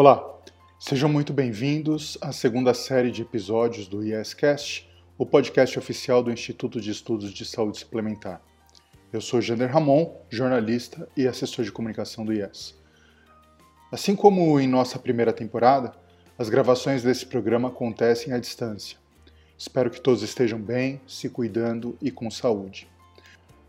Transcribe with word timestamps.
Olá, 0.00 0.40
sejam 0.78 1.10
muito 1.10 1.30
bem-vindos 1.30 2.16
à 2.22 2.32
segunda 2.32 2.72
série 2.72 3.10
de 3.10 3.20
episódios 3.20 3.86
do 3.86 4.02
IEScast, 4.02 4.88
o 5.18 5.26
podcast 5.26 5.78
oficial 5.78 6.22
do 6.22 6.32
Instituto 6.32 6.80
de 6.80 6.90
Estudos 6.90 7.30
de 7.34 7.44
Saúde 7.44 7.80
Suplementar. 7.80 8.40
Eu 9.12 9.20
sou 9.20 9.42
Jander 9.42 9.70
Ramon, 9.70 10.16
jornalista 10.30 11.06
e 11.14 11.28
assessor 11.28 11.66
de 11.66 11.70
comunicação 11.70 12.24
do 12.24 12.32
IES. 12.32 12.74
Assim 13.92 14.16
como 14.16 14.58
em 14.58 14.66
nossa 14.66 14.98
primeira 14.98 15.34
temporada, 15.34 15.92
as 16.38 16.48
gravações 16.48 17.02
desse 17.02 17.26
programa 17.26 17.68
acontecem 17.68 18.32
à 18.32 18.38
distância. 18.38 18.96
Espero 19.58 19.90
que 19.90 20.00
todos 20.00 20.22
estejam 20.22 20.58
bem, 20.58 20.98
se 21.06 21.28
cuidando 21.28 21.98
e 22.00 22.10
com 22.10 22.30
saúde. 22.30 22.88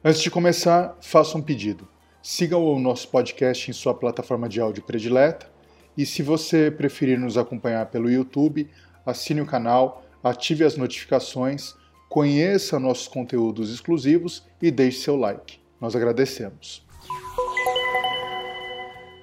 Antes 0.01 0.21
de 0.21 0.31
começar, 0.31 0.97
faça 1.01 1.37
um 1.37 1.41
pedido. 1.41 1.85
Siga 2.23 2.55
o 2.55 2.79
nosso 2.79 3.09
podcast 3.09 3.69
em 3.69 3.73
sua 3.73 3.93
plataforma 3.93 4.47
de 4.47 4.61
áudio 4.61 4.81
predileta 4.81 5.50
e 5.97 6.05
se 6.05 6.23
você 6.23 6.71
preferir 6.71 7.19
nos 7.19 7.37
acompanhar 7.37 7.87
pelo 7.87 8.09
YouTube, 8.09 8.69
assine 9.05 9.41
o 9.41 9.45
canal, 9.45 10.03
ative 10.23 10.63
as 10.63 10.77
notificações, 10.77 11.75
conheça 12.09 12.79
nossos 12.79 13.07
conteúdos 13.07 13.73
exclusivos 13.73 14.43
e 14.61 14.71
deixe 14.71 15.01
seu 15.01 15.15
like. 15.15 15.59
Nós 15.79 15.95
agradecemos. 15.95 16.85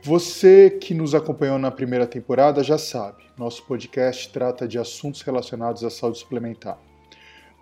Você 0.02 0.70
que 0.70 0.94
nos 0.94 1.14
acompanhou 1.14 1.58
na 1.58 1.70
primeira 1.70 2.06
temporada 2.06 2.64
já 2.64 2.78
sabe, 2.78 3.24
nosso 3.36 3.62
podcast 3.64 4.30
trata 4.32 4.66
de 4.66 4.78
assuntos 4.78 5.22
relacionados 5.22 5.84
à 5.84 5.90
saúde 5.90 6.18
suplementar. 6.18 6.78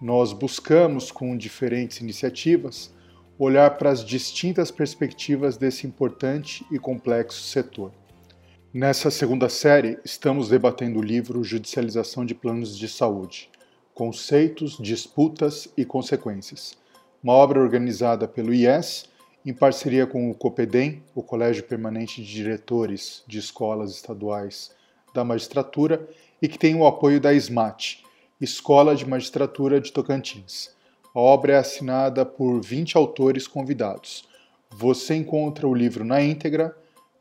Nós 0.01 0.33
buscamos, 0.33 1.11
com 1.11 1.37
diferentes 1.37 2.01
iniciativas, 2.01 2.95
olhar 3.39 3.77
para 3.79 3.91
as 3.91 4.05
distintas 4.05 4.71
perspectivas 4.71 5.57
desse 5.57 5.87
importante 5.87 6.65
e 6.71 6.79
complexo 6.79 7.43
setor. 7.43 7.93
Nessa 8.79 9.11
segunda 9.11 9.49
série, 9.49 9.99
estamos 10.05 10.51
debatendo 10.51 10.99
o 10.99 11.03
livro 11.03 11.43
Judicialização 11.43 12.27
de 12.27 12.35
Planos 12.35 12.77
de 12.77 12.87
Saúde: 12.87 13.49
Conceitos, 13.95 14.77
Disputas 14.79 15.67
e 15.79 15.83
Consequências, 15.87 16.77
uma 17.25 17.33
obra 17.33 17.59
organizada 17.59 18.29
pelo 18.29 18.53
IES 18.53 19.09
em 19.47 19.55
parceria 19.55 20.07
com 20.07 20.31
o 20.31 20.35
COPEDEM, 20.35 21.03
o 21.15 21.23
Colégio 21.23 21.65
Permanente 21.65 22.23
de 22.23 22.31
Diretores 22.31 23.25
de 23.27 23.39
Escolas 23.39 23.93
Estaduais 23.93 24.73
da 25.15 25.25
Magistratura, 25.25 26.07
e 26.43 26.47
que 26.47 26.59
tem 26.59 26.75
o 26.75 26.87
apoio 26.87 27.19
da 27.19 27.33
SMAT, 27.33 28.05
Escola 28.39 28.95
de 28.95 29.09
Magistratura 29.09 29.81
de 29.81 29.91
Tocantins. 29.91 30.69
A 31.15 31.19
obra 31.19 31.55
é 31.55 31.57
assinada 31.57 32.27
por 32.27 32.61
20 32.61 32.95
autores 32.99 33.49
convidados. 33.49 34.29
Você 34.71 35.15
encontra 35.15 35.67
o 35.67 35.75
livro 35.75 36.05
na 36.05 36.21
íntegra, 36.21 36.77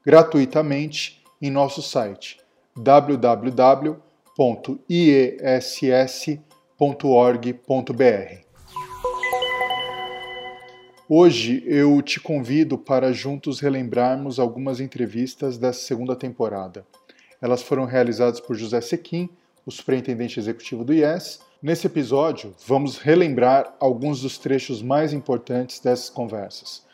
gratuitamente 0.06 1.24
em 1.46 1.52
nosso 1.52 1.82
site 1.82 2.40
www.iess.org.br. 2.76 3.56
Hoje 11.08 11.64
eu 11.68 12.02
te 12.02 12.20
convido 12.20 12.80
para 12.80 13.14
juntos 13.14 13.60
relembrarmos 13.60 14.40
algumas 14.40 14.80
entrevistas 14.80 15.60
dessa 15.60 15.82
segunda 15.82 16.16
temporada. 16.16 16.84
Elas 17.40 17.62
foram 17.62 17.86
realizadas 17.86 18.40
por 18.40 18.56
José 18.56 18.82
Sequim, 18.82 19.30
o 19.64 19.72
superintendente 19.72 20.40
executivo 20.40 20.84
do 20.84 20.94
IES. 20.94 21.42
Nesse 21.62 21.86
episódio, 21.86 22.56
vamos 22.66 22.98
relembrar 22.98 23.76
alguns 23.80 24.22
dos 24.22 24.40
trechos 24.40 24.82
mais 24.82 25.14
importantes 25.14 25.80
dessas 25.80 26.10
conversas 26.10 26.85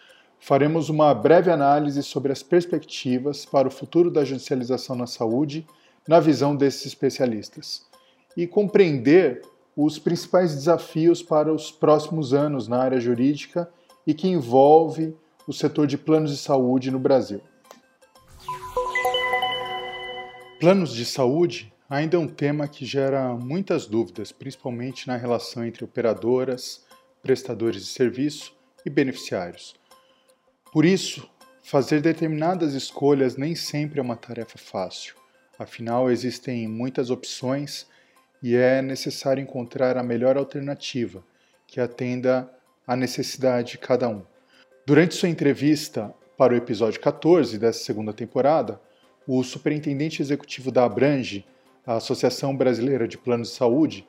faremos 0.41 0.89
uma 0.89 1.13
breve 1.13 1.51
análise 1.51 2.01
sobre 2.01 2.31
as 2.31 2.41
perspectivas 2.41 3.45
para 3.45 3.67
o 3.67 3.71
futuro 3.71 4.09
da 4.09 4.25
judicialização 4.25 4.95
na 4.95 5.05
saúde 5.05 5.65
na 6.07 6.19
visão 6.19 6.55
desses 6.55 6.87
especialistas 6.87 7.85
e 8.35 8.47
compreender 8.47 9.43
os 9.77 9.99
principais 9.99 10.55
desafios 10.55 11.21
para 11.21 11.53
os 11.53 11.71
próximos 11.71 12.33
anos 12.33 12.67
na 12.67 12.79
área 12.79 12.99
jurídica 12.99 13.71
e 14.05 14.15
que 14.15 14.27
envolve 14.27 15.15
o 15.47 15.53
setor 15.53 15.85
de 15.85 15.97
planos 15.97 16.31
de 16.31 16.37
saúde 16.37 16.89
no 16.89 16.99
Brasil. 16.99 17.39
Planos 20.59 20.91
de 20.93 21.05
saúde 21.05 21.71
ainda 21.87 22.17
é 22.17 22.19
um 22.19 22.27
tema 22.27 22.67
que 22.67 22.83
gera 22.83 23.35
muitas 23.35 23.85
dúvidas, 23.85 24.31
principalmente 24.31 25.07
na 25.07 25.17
relação 25.17 25.63
entre 25.63 25.83
operadoras, 25.83 26.83
prestadores 27.21 27.85
de 27.85 27.91
serviço 27.91 28.55
e 28.83 28.89
beneficiários. 28.89 29.80
Por 30.71 30.85
isso, 30.85 31.29
fazer 31.61 31.99
determinadas 31.99 32.73
escolhas 32.73 33.35
nem 33.35 33.55
sempre 33.55 33.99
é 33.99 34.01
uma 34.01 34.15
tarefa 34.15 34.57
fácil. 34.57 35.15
Afinal, 35.59 36.09
existem 36.09 36.65
muitas 36.65 37.09
opções 37.09 37.85
e 38.41 38.55
é 38.55 38.81
necessário 38.81 39.43
encontrar 39.43 39.97
a 39.97 40.03
melhor 40.03 40.37
alternativa 40.37 41.21
que 41.67 41.81
atenda 41.81 42.49
à 42.87 42.95
necessidade 42.95 43.71
de 43.71 43.77
cada 43.79 44.07
um. 44.07 44.23
Durante 44.85 45.13
sua 45.13 45.27
entrevista 45.27 46.13
para 46.37 46.53
o 46.53 46.57
episódio 46.57 47.01
14 47.01 47.59
dessa 47.59 47.83
segunda 47.83 48.13
temporada, 48.13 48.79
o 49.27 49.43
superintendente 49.43 50.21
executivo 50.21 50.71
da 50.71 50.85
Abrange, 50.85 51.45
a 51.85 51.95
Associação 51.95 52.55
Brasileira 52.55 53.09
de 53.09 53.17
Planos 53.17 53.49
de 53.49 53.55
Saúde, 53.55 54.07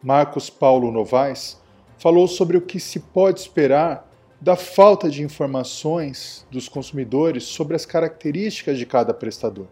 Marcos 0.00 0.48
Paulo 0.48 0.92
Novaes, 0.92 1.60
falou 1.98 2.28
sobre 2.28 2.56
o 2.56 2.62
que 2.62 2.78
se 2.78 3.00
pode 3.00 3.40
esperar 3.40 4.05
da 4.40 4.56
falta 4.56 5.08
de 5.08 5.22
informações 5.22 6.46
dos 6.50 6.68
consumidores 6.68 7.44
sobre 7.44 7.74
as 7.74 7.86
características 7.86 8.78
de 8.78 8.86
cada 8.86 9.14
prestador. 9.14 9.66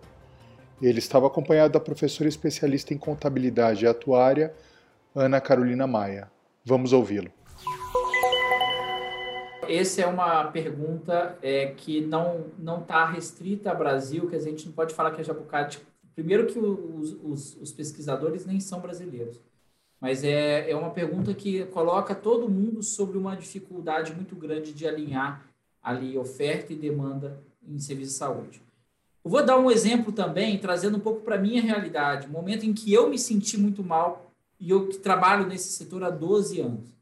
Ele 0.80 0.98
estava 0.98 1.26
acompanhado 1.26 1.74
da 1.74 1.80
professora 1.80 2.28
especialista 2.28 2.92
em 2.92 2.98
contabilidade 2.98 3.84
e 3.84 3.88
atuária, 3.88 4.54
Ana 5.14 5.40
Carolina 5.40 5.86
Maia. 5.86 6.30
Vamos 6.64 6.92
ouvi-lo. 6.92 7.30
Essa 9.68 10.02
é 10.02 10.06
uma 10.06 10.44
pergunta 10.44 11.38
é, 11.40 11.66
que 11.66 12.00
não 12.00 12.46
não 12.58 12.80
está 12.80 13.06
restrita 13.06 13.70
ao 13.70 13.78
Brasil, 13.78 14.28
que 14.28 14.36
a 14.36 14.40
gente 14.40 14.66
não 14.66 14.72
pode 14.72 14.94
falar 14.94 15.12
que 15.12 15.20
é 15.20 15.24
Jabucati. 15.24 15.80
Primeiro 16.14 16.46
que 16.46 16.58
os, 16.58 17.16
os, 17.22 17.56
os 17.56 17.72
pesquisadores 17.72 18.44
nem 18.44 18.60
são 18.60 18.80
brasileiros. 18.80 19.40
Mas 20.04 20.22
é, 20.22 20.70
é 20.70 20.76
uma 20.76 20.90
pergunta 20.90 21.32
que 21.32 21.64
coloca 21.64 22.14
todo 22.14 22.46
mundo 22.46 22.82
sobre 22.82 23.16
uma 23.16 23.34
dificuldade 23.34 24.12
muito 24.12 24.36
grande 24.36 24.70
de 24.70 24.86
alinhar 24.86 25.42
ali 25.82 26.18
oferta 26.18 26.74
e 26.74 26.76
demanda 26.76 27.40
em 27.66 27.78
serviço 27.78 28.12
de 28.12 28.18
saúde. 28.18 28.62
Eu 29.24 29.30
vou 29.30 29.42
dar 29.42 29.58
um 29.58 29.70
exemplo 29.70 30.12
também, 30.12 30.58
trazendo 30.58 30.98
um 30.98 31.00
pouco 31.00 31.22
para 31.22 31.36
a 31.36 31.38
minha 31.38 31.62
realidade, 31.62 32.28
momento 32.28 32.66
em 32.66 32.74
que 32.74 32.92
eu 32.92 33.08
me 33.08 33.18
senti 33.18 33.56
muito 33.56 33.82
mal 33.82 34.30
e 34.60 34.68
eu 34.68 34.88
que 34.88 34.98
trabalho 34.98 35.46
nesse 35.46 35.72
setor 35.72 36.04
há 36.04 36.10
12 36.10 36.60
anos. 36.60 36.92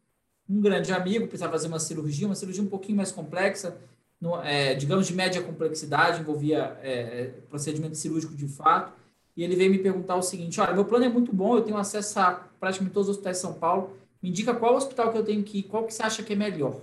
Um 0.48 0.60
grande 0.60 0.92
amigo 0.92 1.26
precisava 1.26 1.50
fazer 1.50 1.66
uma 1.66 1.80
cirurgia, 1.80 2.28
uma 2.28 2.36
cirurgia 2.36 2.62
um 2.62 2.68
pouquinho 2.68 2.98
mais 2.98 3.10
complexa, 3.10 3.78
no, 4.20 4.40
é, 4.44 4.76
digamos 4.76 5.08
de 5.08 5.14
média 5.14 5.42
complexidade, 5.42 6.20
envolvia 6.20 6.78
é, 6.80 6.92
é 6.92 7.34
procedimento 7.50 7.96
cirúrgico 7.96 8.36
de 8.36 8.46
fato, 8.46 8.92
e 9.36 9.42
ele 9.42 9.56
veio 9.56 9.70
me 9.70 9.78
perguntar 9.78 10.16
o 10.16 10.22
seguinte: 10.22 10.60
olha, 10.60 10.74
meu 10.74 10.84
plano 10.84 11.04
é 11.04 11.08
muito 11.08 11.32
bom, 11.32 11.56
eu 11.56 11.62
tenho 11.62 11.76
acesso 11.76 12.18
a 12.20 12.34
praticamente 12.60 12.94
todos 12.94 13.08
os 13.08 13.16
hospitais 13.16 13.36
de 13.38 13.42
São 13.42 13.54
Paulo, 13.54 13.96
me 14.22 14.30
indica 14.30 14.54
qual 14.54 14.76
hospital 14.76 15.10
que 15.10 15.18
eu 15.18 15.24
tenho 15.24 15.42
que 15.42 15.58
ir, 15.58 15.62
qual 15.64 15.84
que 15.84 15.92
você 15.92 16.02
acha 16.02 16.22
que 16.22 16.32
é 16.32 16.36
melhor? 16.36 16.80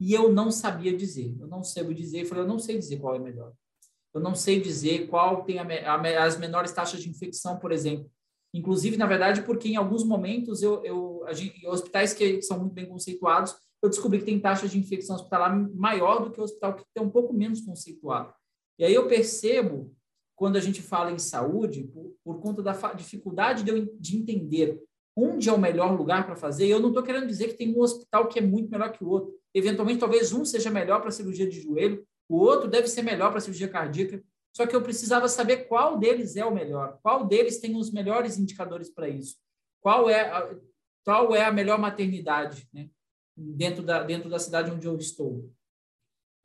E 0.00 0.12
eu 0.12 0.32
não 0.32 0.50
sabia 0.50 0.96
dizer, 0.96 1.36
eu 1.40 1.48
não 1.48 1.64
sei 1.64 1.82
dizer, 1.92 2.20
eu 2.22 2.26
falei, 2.26 2.44
eu 2.44 2.48
não 2.48 2.58
sei 2.58 2.78
dizer 2.78 3.00
qual 3.00 3.16
é 3.16 3.18
melhor. 3.18 3.52
Eu 4.14 4.20
não 4.20 4.34
sei 4.34 4.60
dizer 4.60 5.08
qual 5.08 5.44
tem 5.44 5.58
a, 5.58 5.64
a, 5.64 6.24
as 6.24 6.38
menores 6.38 6.72
taxas 6.72 7.02
de 7.02 7.10
infecção, 7.10 7.58
por 7.58 7.72
exemplo. 7.72 8.10
Inclusive, 8.54 8.96
na 8.96 9.06
verdade, 9.06 9.42
porque 9.42 9.68
em 9.68 9.76
alguns 9.76 10.04
momentos, 10.04 10.62
eu, 10.62 10.82
eu 10.84 11.26
gente, 11.32 11.66
hospitais 11.66 12.14
que 12.14 12.40
são 12.40 12.58
muito 12.60 12.72
bem 12.72 12.86
conceituados, 12.86 13.54
eu 13.82 13.88
descobri 13.88 14.20
que 14.20 14.24
tem 14.24 14.40
taxa 14.40 14.66
de 14.66 14.78
infecção 14.78 15.16
hospitalar 15.16 15.56
maior 15.74 16.24
do 16.24 16.30
que 16.30 16.40
o 16.40 16.44
hospital 16.44 16.74
que 16.74 16.84
tem 16.94 17.04
um 17.04 17.10
pouco 17.10 17.32
menos 17.34 17.60
conceituado. 17.60 18.32
E 18.78 18.84
aí 18.84 18.94
eu 18.94 19.06
percebo 19.06 19.94
quando 20.38 20.56
a 20.56 20.60
gente 20.60 20.80
fala 20.80 21.10
em 21.10 21.18
saúde, 21.18 21.82
por, 21.82 22.14
por 22.24 22.40
conta 22.40 22.62
da 22.62 22.72
dificuldade 22.92 23.64
de, 23.64 23.70
eu, 23.70 23.88
de 23.98 24.16
entender 24.16 24.80
onde 25.16 25.48
é 25.48 25.52
o 25.52 25.58
melhor 25.58 25.98
lugar 25.98 26.24
para 26.24 26.36
fazer, 26.36 26.68
eu 26.68 26.78
não 26.78 26.90
estou 26.90 27.02
querendo 27.02 27.26
dizer 27.26 27.48
que 27.48 27.54
tem 27.54 27.74
um 27.74 27.80
hospital 27.80 28.28
que 28.28 28.38
é 28.38 28.42
muito 28.42 28.70
melhor 28.70 28.92
que 28.92 29.02
o 29.02 29.08
outro. 29.08 29.34
Eventualmente, 29.52 29.98
talvez 29.98 30.32
um 30.32 30.44
seja 30.44 30.70
melhor 30.70 31.02
para 31.02 31.10
cirurgia 31.10 31.48
de 31.48 31.60
joelho, 31.60 32.06
o 32.28 32.36
outro 32.36 32.70
deve 32.70 32.86
ser 32.86 33.02
melhor 33.02 33.32
para 33.32 33.40
cirurgia 33.40 33.66
cardíaca. 33.66 34.22
Só 34.56 34.64
que 34.64 34.76
eu 34.76 34.80
precisava 34.80 35.28
saber 35.28 35.66
qual 35.66 35.98
deles 35.98 36.36
é 36.36 36.44
o 36.44 36.54
melhor, 36.54 37.00
qual 37.02 37.26
deles 37.26 37.58
tem 37.58 37.74
os 37.74 37.90
melhores 37.90 38.38
indicadores 38.38 38.88
para 38.88 39.08
isso, 39.08 39.36
qual 39.80 40.08
é 40.08 40.30
a, 40.30 40.56
qual 41.04 41.34
é 41.34 41.44
a 41.44 41.52
melhor 41.52 41.80
maternidade 41.80 42.68
né, 42.72 42.88
dentro, 43.36 43.82
da, 43.82 44.04
dentro 44.04 44.30
da 44.30 44.38
cidade 44.38 44.70
onde 44.70 44.86
eu 44.86 44.96
estou 44.96 45.50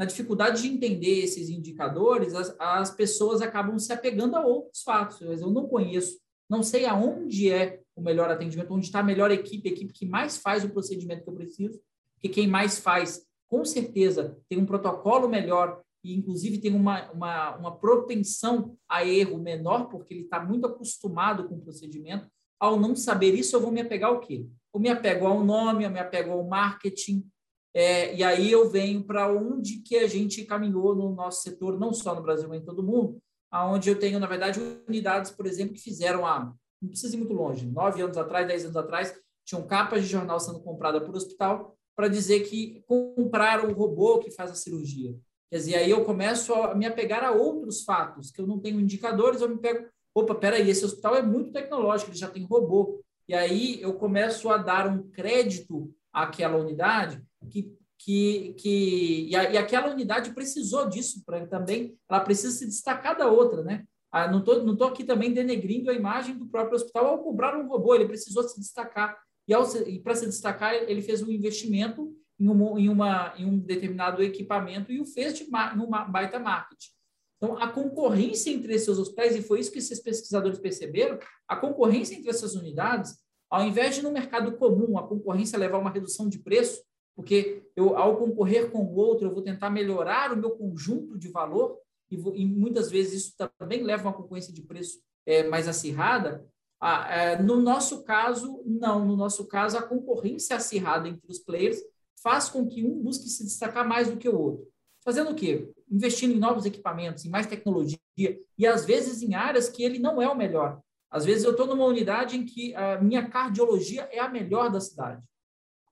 na 0.04 0.06
dificuldade 0.06 0.62
de 0.62 0.68
entender 0.68 1.24
esses 1.24 1.50
indicadores, 1.50 2.34
as, 2.34 2.54
as 2.60 2.92
pessoas 2.92 3.42
acabam 3.42 3.80
se 3.80 3.94
apegando 3.94 4.36
a 4.36 4.46
outros 4.46 4.84
fatos. 4.84 5.22
Eu 5.22 5.50
não 5.50 5.66
conheço, 5.66 6.20
não 6.50 6.62
sei 6.62 6.86
aonde 6.86 7.50
é 7.50 7.80
o 7.96 8.02
melhor 8.02 8.30
atendimento, 8.30 8.74
onde 8.74 8.86
está 8.86 9.00
a 9.00 9.04
melhor 9.04 9.32
equipe, 9.32 9.70
a 9.70 9.72
equipe 9.72 9.94
que 9.94 10.06
mais 10.06 10.38
faz 10.38 10.66
o 10.66 10.70
procedimento 10.70 11.24
que 11.24 11.30
eu 11.30 11.36
preciso, 11.36 11.80
que 12.20 12.28
quem 12.28 12.48
mais 12.48 12.80
faz, 12.80 13.26
com 13.50 13.64
certeza, 13.64 14.38
tem 14.50 14.60
um 14.60 14.66
protocolo 14.66 15.30
melhor 15.30 15.82
e 16.04 16.14
inclusive 16.14 16.58
tem 16.58 16.76
uma, 16.76 17.10
uma, 17.14 17.56
uma 17.56 17.76
propensão 17.78 18.76
a 18.90 19.06
erro 19.06 19.38
menor, 19.38 19.88
porque 19.88 20.14
ele 20.14 20.24
está 20.24 20.44
muito 20.44 20.68
acostumado 20.68 21.48
com 21.48 21.56
o 21.56 21.62
procedimento. 21.62 22.28
Ao 22.60 22.78
não 22.78 22.94
saber 22.94 23.34
isso, 23.36 23.56
eu 23.56 23.62
vou 23.62 23.72
me 23.72 23.80
apegar 23.80 24.10
ao 24.10 24.20
quê? 24.20 24.46
Eu 24.74 24.82
me 24.82 24.90
apego 24.90 25.28
ao 25.28 25.46
nome, 25.46 25.86
eu 25.86 25.90
me 25.90 26.00
apego 26.00 26.32
ao 26.32 26.44
marketing, 26.46 27.26
é, 27.74 28.16
e 28.16 28.24
aí 28.24 28.52
eu 28.52 28.70
venho 28.70 29.04
para 29.04 29.31
onde 29.31 29.80
que 29.80 29.98
a 29.98 30.08
gente 30.08 30.46
caminhou 30.46 30.96
no 30.96 31.14
nosso 31.14 31.42
setor, 31.42 31.80
não 31.80 31.92
só 31.92 32.14
no 32.14 32.22
Brasil, 32.22 32.48
mas 32.48 32.62
em 32.62 32.66
todo 32.66 32.84
mundo, 32.84 33.18
aonde 33.50 33.90
eu 33.90 33.98
tenho, 33.98 34.20
na 34.20 34.28
verdade, 34.28 34.60
unidades, 34.88 35.31
por 35.31 35.48
exemplo, 35.48 35.74
que 35.74 35.81
fizeram 35.81 36.25
a, 36.25 36.54
não 36.81 36.90
precisa 36.90 37.16
ir 37.16 37.20
muito 37.20 37.34
longe, 37.34 37.66
nove 37.66 38.02
anos 38.02 38.18
atrás, 38.18 38.48
dez 38.48 38.64
anos 38.64 38.78
atrás, 38.78 39.16
tinham 39.46 39.66
capas 39.66 40.04
de 40.04 40.10
jornal 40.10 40.40
sendo 40.40 40.60
comprada 40.60 41.02
por 41.02 41.16
hospital 41.16 41.75
para 41.96 42.08
dizer 42.08 42.42
que 42.42 42.84
compraram 42.88 43.70
o 43.70 43.74
robô 43.74 44.19
que 44.19 44.31
faz 44.31 44.52
a 44.52 44.56
cirurgia. 44.56 45.16
Quer 45.50 45.58
dizer, 45.58 45.76
aí 45.76 45.90
eu 45.92 46.04
começo 46.04 46.54
a 46.54 46.74
me 46.74 46.86
apegar 46.86 47.24
a 47.24 47.31
outros 47.31 47.84
fatos, 47.84 48.31
que 48.31 48.42
eu 48.42 48.48
não 48.48 48.60
tenho 48.60 48.80
indicadores, 48.80 49.42
eu 49.42 49.50
me 49.50 49.58
pego, 49.58 49.88
opa, 50.14 50.34
peraí, 50.34 50.69
esse 50.69 50.86
hospital 50.86 51.16
é 51.16 51.22
muito 51.22 51.52
tecnológico, 51.52 52.12
ele 52.12 52.18
já 52.18 52.30
tem 52.30 52.44
robô. 52.44 53.02
E 53.28 53.34
aí 53.34 53.81
eu 53.81 53.94
começo 53.94 54.50
a 54.50 54.58
dar 54.58 54.88
um 54.88 55.04
crédito 55.10 55.94
àquela 56.13 56.57
unidade 56.57 57.21
que 57.50 57.75
que, 58.04 58.54
que 58.57 59.30
e, 59.30 59.36
a, 59.36 59.51
e, 59.51 59.57
aquela 59.57 59.89
unidade 59.89 60.33
precisou 60.33 60.89
disso 60.89 61.24
para 61.25 61.48
também, 61.48 61.98
ela 62.10 62.19
precisa 62.19 62.51
se 62.51 62.65
destacar 62.65 63.18
da 63.18 63.30
outra, 63.30 63.63
né? 63.63 63.86
Ah, 64.12 64.30
não 64.30 64.39
estou 64.39 64.62
não 64.63 64.75
tô 64.75 64.83
aqui 64.83 65.06
também 65.06 65.33
denegrindo 65.33 65.89
a 65.89 65.94
imagem 65.94 66.38
do 66.38 66.45
próprio 66.45 66.75
hospital 66.75 67.06
ao 67.06 67.24
comprar 67.24 67.57
um 67.57 67.68
robô, 67.68 67.95
ele 67.95 68.06
precisou 68.06 68.44
se 68.44 68.60
destacar. 68.60 69.18
E, 69.48 69.54
e 69.88 70.00
para 70.00 70.15
se 70.15 70.25
destacar, 70.25 70.74
ele 70.74 71.01
fez 71.01 71.21
um 71.21 71.31
investimento 71.31 72.13
em, 72.39 72.50
um, 72.50 72.77
em, 72.77 72.89
uma, 72.89 73.33
em 73.38 73.45
um 73.45 73.57
determinado 73.57 74.21
equipamento 74.21 74.92
e 74.92 75.00
o 75.00 75.06
fez 75.06 75.33
de 75.33 75.50
numa 75.75 76.04
baita 76.04 76.39
marketing. 76.39 76.92
Então, 77.38 77.57
a 77.57 77.68
concorrência 77.68 78.51
entre 78.51 78.74
esses 78.74 78.98
hospitais, 78.98 79.36
e 79.36 79.42
foi 79.42 79.59
isso 79.59 79.71
que 79.71 79.80
esses 79.80 80.00
pesquisadores 80.00 80.59
perceberam, 80.59 81.19
a 81.48 81.56
concorrência 81.56 82.16
entre 82.16 82.30
essas 82.30 82.56
unidades, 82.56 83.18
ao 83.54 83.64
invés 83.64 83.94
de 83.94 84.02
no 84.02 84.12
mercado 84.12 84.54
comum 84.54 84.98
a 84.98 85.08
concorrência 85.08 85.60
levar 85.60 85.78
uma 85.78 85.92
redução 85.92 86.28
de 86.28 86.40
preço, 86.40 86.84
porque 87.16 87.62
eu, 87.76 87.96
ao 87.96 88.18
concorrer 88.18 88.72
com 88.72 88.80
o 88.80 88.96
outro, 88.96 89.28
eu 89.28 89.32
vou 89.32 89.44
tentar 89.44 89.70
melhorar 89.70 90.34
o 90.34 90.38
meu 90.38 90.50
conjunto 90.50 91.20
de 91.20 91.28
valor, 91.28 91.78
e, 92.10 92.18
vou, 92.18 92.36
e 92.36 92.48
muitas 92.48 92.90
vezes 92.90 93.26
isso 93.26 93.50
também 93.60 93.84
leva 93.84 94.04
a 94.04 94.12
uma 94.12 94.18
concorrência 94.18 94.52
de 94.52 94.64
preço 94.64 95.00
é, 95.24 95.44
mais 95.44 95.68
acirrada. 95.68 96.44
É, 96.82 97.44
no 97.44 97.62
nosso 97.62 98.04
caso, 98.04 98.64
não. 98.66 99.06
No 99.06 99.16
nosso 99.16 99.48
caso, 99.48 99.78
a 99.78 99.84
concorrência 99.84 100.56
acirrada 100.56 101.08
entre 101.08 101.32
os 101.32 101.38
players 101.38 101.78
faz 102.24 102.50
com 102.50 102.68
que 102.68 102.84
um 102.84 103.04
busque 103.04 103.30
se 103.30 103.44
destacar 103.44 103.88
mais 103.88 104.10
do 104.10 104.18
que 104.18 104.28
o 104.28 104.40
outro. 104.40 104.68
Fazendo 105.06 105.30
o 105.30 105.36
quê? 105.36 105.72
Investindo 105.92 106.34
em 106.34 106.40
novos 106.40 106.66
equipamentos, 106.66 107.24
em 107.24 107.30
mais 107.30 107.46
tecnologia, 107.46 108.00
e 108.18 108.66
às 108.66 108.84
vezes 108.84 109.22
em 109.22 109.36
áreas 109.36 109.70
que 109.70 109.84
ele 109.84 110.00
não 110.00 110.20
é 110.20 110.28
o 110.28 110.36
melhor. 110.36 110.82
Às 111.13 111.25
vezes 111.25 111.44
eu 111.44 111.51
estou 111.51 111.68
numa 111.68 111.86
unidade 111.86 112.36
em 112.36 112.45
que 112.45 112.75
a 112.75 113.00
minha 113.00 113.30
cardiologia 113.30 114.10
é 114.12 114.19
a 114.19 114.27
melhor 114.27 114.69
da 114.69 114.81
cidade 114.81 115.24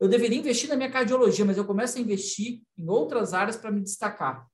eu 0.02 0.08
deveria 0.08 0.40
investir 0.40 0.68
na 0.68 0.76
minha 0.76 0.90
cardiologia, 0.90 1.46
mas 1.46 1.58
eu 1.58 1.64
começo 1.64 2.00
a 2.00 2.02
investir 2.02 2.64
em 2.76 2.90
outras 2.90 3.36
áreas 3.36 3.56
para 3.56 3.70
me 3.70 3.82
destacar. 3.82 4.48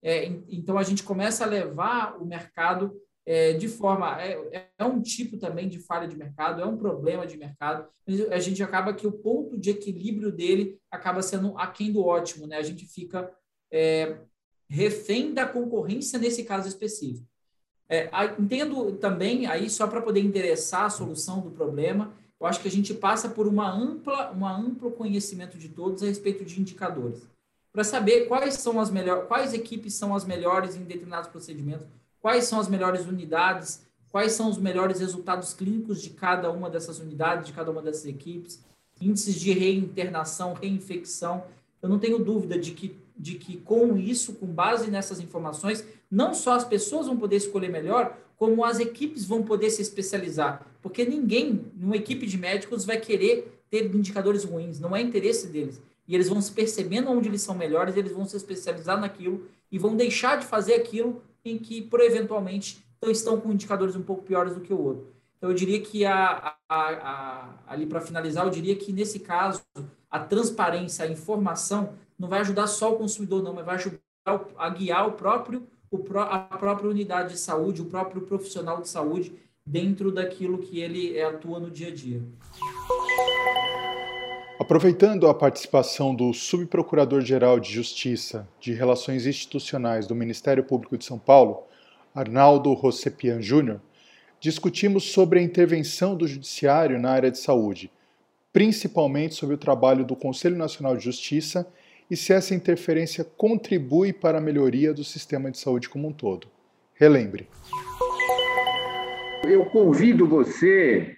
É, 0.00 0.26
então, 0.48 0.78
a 0.78 0.84
gente 0.84 1.02
começa 1.02 1.42
a 1.42 1.46
levar 1.46 2.22
o 2.22 2.24
mercado 2.24 2.96
é, 3.26 3.52
de 3.52 3.66
forma. 3.66 4.22
É, 4.22 4.70
é, 4.78 4.84
um 4.84 5.02
tipo 5.02 5.36
também 5.38 5.68
de 5.68 5.80
falha 5.80 6.06
de 6.06 6.16
mercado, 6.16 6.62
é 6.62 6.64
um 6.64 6.76
problema 6.76 7.26
de 7.26 7.36
mercado, 7.36 7.88
a 8.30 8.38
gente 8.38 8.62
acaba 8.62 8.94
que 8.94 9.04
o 9.04 9.12
ponto 9.12 9.58
de 9.58 9.70
equilíbrio 9.70 10.30
dele 10.30 10.78
acaba 10.88 11.20
sendo 11.20 11.58
aquém 11.58 11.92
do 11.92 12.04
ótimo, 12.04 12.46
né? 12.46 12.56
A 12.56 12.62
gente 12.62 12.86
fica 12.86 13.28
é, 13.72 14.20
refém 14.70 15.34
da 15.34 15.44
concorrência 15.44 16.16
nesse 16.16 16.44
caso 16.44 16.68
específico. 16.68 17.26
É, 17.92 18.08
entendo 18.38 18.92
também, 18.92 19.46
aí 19.46 19.68
só 19.68 19.86
para 19.86 20.00
poder 20.00 20.20
endereçar 20.20 20.84
a 20.86 20.90
solução 20.90 21.40
do 21.40 21.50
problema, 21.50 22.10
eu 22.40 22.46
acho 22.46 22.58
que 22.58 22.66
a 22.66 22.70
gente 22.70 22.94
passa 22.94 23.28
por 23.28 23.46
uma 23.46 23.70
ampla, 23.70 24.32
um 24.32 24.46
amplo 24.46 24.90
conhecimento 24.92 25.58
de 25.58 25.68
todos 25.68 26.02
a 26.02 26.06
respeito 26.06 26.42
de 26.42 26.58
indicadores, 26.58 27.20
para 27.70 27.84
saber 27.84 28.28
quais 28.28 28.54
são 28.54 28.80
as 28.80 28.90
melhores, 28.90 29.28
quais 29.28 29.52
equipes 29.52 29.92
são 29.92 30.14
as 30.14 30.24
melhores 30.24 30.74
em 30.74 30.84
determinados 30.84 31.28
procedimentos, 31.28 31.86
quais 32.18 32.44
são 32.44 32.58
as 32.58 32.66
melhores 32.66 33.04
unidades, 33.04 33.86
quais 34.10 34.32
são 34.32 34.48
os 34.48 34.56
melhores 34.56 35.00
resultados 35.00 35.52
clínicos 35.52 36.00
de 36.00 36.08
cada 36.08 36.50
uma 36.50 36.70
dessas 36.70 36.98
unidades, 36.98 37.48
de 37.48 37.52
cada 37.52 37.70
uma 37.70 37.82
dessas 37.82 38.06
equipes, 38.06 38.64
índices 39.02 39.34
de 39.34 39.52
reinternação, 39.52 40.54
reinfecção. 40.54 41.44
Eu 41.82 41.90
não 41.90 41.98
tenho 41.98 42.18
dúvida 42.18 42.58
de 42.58 42.70
que, 42.70 42.96
de 43.16 43.34
que 43.36 43.58
com 43.58 43.96
isso, 43.96 44.34
com 44.34 44.46
base 44.46 44.90
nessas 44.90 45.20
informações, 45.20 45.84
não 46.10 46.34
só 46.34 46.54
as 46.54 46.64
pessoas 46.64 47.06
vão 47.06 47.16
poder 47.16 47.36
escolher 47.36 47.68
melhor, 47.68 48.16
como 48.36 48.64
as 48.64 48.80
equipes 48.80 49.24
vão 49.24 49.42
poder 49.42 49.70
se 49.70 49.80
especializar. 49.80 50.66
Porque 50.82 51.04
ninguém, 51.04 51.66
numa 51.76 51.96
equipe 51.96 52.26
de 52.26 52.36
médicos, 52.36 52.84
vai 52.84 52.98
querer 52.98 53.62
ter 53.70 53.86
indicadores 53.94 54.44
ruins, 54.44 54.80
não 54.80 54.94
é 54.94 55.00
interesse 55.00 55.46
deles. 55.46 55.80
E 56.06 56.14
eles 56.14 56.28
vão 56.28 56.40
se 56.40 56.50
percebendo 56.52 57.10
onde 57.10 57.28
eles 57.28 57.42
são 57.42 57.54
melhores, 57.54 57.96
eles 57.96 58.12
vão 58.12 58.26
se 58.26 58.36
especializar 58.36 59.00
naquilo 59.00 59.46
e 59.70 59.78
vão 59.78 59.96
deixar 59.96 60.38
de 60.38 60.44
fazer 60.44 60.74
aquilo 60.74 61.22
em 61.44 61.58
que, 61.58 61.80
por 61.82 62.00
eventualmente, 62.00 62.84
estão 63.04 63.40
com 63.40 63.52
indicadores 63.52 63.96
um 63.96 64.02
pouco 64.02 64.22
piores 64.22 64.54
do 64.54 64.60
que 64.60 64.72
o 64.72 64.80
outro. 64.80 65.06
Então, 65.38 65.50
eu 65.50 65.54
diria 65.54 65.80
que, 65.80 66.04
a, 66.04 66.54
a, 66.68 66.78
a 66.78 67.54
ali 67.66 67.86
para 67.86 68.00
finalizar, 68.00 68.44
eu 68.44 68.50
diria 68.50 68.76
que, 68.76 68.92
nesse 68.92 69.20
caso, 69.20 69.62
a 70.12 70.20
transparência, 70.20 71.06
a 71.06 71.08
informação, 71.10 71.94
não 72.18 72.28
vai 72.28 72.40
ajudar 72.40 72.66
só 72.66 72.92
o 72.92 72.98
consumidor, 72.98 73.42
não, 73.42 73.54
mas 73.54 73.64
vai 73.64 73.76
ajudar 73.76 73.98
a 74.58 74.68
guiar 74.68 75.08
o 75.08 75.12
próprio 75.12 75.66
a 76.16 76.38
própria 76.56 76.88
unidade 76.88 77.34
de 77.34 77.38
saúde, 77.38 77.82
o 77.82 77.84
próprio 77.84 78.22
profissional 78.22 78.80
de 78.80 78.88
saúde 78.88 79.34
dentro 79.64 80.10
daquilo 80.10 80.58
que 80.58 80.80
ele 80.80 81.20
atua 81.20 81.60
no 81.60 81.70
dia 81.70 81.88
a 81.88 81.94
dia. 81.94 82.22
Aproveitando 84.58 85.26
a 85.26 85.34
participação 85.34 86.14
do 86.14 86.32
Subprocurador-Geral 86.32 87.60
de 87.60 87.70
Justiça 87.70 88.48
de 88.58 88.72
Relações 88.72 89.26
Institucionais 89.26 90.06
do 90.06 90.14
Ministério 90.14 90.64
Público 90.64 90.96
de 90.96 91.04
São 91.04 91.18
Paulo, 91.18 91.64
Arnaldo 92.14 92.72
Rossepian 92.72 93.42
Júnior, 93.42 93.82
discutimos 94.40 95.12
sobre 95.12 95.40
a 95.40 95.42
intervenção 95.42 96.16
do 96.16 96.26
Judiciário 96.26 96.98
na 96.98 97.10
área 97.10 97.30
de 97.30 97.38
saúde, 97.38 97.90
principalmente 98.52 99.34
sobre 99.34 99.54
o 99.54 99.58
trabalho 99.58 100.04
do 100.04 100.14
Conselho 100.14 100.56
Nacional 100.56 100.96
de 100.96 101.04
Justiça 101.04 101.66
e 102.10 102.16
se 102.16 102.32
essa 102.32 102.54
interferência 102.54 103.24
contribui 103.24 104.12
para 104.12 104.38
a 104.38 104.40
melhoria 104.40 104.92
do 104.92 105.02
sistema 105.02 105.50
de 105.50 105.58
saúde 105.58 105.88
como 105.88 106.08
um 106.08 106.12
todo. 106.12 106.46
Relembre. 106.94 107.48
Eu 109.44 109.64
convido 109.70 110.26
você 110.26 111.16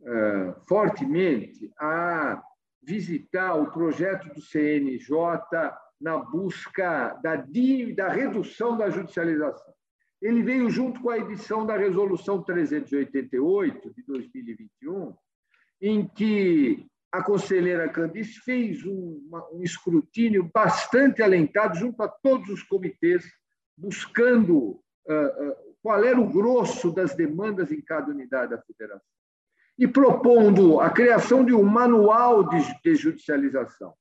uh, 0.00 0.54
fortemente 0.68 1.72
a 1.78 2.42
visitar 2.82 3.54
o 3.54 3.70
projeto 3.70 4.32
do 4.34 4.40
CNJ 4.40 5.08
na 6.00 6.18
busca 6.18 7.18
da, 7.22 7.36
da 7.36 8.08
redução 8.08 8.76
da 8.76 8.88
judicialização. 8.88 9.72
Ele 10.20 10.42
veio 10.42 10.68
junto 10.70 11.00
com 11.00 11.10
a 11.10 11.18
edição 11.18 11.64
da 11.64 11.76
Resolução 11.76 12.42
388 12.42 13.94
de 13.94 14.02
2021, 14.02 15.14
em 15.80 16.06
que 16.06 16.86
a 17.12 17.22
conselheira 17.22 17.88
Candice 17.88 18.40
fez 18.40 18.84
um, 18.84 19.20
um, 19.52 19.62
escrutínio 19.62 20.48
bastante 20.52 21.22
alentado 21.22 21.76
junto 21.76 22.02
a 22.02 22.08
todos 22.08 22.48
os 22.50 22.62
comitês, 22.62 23.24
buscando 23.76 24.56
uh, 24.58 24.78
uh, 25.08 25.56
qual 25.82 26.04
era 26.04 26.20
o 26.20 26.30
grosso 26.30 26.92
das 26.92 27.14
demandas 27.16 27.72
em 27.72 27.80
cada 27.80 28.10
unidade 28.10 28.52
da 28.52 28.62
federação. 28.62 29.06
E 29.76 29.88
propondo 29.88 30.78
a 30.78 30.90
criação 30.90 31.44
de 31.44 31.54
um 31.54 31.64
manual 31.64 32.48
de, 32.48 32.58
de 32.82 32.94
judicialização. 32.94 33.94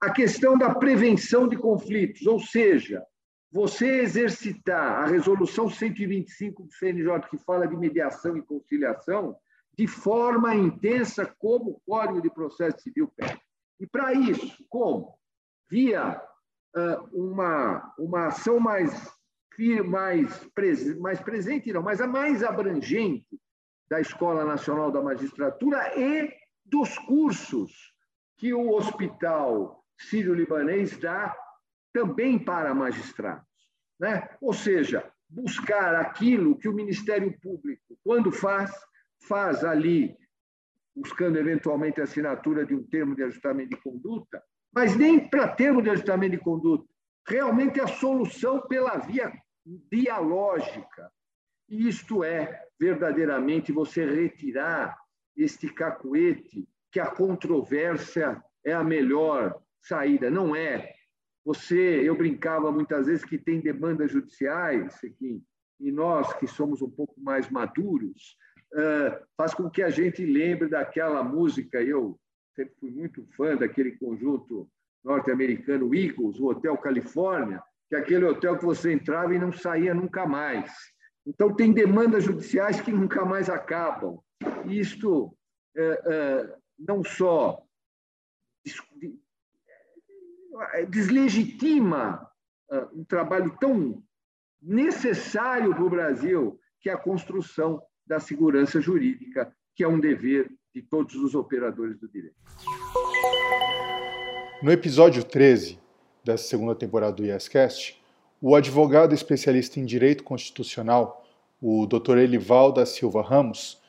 A 0.00 0.10
questão 0.10 0.56
da 0.56 0.74
prevenção 0.74 1.48
de 1.48 1.56
conflitos, 1.56 2.26
ou 2.26 2.38
seja, 2.38 3.04
você 3.50 4.00
exercitar 4.00 5.02
a 5.02 5.06
resolução 5.06 5.68
125 5.68 6.64
do 6.64 6.72
CNJ, 6.72 7.28
que 7.30 7.38
fala 7.38 7.66
de 7.66 7.76
mediação 7.76 8.36
e 8.36 8.42
conciliação, 8.42 9.36
de 9.76 9.86
forma 9.86 10.54
intensa, 10.54 11.26
como 11.38 11.70
o 11.70 11.80
Código 11.86 12.22
de 12.22 12.30
Processo 12.30 12.80
Civil 12.80 13.12
pede. 13.16 13.40
E 13.80 13.86
para 13.86 14.12
isso, 14.12 14.64
como? 14.68 15.18
Via 15.68 16.20
uh, 16.76 17.08
uma, 17.12 17.92
uma 17.98 18.28
ação 18.28 18.60
mais, 18.60 19.10
mais, 19.86 20.48
mais 21.00 21.20
presente, 21.20 21.72
não, 21.72 21.82
mas 21.82 22.00
a 22.00 22.06
mais 22.06 22.42
abrangente 22.42 23.40
da 23.88 24.00
Escola 24.00 24.44
Nacional 24.44 24.90
da 24.90 25.02
Magistratura 25.02 25.98
e 25.98 26.32
dos 26.64 26.96
cursos 26.98 27.92
que 28.36 28.54
o 28.54 28.72
Hospital 28.72 29.84
Sírio-Libanês 29.98 30.98
dá 30.98 31.36
também 31.92 32.38
para 32.38 32.74
magistrados. 32.74 33.46
Né? 33.98 34.28
Ou 34.40 34.52
seja, 34.52 35.10
buscar 35.28 35.94
aquilo 35.94 36.58
que 36.58 36.68
o 36.68 36.72
Ministério 36.72 37.32
Público, 37.40 37.96
quando 38.02 38.32
faz, 38.32 38.72
faz 39.28 39.64
ali, 39.64 40.16
buscando 40.94 41.38
eventualmente 41.38 42.00
a 42.00 42.04
assinatura 42.04 42.64
de 42.64 42.74
um 42.74 42.82
termo 42.84 43.14
de 43.16 43.22
ajustamento 43.22 43.70
de 43.70 43.82
conduta, 43.82 44.42
mas 44.72 44.96
nem 44.96 45.28
para 45.28 45.48
termo 45.48 45.82
de 45.82 45.90
ajustamento 45.90 46.36
de 46.36 46.42
conduta. 46.42 46.84
realmente 47.26 47.80
a 47.80 47.86
solução 47.86 48.60
pela 48.68 48.98
via 48.98 49.32
dialógica. 49.90 51.10
Isto 51.68 52.22
é 52.22 52.66
verdadeiramente 52.78 53.72
você 53.72 54.04
retirar 54.04 54.96
este 55.36 55.72
cacuete 55.72 56.68
que 56.92 57.00
a 57.00 57.10
controvérsia 57.10 58.42
é 58.64 58.72
a 58.72 58.84
melhor 58.84 59.58
saída. 59.80 60.30
Não 60.30 60.54
é. 60.54 60.92
Você, 61.44 62.00
eu 62.08 62.16
brincava 62.16 62.70
muitas 62.70 63.06
vezes 63.06 63.24
que 63.24 63.38
tem 63.38 63.60
demandas 63.60 64.12
judiciais, 64.12 65.00
e 65.80 65.90
nós 65.90 66.32
que 66.34 66.46
somos 66.46 66.80
um 66.80 66.90
pouco 66.90 67.20
mais 67.20 67.50
maduros, 67.50 68.36
faz 69.36 69.54
com 69.54 69.70
que 69.70 69.82
a 69.82 69.90
gente 69.90 70.24
lembre 70.24 70.68
daquela 70.68 71.22
música. 71.22 71.80
Eu 71.82 72.18
sempre 72.54 72.74
fui 72.80 72.90
muito 72.90 73.24
fã 73.36 73.56
daquele 73.56 73.92
conjunto 73.92 74.68
norte-americano 75.04 75.94
Eagles, 75.94 76.40
o 76.40 76.46
Hotel 76.46 76.76
Califórnia, 76.78 77.62
que 77.88 77.94
é 77.94 77.98
aquele 77.98 78.24
hotel 78.24 78.56
que 78.56 78.64
você 78.64 78.92
entrava 78.92 79.34
e 79.34 79.38
não 79.38 79.52
saía 79.52 79.94
nunca 79.94 80.26
mais. 80.26 80.72
Então, 81.26 81.54
tem 81.54 81.72
demandas 81.72 82.24
judiciais 82.24 82.80
que 82.80 82.92
nunca 82.92 83.24
mais 83.24 83.48
acabam. 83.48 84.18
Isto 84.66 85.36
é, 85.76 86.02
é, 86.06 86.56
não 86.78 87.02
só 87.02 87.62
deslegitima 90.88 92.30
é, 92.70 92.78
um 92.92 93.04
trabalho 93.04 93.56
tão 93.58 94.02
necessário 94.60 95.74
para 95.74 95.84
o 95.84 95.90
Brasil, 95.90 96.60
que 96.80 96.88
é 96.88 96.92
a 96.92 96.98
construção 96.98 97.82
da 98.06 98.20
segurança 98.20 98.80
jurídica, 98.80 99.52
que 99.74 99.82
é 99.82 99.88
um 99.88 99.98
dever 99.98 100.50
de 100.74 100.82
todos 100.82 101.14
os 101.14 101.34
operadores 101.34 101.98
do 101.98 102.08
direito. 102.08 102.36
No 104.62 104.70
episódio 104.70 105.24
13 105.24 105.78
dessa 106.24 106.44
segunda 106.44 106.74
temporada 106.74 107.14
do 107.14 107.24
ISCast, 107.24 108.00
o 108.40 108.54
advogado 108.54 109.14
especialista 109.14 109.80
em 109.80 109.84
direito 109.84 110.22
constitucional, 110.22 111.26
o 111.60 111.86
Dr. 111.86 112.18
Elival 112.18 112.72
da 112.72 112.84
Silva 112.84 113.22
Ramos, 113.22 113.80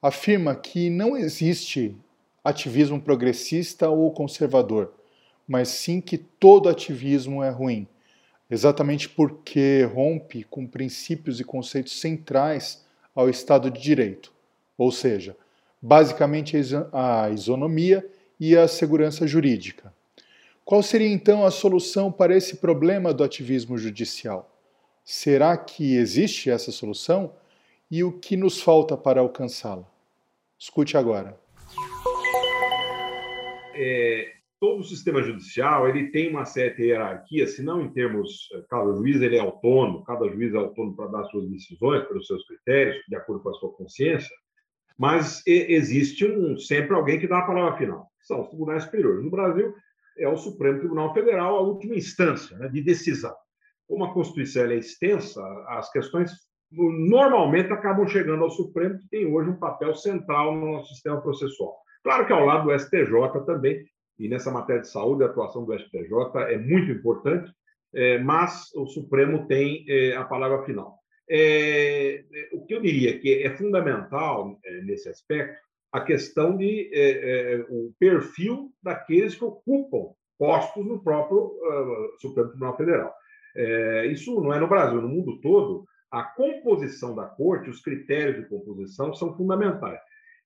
afirma 0.00 0.54
que 0.54 0.88
não 0.88 1.16
existe 1.16 1.96
ativismo 2.42 3.00
progressista 3.00 3.90
ou 3.90 4.10
conservador, 4.12 4.94
mas 5.46 5.68
sim 5.68 6.00
que 6.00 6.16
todo 6.16 6.68
ativismo 6.68 7.42
é 7.42 7.50
ruim, 7.50 7.86
exatamente 8.50 9.08
porque 9.08 9.82
rompe 9.92 10.44
com 10.44 10.66
princípios 10.66 11.40
e 11.40 11.44
conceitos 11.44 12.00
centrais 12.00 12.86
ao 13.20 13.28
Estado 13.28 13.70
de 13.70 13.80
Direito, 13.80 14.32
ou 14.78 14.90
seja, 14.90 15.36
basicamente 15.80 16.56
a 16.92 17.28
isonomia 17.30 18.08
e 18.38 18.56
a 18.56 18.66
segurança 18.66 19.26
jurídica. 19.26 19.92
Qual 20.64 20.82
seria 20.82 21.08
então 21.08 21.44
a 21.44 21.50
solução 21.50 22.10
para 22.10 22.34
esse 22.34 22.56
problema 22.56 23.12
do 23.12 23.22
ativismo 23.22 23.76
judicial? 23.76 24.50
Será 25.04 25.56
que 25.56 25.96
existe 25.96 26.50
essa 26.50 26.72
solução? 26.72 27.34
E 27.90 28.04
o 28.04 28.12
que 28.12 28.36
nos 28.36 28.60
falta 28.60 28.96
para 28.96 29.20
alcançá-la? 29.20 29.84
Escute 30.58 30.96
agora. 30.96 31.38
É, 33.74 34.32
todo 34.60 34.80
o 34.80 34.84
sistema 34.84 35.22
judicial 35.22 35.88
ele 35.88 36.10
tem 36.10 36.28
uma 36.28 36.44
certa 36.44 36.82
hierarquia, 36.82 37.46
se 37.46 37.62
não 37.62 37.80
em 37.80 37.90
termos 37.90 38.48
é, 38.52 38.62
cada 38.68 38.94
juiz 38.94 39.20
ele 39.20 39.36
é 39.36 39.40
autônomo, 39.40 40.04
cada 40.04 40.28
juiz 40.28 40.54
é 40.54 40.58
autônomo 40.58 40.94
para 40.94 41.06
dar 41.06 41.24
suas 41.24 41.48
decisões 41.48 42.06
pelos 42.06 42.26
seus 42.26 42.46
critérios, 42.46 43.02
de 43.08 43.16
acordo 43.16 43.42
com 43.42 43.48
a 43.48 43.54
sua 43.54 43.72
consciência, 43.72 44.30
mas 44.98 45.42
existe 45.46 46.26
um, 46.26 46.58
sempre 46.58 46.94
alguém 46.94 47.18
que 47.18 47.26
dá 47.26 47.38
a 47.38 47.46
palavra 47.46 47.78
final, 47.78 48.06
que 48.20 48.26
são 48.26 48.42
os 48.42 48.48
tribunais 48.48 48.84
superiores. 48.84 49.24
No 49.24 49.30
Brasil, 49.30 49.74
é 50.18 50.28
o 50.28 50.36
Supremo 50.36 50.78
Tribunal 50.78 51.14
Federal 51.14 51.56
a 51.56 51.60
última 51.62 51.94
instância 51.94 52.58
né, 52.58 52.68
de 52.68 52.82
decisão. 52.82 53.34
Como 53.88 54.04
a 54.04 54.12
Constituição 54.12 54.66
é 54.66 54.76
extensa, 54.76 55.42
as 55.68 55.90
questões 55.90 56.30
normalmente 56.70 57.72
acabam 57.72 58.06
chegando 58.06 58.44
ao 58.44 58.50
Supremo, 58.50 58.98
que 58.98 59.08
tem 59.08 59.26
hoje 59.26 59.48
um 59.48 59.58
papel 59.58 59.94
central 59.94 60.54
no 60.54 60.72
nosso 60.72 60.92
sistema 60.92 61.20
processual. 61.20 61.78
Claro 62.04 62.26
que 62.26 62.32
ao 62.32 62.44
lado 62.44 62.64
do 62.64 62.78
STJ 62.78 63.44
também, 63.46 63.84
e 64.20 64.28
nessa 64.28 64.50
matéria 64.50 64.82
de 64.82 64.88
saúde, 64.88 65.22
a 65.22 65.26
atuação 65.26 65.64
do 65.64 65.72
STJ 65.72 66.12
é 66.50 66.58
muito 66.58 66.92
importante, 66.92 67.50
é, 67.94 68.18
mas 68.18 68.70
o 68.76 68.86
Supremo 68.86 69.46
tem 69.46 69.86
é, 69.88 70.14
a 70.14 70.24
palavra 70.24 70.62
final. 70.64 70.98
É, 71.28 72.22
o 72.52 72.66
que 72.66 72.74
eu 72.74 72.82
diria 72.82 73.18
que 73.18 73.42
é 73.42 73.56
fundamental 73.56 74.58
nesse 74.84 75.08
aspecto 75.08 75.56
a 75.92 76.00
questão 76.00 76.56
de 76.56 76.88
o 77.68 77.92
perfil 77.98 78.70
daqueles 78.80 79.34
que 79.34 79.44
ocupam 79.44 80.12
postos 80.38 80.86
no 80.86 81.02
próprio 81.02 81.38
uh, 81.38 82.20
Supremo 82.20 82.50
Tribunal 82.50 82.76
Federal. 82.76 83.14
Isso 84.08 84.40
não 84.40 84.52
é 84.52 84.60
no 84.60 84.68
Brasil, 84.68 85.02
no 85.02 85.08
mundo 85.08 85.40
todo, 85.40 85.84
a 86.08 86.22
composição 86.22 87.12
da 87.16 87.24
corte, 87.26 87.68
os 87.68 87.80
critérios 87.80 88.36
de 88.36 88.48
composição 88.48 89.12
são 89.12 89.36
fundamentais. 89.36 89.98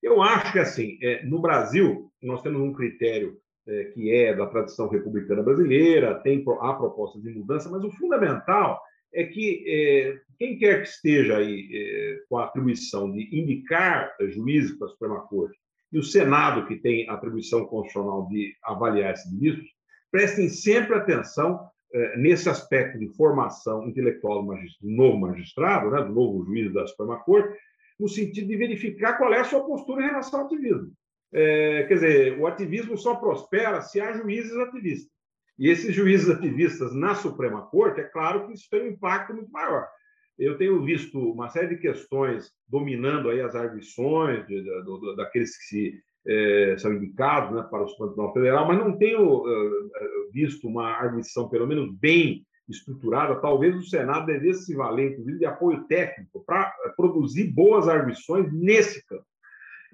Eu 0.02 0.23
acho 0.23 0.50
que, 0.50 0.59
assim, 0.59 0.99
no 1.25 1.43
Brasil, 1.43 2.11
nós 2.23 2.40
temos 2.40 2.62
um 2.62 2.73
critério 2.73 3.38
é, 3.66 3.85
que 3.85 4.12
é 4.12 4.35
da 4.35 4.47
tradição 4.47 4.88
republicana 4.88 5.42
brasileira, 5.42 6.21
tem, 6.21 6.44
há 6.61 6.75
propostas 6.75 7.23
de 7.23 7.30
mudança, 7.30 7.71
mas 7.71 7.83
o 7.85 7.90
fundamental 7.92 8.80
é 9.12 9.25
que 9.25 9.64
é, 9.66 10.18
quem 10.38 10.59
quer 10.59 10.83
que 10.83 10.88
esteja 10.88 11.38
aí 11.38 11.68
é, 11.73 12.18
com 12.28 12.38
a 12.38 12.44
atribuição 12.44 13.11
de 13.11 13.28
indicar 13.38 14.14
juízes 14.21 14.76
para 14.76 14.88
a 14.88 14.90
Suprema 14.90 15.21
Corte 15.28 15.56
e 15.92 15.99
o 15.99 16.02
Senado, 16.02 16.66
que 16.66 16.76
tem 16.76 17.09
a 17.09 17.14
atribuição 17.14 17.64
constitucional 17.66 18.26
de 18.28 18.52
avaliar 18.64 19.12
esses 19.12 19.33
ministros, 19.33 19.68
prestem 20.11 20.49
sempre 20.49 20.97
atenção 20.97 21.68
é, 21.92 22.18
nesse 22.18 22.49
aspecto 22.49 22.99
de 22.99 23.09
formação 23.16 23.88
intelectual 23.88 24.44
do, 24.44 24.52
do 24.52 24.90
novo 24.90 25.18
magistrado, 25.18 25.90
né, 25.90 26.02
do 26.02 26.12
novo 26.12 26.44
juiz 26.44 26.73
da 26.73 26.85
Suprema 26.88 27.23
Corte, 27.23 27.56
no 27.99 28.09
sentido 28.09 28.49
de 28.49 28.56
verificar 28.56 29.16
qual 29.16 29.33
é 29.33 29.38
a 29.38 29.44
sua 29.44 29.64
postura 29.64 30.02
em 30.02 30.09
relação 30.09 30.40
ao 30.40 30.47
ativismo. 30.47 30.92
É, 31.37 31.83
quer 31.88 31.95
dizer, 31.95 32.38
o 32.38 32.47
ativismo 32.47 32.97
só 32.97 33.17
prospera 33.17 33.83
se 33.83 34.00
há 34.00 34.12
juízes 34.12 34.57
ativistas. 34.57 35.12
E 35.59 35.69
esses 35.69 35.93
juízes 35.93 36.31
ativistas 36.31 36.95
na 36.95 37.14
Suprema 37.17 37.62
Corte, 37.62 38.00
é 38.00 38.05
claro 38.05 38.47
que 38.47 38.55
isso 38.55 38.69
tem 38.71 38.83
um 38.83 38.93
impacto 38.93 39.35
muito 39.35 39.50
maior. 39.50 39.88
Eu 40.38 40.57
tenho 40.57 40.85
visto 40.85 41.19
uma 41.19 41.49
série 41.49 41.69
de 41.69 41.76
questões 41.76 42.50
dominando 42.69 43.31
aí 43.31 43.41
as 43.41 43.55
arguições 43.55 44.47
de, 44.47 44.62
de, 44.62 44.83
de, 44.83 45.17
daqueles 45.17 45.57
que 45.57 45.64
se, 45.64 46.03
é, 46.26 46.76
são 46.79 46.93
indicados 46.93 47.55
né, 47.55 47.67
para 47.69 47.85
o 47.85 47.88
Supremo 47.88 48.12
Tribunal 48.12 48.33
Federal, 48.33 48.69
mas 48.69 48.79
não 48.79 48.97
tenho 48.97 49.43
uh, 49.43 50.31
visto 50.33 50.67
uma 50.67 50.88
arguição, 50.88 51.49
pelo 51.49 51.67
menos 51.67 51.93
bem 51.99 52.45
estruturada. 52.69 53.41
Talvez 53.41 53.76
o 53.76 53.83
Senado 53.83 54.26
devesse 54.26 54.67
se 54.67 54.75
valer, 54.75 55.12
inclusive, 55.12 55.38
de 55.38 55.47
apoio 55.47 55.85
técnico 55.85 56.45
para 56.45 56.73
produzir 56.97 57.53
boas 57.53 57.88
arguições 57.88 58.53
nesse 58.53 59.05
campo. 59.07 59.26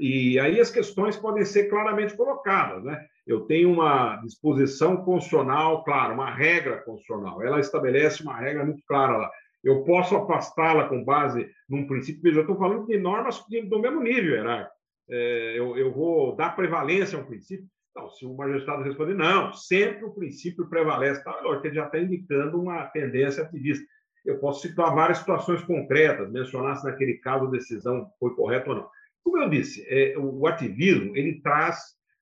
E 0.01 0.39
aí 0.41 0.59
as 0.59 0.71
questões 0.71 1.15
podem 1.15 1.45
ser 1.45 1.69
claramente 1.69 2.17
colocadas. 2.17 2.83
Né? 2.83 3.05
Eu 3.27 3.43
tenho 3.43 3.71
uma 3.71 4.17
disposição 4.17 4.97
constitucional, 5.05 5.85
claro, 5.85 6.15
uma 6.15 6.31
regra 6.35 6.79
constitucional. 6.79 7.43
Ela 7.43 7.61
estabelece 7.61 8.23
uma 8.23 8.35
regra 8.35 8.65
muito 8.65 8.83
clara 8.87 9.19
lá. 9.19 9.31
Eu 9.63 9.85
posso 9.85 10.17
afastá-la 10.17 10.89
com 10.89 11.05
base 11.05 11.51
num 11.69 11.87
princípio. 11.87 12.23
Veja, 12.23 12.39
eu 12.39 12.43
estou 12.43 12.57
falando 12.57 12.87
de 12.87 12.97
normas 12.97 13.45
do 13.69 13.79
mesmo 13.79 14.01
nível 14.01 14.37
hierárquico. 14.37 14.75
É, 15.11 15.59
eu, 15.59 15.77
eu, 15.77 15.93
vou 15.93 16.35
dar 16.35 16.57
prevalência 16.57 17.19
a 17.19 17.21
um 17.21 17.27
princípio. 17.27 17.67
Não, 17.95 18.09
se 18.09 18.25
o 18.25 18.35
magistrado 18.35 18.83
responder, 18.83 19.15
não, 19.15 19.53
sempre 19.53 20.07
o 20.07 20.15
princípio 20.15 20.67
prevalece. 20.67 21.23
Tá, 21.23 21.43
ele 21.63 21.75
já 21.75 21.85
está 21.85 21.99
indicando 21.99 22.59
uma 22.59 22.87
tendência 22.87 23.43
ativista. 23.43 23.85
Eu 24.25 24.39
posso 24.39 24.67
citar 24.67 24.95
várias 24.95 25.19
situações 25.19 25.63
concretas, 25.63 26.31
mencionar 26.31 26.77
se 26.77 26.85
naquele 26.87 27.19
caso 27.19 27.47
a 27.47 27.51
decisão 27.51 28.11
foi 28.19 28.35
correta 28.35 28.71
ou 28.71 28.77
não. 28.77 28.89
Como 29.25 29.39
eu 29.39 29.49
disse, 29.49 29.85
é, 29.89 30.17
o 30.19 30.47
ativismo 30.47 31.17
ele 31.17 31.41
traz, 31.41 31.79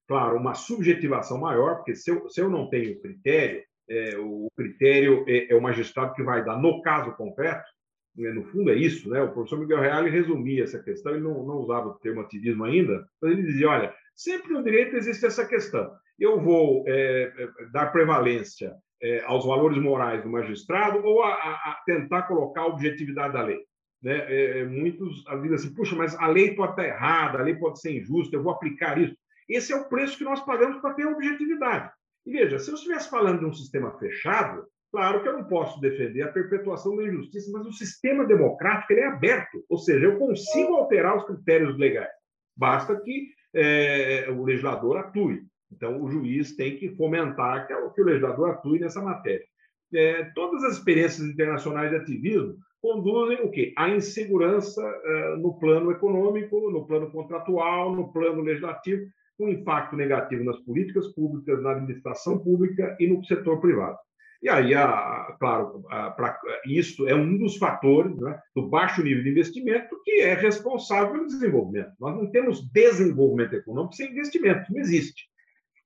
claro, 0.06 0.36
uma 0.36 0.54
subjetivação 0.54 1.38
maior, 1.38 1.76
porque 1.76 1.94
se 1.94 2.10
eu, 2.10 2.28
se 2.28 2.40
eu 2.40 2.48
não 2.48 2.68
tenho 2.68 3.00
critério, 3.00 3.62
é, 3.88 4.18
o 4.18 4.48
critério 4.56 5.24
é, 5.26 5.52
é, 5.52 5.56
o 5.56 5.62
magistrado 5.62 6.14
que 6.14 6.22
vai 6.22 6.44
dar 6.44 6.60
no 6.60 6.82
caso 6.82 7.12
concreto, 7.16 7.64
né, 8.16 8.30
no 8.30 8.44
fundo 8.44 8.70
é 8.70 8.74
isso, 8.74 9.08
né? 9.08 9.22
O 9.22 9.32
professor 9.32 9.58
Miguel 9.58 9.80
Real 9.80 10.04
resumia 10.04 10.64
essa 10.64 10.82
questão, 10.82 11.12
ele 11.12 11.22
não, 11.22 11.46
não 11.46 11.56
usava 11.58 11.88
o 11.88 11.98
termo 11.98 12.20
ativismo 12.20 12.64
ainda, 12.64 13.06
mas 13.22 13.32
ele 13.32 13.42
dizia, 13.42 13.68
olha, 13.68 13.94
sempre 14.14 14.52
no 14.52 14.62
direito 14.62 14.96
existe 14.96 15.24
essa 15.24 15.46
questão. 15.46 15.90
Eu 16.18 16.40
vou 16.40 16.84
é, 16.88 17.32
é 17.38 17.66
dar 17.72 17.92
prevalência 17.92 18.74
é, 19.00 19.20
aos 19.24 19.46
valores 19.46 19.78
morais 19.78 20.22
do 20.22 20.28
magistrado 20.28 20.98
ou 21.04 21.22
a, 21.22 21.32
a, 21.32 21.82
tentar 21.86 22.22
colocar 22.22 22.62
a 22.62 22.66
objetividade 22.66 23.32
da 23.32 23.42
lei 23.42 23.60
né, 24.02 24.16
é, 24.28 24.60
é 24.60 24.64
muitos 24.64 25.24
dizem 25.42 25.54
assim, 25.54 25.74
puxa, 25.74 25.96
mas 25.96 26.14
a 26.16 26.26
lei 26.26 26.54
pode 26.54 26.72
estar 26.72 26.86
errada, 26.86 27.38
a 27.38 27.42
lei 27.42 27.56
pode 27.56 27.80
ser 27.80 27.98
injusta, 27.98 28.36
eu 28.36 28.42
vou 28.42 28.52
aplicar 28.52 28.98
isso. 28.98 29.16
Esse 29.48 29.72
é 29.72 29.76
o 29.76 29.88
preço 29.88 30.18
que 30.18 30.24
nós 30.24 30.40
pagamos 30.44 30.80
para 30.80 30.94
ter 30.94 31.06
objetividade. 31.06 31.90
E 32.26 32.32
veja, 32.32 32.58
se 32.58 32.70
eu 32.70 32.74
estivesse 32.74 33.08
falando 33.08 33.40
de 33.40 33.46
um 33.46 33.52
sistema 33.52 33.98
fechado, 33.98 34.66
claro 34.92 35.22
que 35.22 35.28
eu 35.28 35.32
não 35.32 35.44
posso 35.44 35.80
defender 35.80 36.22
a 36.22 36.32
perpetuação 36.32 36.94
da 36.96 37.04
injustiça, 37.04 37.50
mas 37.50 37.66
o 37.66 37.72
sistema 37.72 38.26
democrático 38.26 38.92
ele 38.92 39.00
é 39.00 39.06
aberto, 39.06 39.64
ou 39.68 39.78
seja, 39.78 40.04
eu 40.04 40.18
consigo 40.18 40.74
alterar 40.74 41.16
os 41.16 41.24
critérios 41.24 41.78
legais. 41.78 42.10
Basta 42.54 43.00
que 43.00 43.28
é, 43.54 44.26
o 44.30 44.44
legislador 44.44 44.98
atue. 44.98 45.42
Então, 45.72 46.02
o 46.02 46.10
juiz 46.10 46.54
tem 46.56 46.76
que 46.76 46.94
fomentar 46.96 47.66
que, 47.66 47.74
que 47.94 48.02
o 48.02 48.04
legislador 48.04 48.50
atue 48.50 48.78
nessa 48.78 49.00
matéria. 49.00 49.44
é, 49.94 50.24
todas 50.34 50.62
as 50.64 50.74
experiências 50.74 51.26
internacionais 51.26 51.90
de 51.90 51.96
ativismo 51.96 52.56
conduzem 52.80 53.42
o 53.42 53.50
quê? 53.50 53.73
A 53.76 53.88
insegurança 53.88 54.82
é, 54.82 55.37
no 55.37 55.58
plano 55.58 55.90
econômico, 55.90 56.70
no 56.70 56.87
plano 56.87 57.11
contratual, 57.11 57.94
no 57.94 58.12
plano 58.12 58.42
legislativo, 58.42 59.06
com 59.37 59.49
impacto 59.49 59.97
negativo 59.97 60.44
nas 60.44 60.58
políticas 60.61 61.08
públicas, 61.08 61.62
na 61.62 61.73
administração 61.73 62.38
pública 62.38 62.97
e 62.99 63.06
no 63.06 63.25
setor 63.25 63.61
privado. 63.61 63.99
E 64.40 64.49
aí, 64.49 64.73
a, 64.73 65.37
claro, 65.40 65.82
para 65.88 66.38
isso 66.64 67.08
é 67.08 67.14
um 67.14 67.37
dos 67.38 67.56
fatores 67.56 68.16
né, 68.18 68.38
do 68.54 68.68
baixo 68.68 69.02
nível 69.02 69.25
de 69.25 69.30
investimento 69.30 70.00
que 70.04 70.20
é 70.20 70.35
responsável 70.35 71.12
pelo 71.12 71.26
desenvolvimento. 71.26 71.90
Nós 71.99 72.14
não 72.14 72.30
temos 72.30 72.64
desenvolvimento 72.70 73.54
econômico 73.54 73.94
sem 73.94 74.11
investimento, 74.11 74.73
não 74.73 74.80
existe. 74.80 75.25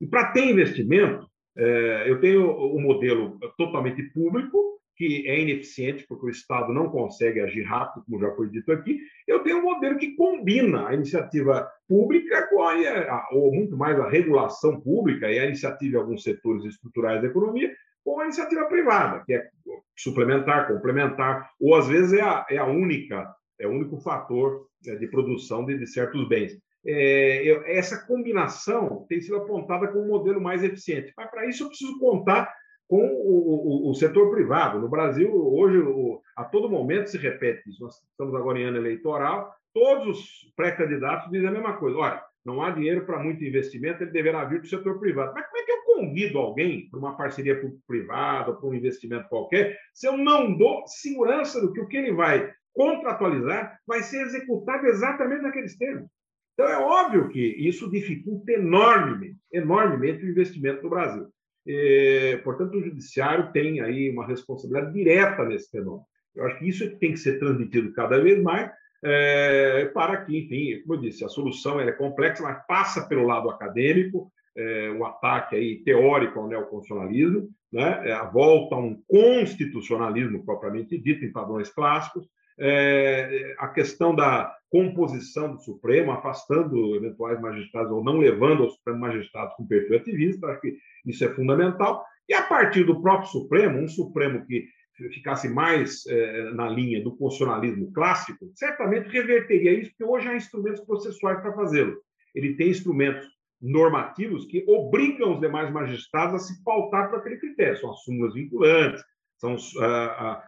E 0.01 0.07
para 0.07 0.33
ter 0.33 0.51
investimento, 0.51 1.27
é, 1.57 2.11
eu 2.11 2.21
tenho 2.21 2.51
um 2.77 2.81
modelo 2.81 3.39
totalmente 3.57 4.03
público, 4.11 4.81
que 5.03 5.27
é 5.27 5.41
ineficiente, 5.41 6.07
porque 6.07 6.27
o 6.27 6.31
Estado 6.31 6.73
não 6.73 6.89
consegue 6.89 7.41
agir 7.41 7.65
rápido, 7.65 8.05
como 8.05 8.21
já 8.21 8.31
foi 8.37 8.49
dito 8.49 8.71
aqui. 8.71 9.01
Eu 9.27 9.41
tenho 9.41 9.59
um 9.59 9.63
modelo 9.63 9.99
que 9.99 10.15
combina 10.15 10.87
a 10.87 10.95
iniciativa 10.95 11.69
pública 11.89 12.47
com 12.49 12.63
a, 12.63 13.29
ou 13.33 13.53
muito 13.53 13.77
mais 13.77 13.99
a 13.99 14.09
regulação 14.09 14.81
pública 14.81 15.29
e 15.29 15.41
a 15.41 15.47
iniciativa 15.47 15.97
em 15.97 16.01
alguns 16.01 16.23
setores 16.23 16.65
estruturais 16.65 17.21
da 17.21 17.27
economia, 17.27 17.75
com 18.05 18.21
a 18.21 18.25
iniciativa 18.25 18.65
privada, 18.67 19.25
que 19.27 19.35
é 19.35 19.49
suplementar, 19.97 20.69
complementar, 20.69 21.51
ou 21.61 21.75
às 21.75 21.89
vezes 21.89 22.13
é 22.13 22.23
a, 22.23 22.47
é 22.49 22.59
a 22.59 22.67
única, 22.67 23.29
é 23.59 23.67
o 23.67 23.73
único 23.73 23.99
fator 23.99 24.69
né, 24.87 24.95
de 24.95 25.09
produção 25.09 25.65
de, 25.65 25.77
de 25.79 25.87
certos 25.89 26.29
bens. 26.29 26.57
É, 26.87 27.43
eu, 27.45 27.65
essa 27.67 28.07
combinação 28.07 29.05
tem 29.09 29.21
sido 29.21 29.37
apontada 29.37 29.89
como 29.89 30.05
um 30.05 30.09
modelo 30.09 30.41
mais 30.41 30.63
eficiente. 30.63 31.13
Mas, 31.17 31.29
para 31.29 31.47
isso, 31.47 31.65
eu 31.65 31.69
preciso 31.69 31.99
contar 31.99 32.53
com 32.93 33.07
o, 33.07 33.87
o, 33.87 33.91
o 33.91 33.95
setor 33.95 34.31
privado. 34.31 34.79
No 34.79 34.87
Brasil, 34.87 35.35
hoje, 35.35 35.79
o, 35.79 36.21
a 36.37 36.45
todo 36.45 36.69
momento 36.69 37.07
se 37.07 37.17
repete 37.17 37.71
isso. 37.71 37.83
Nós 37.83 37.95
estamos 37.95 38.35
agora 38.35 38.59
em 38.59 38.65
ano 38.65 38.77
eleitoral, 38.77 39.51
todos 39.73 40.19
os 40.19 40.53
pré-candidatos 40.55 41.31
dizem 41.31 41.49
a 41.49 41.53
mesma 41.53 41.79
coisa. 41.79 41.97
Olha, 41.97 42.23
não 42.45 42.61
há 42.61 42.71
dinheiro 42.71 43.07
para 43.07 43.19
muito 43.19 43.43
investimento, 43.43 44.03
ele 44.03 44.11
deverá 44.11 44.45
vir 44.45 44.61
do 44.61 44.67
setor 44.67 45.01
privado. 45.01 45.33
Mas 45.35 45.47
como 45.47 45.63
é 45.63 45.65
que 45.65 45.73
eu 45.73 45.85
convido 45.85 46.39
alguém 46.39 46.91
para 46.91 46.99
uma 46.99 47.17
parceria 47.17 47.59
privada, 47.87 48.53
para 48.53 48.69
um 48.69 48.75
investimento 48.75 49.27
qualquer, 49.31 49.79
se 49.95 50.07
eu 50.07 50.19
não 50.19 50.55
dou 50.55 50.87
segurança 50.87 51.63
do 51.63 51.73
que 51.73 51.81
o 51.81 51.89
que 51.89 51.97
ele 51.97 52.13
vai 52.13 52.53
contratualizar 52.75 53.79
vai 53.87 54.03
ser 54.03 54.21
executado 54.21 54.87
exatamente 54.87 55.41
naqueles 55.41 55.79
termos? 55.79 56.11
Então, 56.53 56.69
é 56.69 56.77
óbvio 56.77 57.31
que 57.31 57.41
isso 57.41 57.91
dificulta 57.91 58.53
enormemente, 58.53 59.39
enormemente 59.51 60.27
o 60.27 60.29
investimento 60.29 60.83
no 60.83 60.91
Brasil. 60.91 61.33
E, 61.66 62.40
portanto, 62.42 62.75
o 62.76 62.83
judiciário 62.83 63.52
tem 63.52 63.81
aí 63.81 64.11
uma 64.11 64.26
responsabilidade 64.26 64.92
direta 64.92 65.45
nesse 65.45 65.71
fenômeno. 65.71 66.04
Eu 66.35 66.47
acho 66.47 66.59
que 66.59 66.69
isso 66.69 66.97
tem 66.99 67.12
que 67.12 67.19
ser 67.19 67.38
transmitido 67.38 67.92
cada 67.92 68.19
vez 68.21 68.42
mais 68.42 68.71
é, 69.04 69.90
para 69.92 70.19
que, 70.19 70.38
enfim, 70.38 70.81
como 70.83 70.95
eu 70.95 71.00
disse, 71.00 71.25
a 71.25 71.28
solução 71.28 71.81
é 71.81 71.90
complexa, 71.92 72.42
mas 72.42 72.64
passa 72.66 73.07
pelo 73.07 73.26
lado 73.26 73.50
acadêmico, 73.50 74.33
é, 74.57 74.88
ataque 75.04 75.57
aí 75.57 75.83
teórico 75.83 76.38
ao 76.38 76.49
neoconstitucionalismo, 76.49 77.49
né, 77.73 78.02
é 78.09 78.12
a 78.12 78.25
volta 78.25 78.76
a 78.76 78.78
um 78.78 79.00
constitucionalismo 79.09 80.45
propriamente 80.45 80.99
dito, 80.99 81.25
em 81.25 81.33
padrões 81.33 81.71
clássicos, 81.71 82.28
é, 82.62 83.54
a 83.59 83.69
questão 83.69 84.14
da 84.14 84.54
composição 84.71 85.54
do 85.54 85.61
Supremo, 85.61 86.12
afastando 86.12 86.95
eventuais 86.97 87.40
magistrados 87.40 87.92
ou 87.92 88.03
não 88.03 88.18
levando 88.18 88.62
aos 88.62 88.75
Supremo 88.75 89.01
magistrados 89.01 89.55
com 89.57 89.66
perfil 89.66 89.96
ativista, 89.96 90.46
acho 90.46 90.61
que 90.61 90.77
isso 91.05 91.25
é 91.25 91.35
fundamental. 91.35 92.05
E 92.29 92.35
a 92.35 92.42
partir 92.42 92.85
do 92.85 93.03
próprio 93.03 93.29
Supremo, 93.29 93.79
um 93.79 93.88
Supremo 93.88 94.46
que 94.46 94.66
ficasse 95.12 95.48
mais 95.48 96.07
é, 96.07 96.53
na 96.53 96.68
linha 96.68 97.03
do 97.03 97.16
constitucionalismo 97.16 97.92
clássico, 97.92 98.51
certamente 98.55 99.09
reverteria 99.09 99.72
isso, 99.72 99.90
porque 99.90 100.05
hoje 100.05 100.29
há 100.29 100.37
instrumentos 100.37 100.81
processuais 100.85 101.40
para 101.40 101.55
fazê-lo. 101.55 101.96
Ele 102.35 102.55
tem 102.55 102.68
instrumentos 102.68 103.27
normativos 103.61 104.46
que 104.46 104.64
obrigam 104.66 105.35
os 105.35 105.40
demais 105.40 105.70
magistrados 105.72 106.35
a 106.35 106.38
se 106.38 106.62
pautar 106.64 107.09
para 107.09 107.18
aquele 107.18 107.38
critério. 107.38 107.79
São 107.79 107.90
as 107.90 108.03
súmulas 108.03 108.35
vinculantes, 108.35 109.03
são 109.42 109.57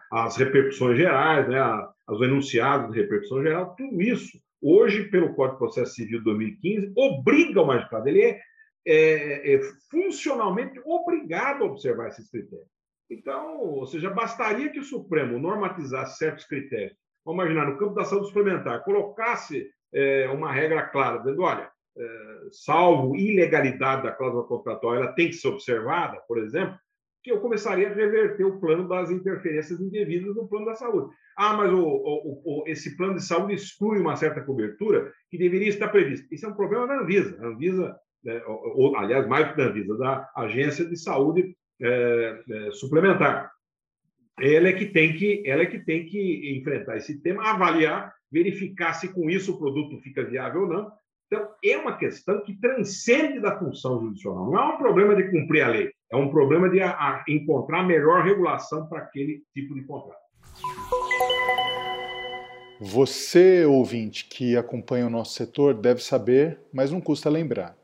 as 0.09 0.37
repercussões 0.37 0.97
gerais, 0.97 1.49
né, 1.49 1.59
os 2.09 2.21
enunciados 2.21 2.93
de 2.93 3.01
repercussão 3.01 3.43
geral, 3.43 3.75
tudo 3.75 4.01
isso, 4.01 4.39
hoje, 4.61 5.09
pelo 5.09 5.33
Código 5.35 5.55
de 5.55 5.59
Processo 5.59 5.95
Civil 5.95 6.19
de 6.19 6.23
2015, 6.23 6.93
obriga 6.95 7.61
o 7.61 7.67
magistrado, 7.67 8.07
ele 8.07 8.21
é, 8.21 8.41
é, 8.87 9.55
é 9.55 9.59
funcionalmente 9.91 10.79
obrigado 10.85 11.63
a 11.63 11.67
observar 11.67 12.07
esses 12.07 12.29
critérios. 12.29 12.69
Então, 13.09 13.59
ou 13.59 13.85
seja, 13.85 14.09
bastaria 14.09 14.71
que 14.71 14.79
o 14.79 14.83
Supremo 14.83 15.37
normatizasse 15.37 16.17
certos 16.17 16.45
critérios. 16.45 16.97
Vamos 17.25 17.43
imaginar, 17.43 17.69
no 17.69 17.77
campo 17.77 17.95
da 17.95 18.05
saúde 18.05 18.27
suplementar, 18.27 18.83
colocasse 18.83 19.69
é, 19.93 20.29
uma 20.29 20.51
regra 20.53 20.83
clara, 20.83 21.17
dizendo, 21.17 21.41
olha, 21.41 21.69
é, 21.97 22.07
salvo 22.51 23.15
ilegalidade 23.15 24.03
da 24.03 24.11
cláusula 24.11 24.47
contratual, 24.47 24.95
ela 24.95 25.11
tem 25.13 25.27
que 25.27 25.35
ser 25.35 25.49
observada, 25.49 26.17
por 26.27 26.37
exemplo, 26.37 26.77
que 27.25 27.31
eu 27.31 27.41
começaria 27.41 27.89
a 27.89 27.93
reverter 27.93 28.43
o 28.43 28.59
plano 28.59 28.87
das 28.87 29.09
interferências 29.09 29.81
indevidas 29.81 30.35
no 30.35 30.47
plano 30.47 30.67
da 30.67 30.75
saúde. 30.75 31.11
Ah, 31.35 31.57
mas 31.57 31.73
o, 31.73 31.81
o, 31.81 32.41
o, 32.45 32.63
esse 32.67 32.95
plano 32.95 33.15
de 33.15 33.25
saúde 33.25 33.55
exclui 33.55 33.99
uma 33.99 34.15
certa 34.15 34.41
cobertura 34.41 35.11
que 35.31 35.35
deveria 35.35 35.69
estar 35.69 35.87
prevista. 35.87 36.27
Isso 36.31 36.45
é 36.45 36.49
um 36.49 36.53
problema 36.53 36.85
da 36.85 36.99
Anvisa. 36.99 37.35
A 37.41 37.47
Anvisa, 37.47 37.95
é, 38.27 38.43
ou, 38.45 38.95
aliás, 38.95 39.27
mais 39.27 39.49
que 39.49 39.57
da 39.57 39.63
Anvisa, 39.63 39.97
da 39.97 40.29
Agência 40.35 40.85
de 40.85 40.95
Saúde 40.97 41.57
é, 41.81 42.43
é, 42.47 42.71
Suplementar. 42.73 43.51
Ela 44.39 44.67
é 44.67 44.73
que 44.73 44.85
tem 44.85 45.15
que, 45.15 45.41
ela 45.47 45.63
é 45.63 45.65
que 45.65 45.79
tem 45.79 46.05
que 46.05 46.55
enfrentar 46.59 46.95
esse 46.97 47.19
tema, 47.23 47.43
avaliar, 47.49 48.13
verificar 48.31 48.93
se 48.93 49.11
com 49.11 49.31
isso 49.31 49.55
o 49.55 49.57
produto 49.57 49.99
fica 50.01 50.23
viável 50.23 50.61
ou 50.61 50.67
não, 50.67 50.91
então, 51.27 51.49
é 51.63 51.77
uma 51.77 51.97
questão 51.97 52.43
que 52.43 52.59
transcende 52.59 53.39
da 53.39 53.57
função 53.57 53.99
judicial. 53.99 54.35
Não 54.35 54.57
é 54.57 54.75
um 54.75 54.77
problema 54.77 55.15
de 55.15 55.29
cumprir 55.31 55.63
a 55.63 55.69
lei, 55.69 55.91
é 56.15 56.17
um 56.17 56.29
problema 56.29 56.69
de 56.69 56.79
encontrar 57.27 57.83
melhor 57.83 58.23
regulação 58.23 58.87
para 58.87 58.99
aquele 58.99 59.43
tipo 59.53 59.73
de 59.75 59.83
contrato. 59.83 60.23
Você, 62.79 63.65
ouvinte, 63.65 64.25
que 64.25 64.55
acompanha 64.55 65.07
o 65.07 65.09
nosso 65.09 65.33
setor, 65.33 65.73
deve 65.73 66.01
saber, 66.01 66.59
mas 66.73 66.91
não 66.91 67.01
custa 67.01 67.29
lembrar. 67.29 67.77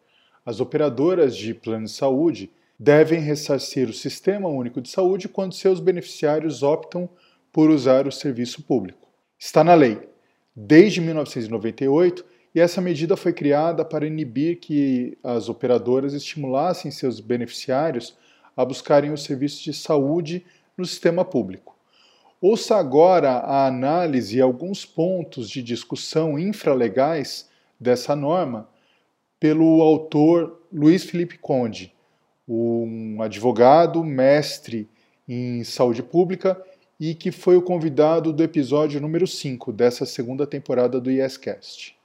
As 0.45 0.59
operadoras 0.59 1.35
de 1.35 1.53
plano 1.53 1.85
de 1.85 1.91
saúde 1.91 2.51
devem 2.79 3.19
ressarcir 3.19 3.89
o 3.89 3.93
Sistema 3.93 4.49
Único 4.49 4.81
de 4.81 4.89
Saúde 4.89 5.29
quando 5.29 5.53
seus 5.53 5.79
beneficiários 5.79 6.63
optam 6.63 7.09
por 7.51 7.69
usar 7.69 8.07
o 8.07 8.11
serviço 8.11 8.63
público. 8.63 9.07
Está 9.37 9.63
na 9.63 9.73
lei. 9.73 10.09
Desde 10.55 10.99
1998, 10.99 12.25
e 12.53 12.59
essa 12.59 12.81
medida 12.81 13.15
foi 13.15 13.31
criada 13.31 13.85
para 13.85 14.05
inibir 14.05 14.59
que 14.59 15.17
as 15.23 15.47
operadoras 15.47 16.13
estimulassem 16.13 16.91
seus 16.91 17.19
beneficiários 17.21 18.15
a 18.55 18.65
buscarem 18.65 19.11
os 19.11 19.23
serviços 19.23 19.61
de 19.61 19.73
saúde 19.73 20.45
no 20.77 20.85
sistema 20.85 21.23
público. 21.23 21.77
Ouça 22.41 22.75
agora 22.75 23.31
a 23.31 23.67
análise 23.67 24.37
e 24.37 24.41
alguns 24.41 24.85
pontos 24.85 25.49
de 25.49 25.63
discussão 25.63 26.37
infralegais 26.37 27.49
dessa 27.79 28.15
norma 28.15 28.67
pelo 29.39 29.81
autor 29.81 30.61
Luiz 30.71 31.05
Felipe 31.05 31.37
Conde, 31.37 31.93
um 32.47 33.21
advogado, 33.21 34.03
mestre 34.03 34.89
em 35.27 35.63
saúde 35.63 36.03
pública 36.03 36.61
e 36.99 37.15
que 37.15 37.31
foi 37.31 37.55
o 37.55 37.61
convidado 37.61 38.33
do 38.33 38.43
episódio 38.43 38.99
número 38.99 39.25
5 39.25 39.71
dessa 39.71 40.05
segunda 40.05 40.45
temporada 40.45 40.99
do 40.99 41.09
YesCast 41.09 42.00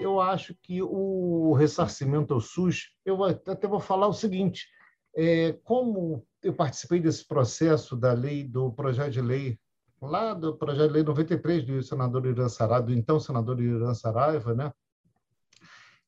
eu 0.00 0.20
acho 0.20 0.54
que 0.62 0.82
o 0.82 1.52
ressarcimento 1.52 2.34
ao 2.34 2.40
SUS, 2.40 2.90
eu 3.04 3.22
até 3.24 3.66
vou 3.68 3.80
falar 3.80 4.08
o 4.08 4.12
seguinte: 4.12 4.66
é, 5.14 5.52
como 5.64 6.26
eu 6.42 6.54
participei 6.54 7.00
desse 7.00 7.26
processo 7.26 7.96
da 7.96 8.12
lei, 8.12 8.44
do 8.44 8.72
projeto 8.72 9.12
de 9.12 9.20
lei, 9.20 9.58
lá 10.00 10.34
do 10.34 10.56
projeto 10.56 10.88
de 10.88 10.94
lei 10.94 11.02
93 11.02 11.64
do 11.64 11.82
senador 11.82 12.26
Irã 12.26 12.48
Saraiva, 12.48 12.86
do 12.86 12.92
então 12.92 13.20
senador 13.20 13.60
Irã 13.60 13.94
Saraiva, 13.94 14.54
né? 14.54 14.72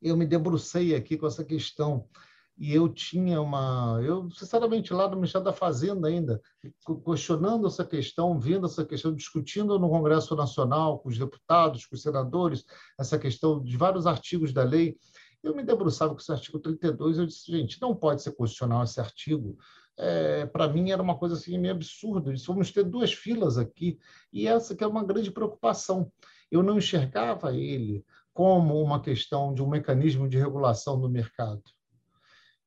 eu 0.02 0.16
me 0.16 0.26
debrucei 0.26 0.94
aqui 0.94 1.16
com 1.16 1.26
essa 1.26 1.44
questão 1.44 2.08
e 2.58 2.74
eu 2.74 2.88
tinha 2.88 3.40
uma. 3.40 3.98
Eu, 4.02 4.30
sinceramente, 4.30 4.92
lá 4.92 5.08
no 5.08 5.16
Ministério 5.16 5.44
da 5.44 5.52
Fazenda 5.52 6.08
ainda, 6.08 6.40
questionando 7.04 7.66
essa 7.66 7.84
questão, 7.84 8.38
vendo 8.38 8.66
essa 8.66 8.84
questão, 8.84 9.14
discutindo 9.14 9.78
no 9.78 9.88
Congresso 9.88 10.36
Nacional 10.36 10.98
com 10.98 11.08
os 11.08 11.18
deputados, 11.18 11.86
com 11.86 11.94
os 11.94 12.02
senadores, 12.02 12.64
essa 12.98 13.18
questão 13.18 13.62
de 13.62 13.76
vários 13.76 14.06
artigos 14.06 14.52
da 14.52 14.62
lei. 14.62 14.96
Eu 15.42 15.56
me 15.56 15.64
debruçava 15.64 16.14
com 16.14 16.20
esse 16.20 16.30
artigo 16.30 16.60
32 16.60 17.18
eu 17.18 17.26
disse, 17.26 17.50
gente, 17.50 17.80
não 17.80 17.96
pode 17.96 18.22
ser 18.22 18.32
constitucional 18.32 18.84
esse 18.84 19.00
artigo. 19.00 19.56
É, 19.98 20.46
para 20.46 20.68
mim 20.68 20.90
era 20.90 21.02
uma 21.02 21.18
coisa 21.18 21.34
assim 21.34 21.58
meio 21.58 21.74
absurda. 21.74 22.30
Eu 22.30 22.34
disse, 22.34 22.46
vamos 22.46 22.70
ter 22.70 22.84
duas 22.84 23.12
filas 23.12 23.58
aqui, 23.58 23.98
e 24.32 24.46
essa 24.46 24.76
que 24.76 24.84
é 24.84 24.86
uma 24.86 25.02
grande 25.02 25.32
preocupação. 25.32 26.12
Eu 26.50 26.62
não 26.62 26.78
enxergava 26.78 27.56
ele 27.56 28.04
como 28.32 28.80
uma 28.80 29.00
questão 29.02 29.52
de 29.52 29.62
um 29.62 29.68
mecanismo 29.68 30.28
de 30.28 30.38
regulação 30.38 31.00
do 31.00 31.10
mercado 31.10 31.62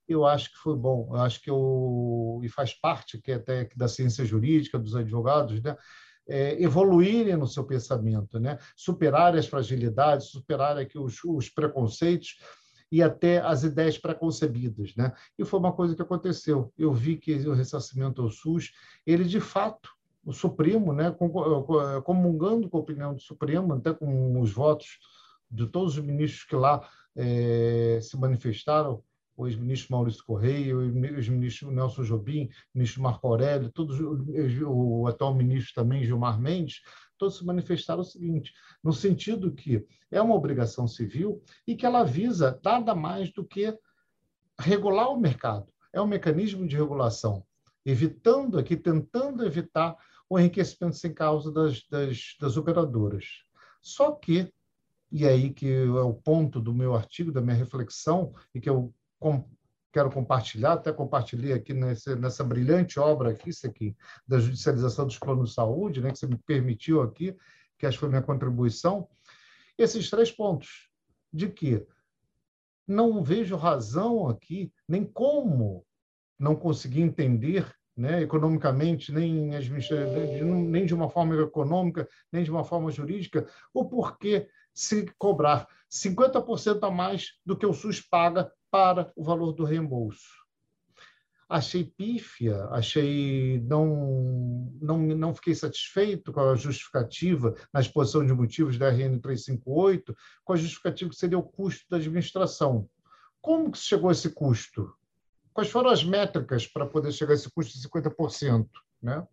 eu 0.08 0.26
acho 0.26 0.52
que 0.52 0.58
foi 0.58 0.76
bom. 0.76 1.10
Eu 1.12 1.22
acho 1.22 1.42
que 1.42 1.50
eu, 1.50 2.40
e 2.44 2.50
faz 2.50 2.74
parte 2.74 3.20
que 3.20 3.32
até 3.32 3.70
da 3.76 3.88
ciência 3.88 4.26
jurídica, 4.26 4.80
dos 4.80 4.96
advogados, 4.96 5.62
né? 5.62 5.76
É, 6.28 6.60
evoluírem 6.60 7.36
no 7.36 7.46
seu 7.46 7.64
pensamento, 7.64 8.40
né? 8.40 8.58
superar 8.76 9.36
as 9.36 9.46
fragilidades, 9.46 10.30
superar 10.30 10.76
aqui 10.76 10.98
os, 10.98 11.24
os 11.24 11.50
preconceitos 11.50 12.40
e 12.92 13.04
até 13.04 13.40
as 13.42 13.64
ideias 13.64 13.96
preconcebidas. 14.00 14.96
Né? 14.96 15.14
E 15.38 15.46
foi 15.46 15.60
uma 15.60 15.72
coisa 15.72 15.96
que 15.96 16.02
aconteceu. 16.02 16.74
Eu 16.76 16.92
vi 16.92 17.18
que 17.18 17.36
o 17.48 17.54
ressarcimento 17.54 18.24
ao 18.24 18.32
SUS, 18.32 18.72
ele 19.06 19.24
de 19.24 19.40
fato, 19.40 19.92
o 20.26 20.34
Supremo, 20.34 20.92
né, 20.92 21.16
comungando 22.04 22.68
com 22.68 22.78
a 22.78 22.82
opinião 22.82 23.14
do 23.14 23.22
Supremo, 23.22 23.74
até 23.74 23.94
com 23.94 24.42
os 24.42 24.52
votos 24.52 24.98
de 25.52 25.68
todos 25.68 25.96
os 25.98 26.04
ministros 26.04 26.44
que 26.44 26.56
lá 26.56 26.90
é, 27.16 28.00
se 28.02 28.18
manifestaram, 28.18 29.04
o 29.38 29.48
ex-ministro 29.48 29.92
Maurício 29.92 30.24
Correia, 30.26 30.76
o 30.76 30.82
ex-ministro 30.82 31.72
Nelson 31.72 32.04
Jobim, 32.04 32.46
o 32.46 32.78
ministro 32.78 33.02
Marco 33.02 33.28
Aurélio, 33.28 33.72
todos, 33.72 34.00
o 34.00 35.08
atual 35.08 35.34
ministro 35.34 35.74
também, 35.76 36.04
Gilmar 36.04 36.40
Mendes, 36.40 36.82
todos 37.18 37.38
se 37.38 37.46
manifestaram 37.46 38.02
o 38.02 38.06
seguinte, 38.06 38.54
no 38.84 38.94
sentido 38.94 39.54
que 39.54 39.86
é 40.12 40.22
uma 40.22 40.36
obrigação 40.36 40.88
civil 40.88 41.44
e 41.68 41.76
que 41.76 41.86
ela 41.86 42.04
visa 42.04 42.60
nada 42.64 42.96
mais 42.96 43.32
do 43.32 43.46
que 43.46 43.78
regular 44.60 45.10
o 45.10 45.20
mercado. 45.20 45.68
É 45.92 46.02
um 46.02 46.08
mecanismo 46.08 46.68
de 46.68 46.76
regulação, 46.76 47.46
evitando 47.86 48.58
aqui, 48.58 48.76
tentando 48.76 49.46
evitar 49.46 49.96
o 50.30 50.40
enriquecimento 50.40 50.96
sem 50.96 51.14
causa 51.14 51.52
das, 51.52 51.86
das, 51.88 52.36
das 52.40 52.58
operadoras. 52.58 53.26
Só 53.82 54.12
que, 54.12 54.52
e 55.12 55.26
é 55.26 55.30
aí 55.30 55.54
que 55.54 55.72
é 55.72 55.86
o 55.86 56.14
ponto 56.14 56.60
do 56.60 56.74
meu 56.74 56.96
artigo, 56.96 57.32
da 57.32 57.42
minha 57.42 57.56
reflexão, 57.56 58.34
e 58.54 58.60
que 58.60 58.70
eu 58.70 58.94
com, 59.20 59.44
quero 59.92 60.12
compartilhar, 60.12 60.74
até 60.74 60.92
compartilhei 60.92 61.54
aqui 61.54 61.74
nesse, 61.74 62.16
nessa 62.16 62.44
brilhante 62.44 63.00
obra 63.00 63.32
aqui, 63.32 63.50
isso 63.50 63.66
aqui, 63.66 63.96
da 64.28 64.40
judicialização 64.40 65.06
dos 65.06 65.18
planos 65.18 65.50
de 65.50 65.56
saúde, 65.56 66.02
né, 66.02 66.12
que 66.12 66.20
você 66.20 66.28
me 66.28 66.38
permitiu 66.38 67.02
aqui, 67.02 67.36
que 67.78 67.86
acho 67.86 67.98
que 67.98 68.02
foi 68.02 68.10
minha 68.10 68.22
contribuição, 68.22 69.08
esses 69.78 70.10
três 70.10 70.32
pontos, 70.32 70.90
de 71.32 71.50
que 71.50 71.86
não 72.88 73.24
vejo 73.24 73.56
razão 73.56 74.28
aqui, 74.28 74.72
nem 74.88 75.04
como 75.04 75.86
não 76.38 76.56
conseguir 76.56 77.02
entender 77.02 77.74
né, 77.96 78.22
economicamente, 78.22 79.12
nem, 79.12 79.50
nem 79.50 80.86
de 80.86 80.94
uma 80.94 81.10
forma 81.10 81.36
econômica, 81.42 82.08
nem 82.32 82.44
de 82.44 82.52
uma 82.52 82.64
forma 82.64 82.92
jurídica, 82.92 83.48
o 83.74 83.86
porquê 83.86 84.50
se 84.74 85.06
cobrar 85.18 85.68
50% 85.90 86.86
a 86.86 86.92
mais 86.92 87.40
do 87.46 87.58
que 87.58 87.66
o 87.66 87.74
SUS 87.74 88.02
paga 88.02 88.52
para 88.76 89.10
o 89.16 89.24
valor 89.24 89.54
do 89.54 89.64
reembolso. 89.64 90.28
Achei 91.48 91.86
pífia, 91.86 92.66
achei 92.72 93.62
não, 93.62 94.70
não, 94.82 94.98
não 94.98 95.34
fiquei 95.34 95.56
satisfeito 95.56 96.34
com 96.34 96.42
a 96.42 96.56
justificativa 96.58 97.56
na 97.72 97.80
exposição 97.80 98.26
de 98.26 98.34
motivos 98.34 98.78
da 98.78 98.90
RN 98.90 99.18
358, 99.22 100.14
com 100.44 100.52
a 100.52 100.58
justificativa 100.58 101.10
que 101.10 101.16
seria 101.16 101.38
o 101.38 101.44
custo 101.44 101.86
da 101.90 101.96
administração. 101.96 102.90
Como 103.40 103.72
que 103.72 103.78
chegou 103.78 104.10
a 104.10 104.12
esse 104.12 104.32
custo? 104.32 104.94
Quais 105.54 105.70
foram 105.70 105.90
as 105.90 106.04
métricas 106.04 106.68
para 106.68 106.86
poder 106.86 107.14
chegar 107.14 107.32
a 107.32 107.36
esse 107.36 107.50
custo 107.50 107.80
de 107.80 107.88
50%? 107.88 108.68
Né? 109.02 109.26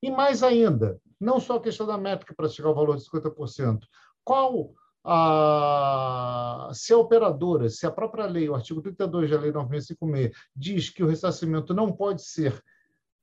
E 0.00 0.10
mais 0.10 0.42
ainda, 0.42 0.98
não 1.20 1.38
só 1.38 1.56
a 1.56 1.62
questão 1.62 1.86
da 1.86 1.98
métrica 1.98 2.32
para 2.34 2.48
chegar 2.48 2.70
ao 2.70 2.74
valor 2.74 2.96
de 2.96 3.04
50%, 3.04 3.80
qual 4.24 4.72
a, 5.04 6.70
se 6.72 6.92
a 6.92 6.98
operadora, 6.98 7.68
se 7.68 7.86
a 7.86 7.90
própria 7.90 8.24
lei, 8.24 8.48
o 8.48 8.54
artigo 8.54 8.80
32 8.80 9.30
da 9.30 9.38
Lei 9.38 9.52
9656, 9.52 10.32
diz 10.56 10.88
que 10.88 11.04
o 11.04 11.06
ressarcimento 11.06 11.74
não 11.74 11.92
pode 11.92 12.22
ser 12.22 12.62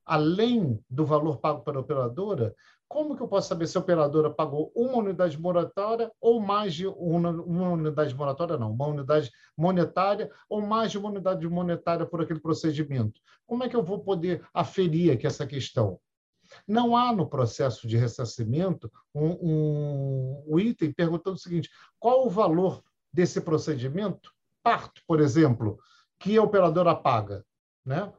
além 0.04 0.78
do 0.88 1.04
valor 1.04 1.38
pago 1.38 1.62
para 1.62 1.78
a 1.78 1.80
operadora, 1.80 2.54
como 2.92 3.16
que 3.16 3.22
eu 3.22 3.28
posso 3.28 3.48
saber 3.48 3.66
se 3.66 3.78
a 3.78 3.80
operadora 3.80 4.30
pagou 4.30 4.70
uma 4.76 4.98
unidade 4.98 5.40
moratória 5.40 6.12
ou 6.20 6.38
mais 6.40 6.74
de 6.74 6.86
uma, 6.86 7.30
uma 7.30 7.70
unidade 7.70 8.14
moratória, 8.14 8.58
não, 8.58 8.70
uma 8.70 8.86
unidade 8.86 9.30
monetária 9.56 10.30
ou 10.48 10.60
mais 10.60 10.90
de 10.90 10.98
uma 10.98 11.08
unidade 11.08 11.48
monetária 11.48 12.04
por 12.04 12.20
aquele 12.20 12.40
procedimento? 12.40 13.18
Como 13.46 13.64
é 13.64 13.68
que 13.68 13.76
eu 13.76 13.82
vou 13.82 14.00
poder 14.00 14.46
aferir 14.52 15.10
aqui 15.10 15.26
essa 15.26 15.46
questão? 15.46 15.98
Não 16.66 16.96
há 16.96 17.12
no 17.12 17.26
processo 17.26 17.86
de 17.86 17.96
ressarcimento 17.96 18.90
um, 19.14 19.30
um, 19.30 20.44
um 20.48 20.58
item 20.58 20.92
perguntando 20.92 21.36
o 21.36 21.40
seguinte: 21.40 21.70
qual 21.98 22.26
o 22.26 22.30
valor 22.30 22.82
desse 23.12 23.40
procedimento? 23.40 24.32
Parto, 24.62 25.02
por 25.06 25.20
exemplo, 25.20 25.78
que 26.18 26.36
a 26.36 26.42
operadora 26.42 26.94
paga. 26.94 27.44
Né? 27.84 28.12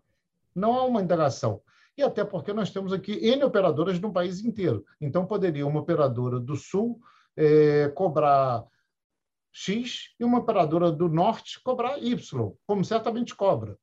Não 0.54 0.78
há 0.78 0.84
uma 0.84 1.02
indagação. 1.02 1.62
E 1.98 2.04
até 2.04 2.24
porque 2.24 2.52
nós 2.52 2.72
temos 2.72 2.92
aqui 2.92 3.14
N 3.14 3.44
operadoras 3.44 4.00
no 4.00 4.12
país 4.12 4.44
inteiro. 4.44 4.84
Então, 5.00 5.26
poderia 5.26 5.66
uma 5.66 5.80
operadora 5.80 6.40
do 6.40 6.56
Sul 6.56 7.00
é, 7.36 7.88
cobrar 7.90 8.66
X 9.52 10.14
e 10.20 10.26
uma 10.26 10.40
operadora 10.40 10.92
do 10.92 11.08
Norte 11.08 11.62
cobrar 11.62 12.00
Y, 12.00 12.52
como 12.66 12.84
certamente 12.84 13.36
cobra. 13.36 13.78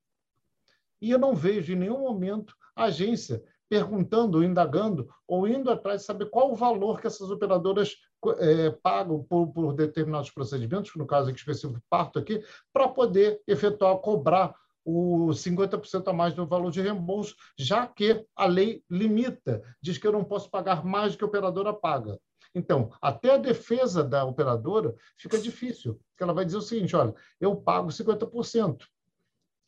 E 1.00 1.10
eu 1.10 1.18
não 1.18 1.34
vejo 1.34 1.72
em 1.72 1.76
nenhum 1.76 2.00
momento 2.00 2.54
a 2.74 2.84
agência 2.84 3.42
perguntando, 3.70 4.42
indagando, 4.42 5.08
ou 5.28 5.46
indo 5.46 5.70
atrás 5.70 6.00
de 6.00 6.06
saber 6.06 6.28
qual 6.28 6.50
o 6.50 6.56
valor 6.56 7.00
que 7.00 7.06
essas 7.06 7.30
operadoras 7.30 7.94
é, 8.38 8.70
pagam 8.82 9.22
por, 9.22 9.46
por, 9.52 9.72
determinados 9.72 10.28
procedimentos, 10.28 10.90
no 10.96 11.06
caso 11.06 11.30
aqui 11.30 11.38
específico 11.38 11.80
parto 11.88 12.18
aqui, 12.18 12.42
para 12.72 12.88
poder 12.88 13.40
efetuar, 13.46 13.96
cobrar 13.98 14.52
o 14.84 15.28
50% 15.28 16.08
a 16.08 16.12
mais 16.12 16.34
do 16.34 16.46
valor 16.46 16.72
de 16.72 16.82
reembolso, 16.82 17.36
já 17.56 17.86
que 17.86 18.26
a 18.34 18.46
lei 18.46 18.82
limita, 18.90 19.62
diz 19.80 19.98
que 19.98 20.06
eu 20.06 20.12
não 20.12 20.24
posso 20.24 20.50
pagar 20.50 20.84
mais 20.84 21.12
do 21.12 21.18
que 21.18 21.24
a 21.24 21.28
operadora 21.28 21.72
paga. 21.72 22.18
Então, 22.52 22.90
até 23.00 23.34
a 23.34 23.38
defesa 23.38 24.02
da 24.02 24.24
operadora 24.24 24.96
fica 25.16 25.38
difícil, 25.38 26.00
porque 26.10 26.24
ela 26.24 26.34
vai 26.34 26.44
dizer 26.44 26.56
o 26.56 26.62
seguinte: 26.62 26.96
olha, 26.96 27.14
eu 27.40 27.54
pago 27.54 27.90
50%. 27.90 28.78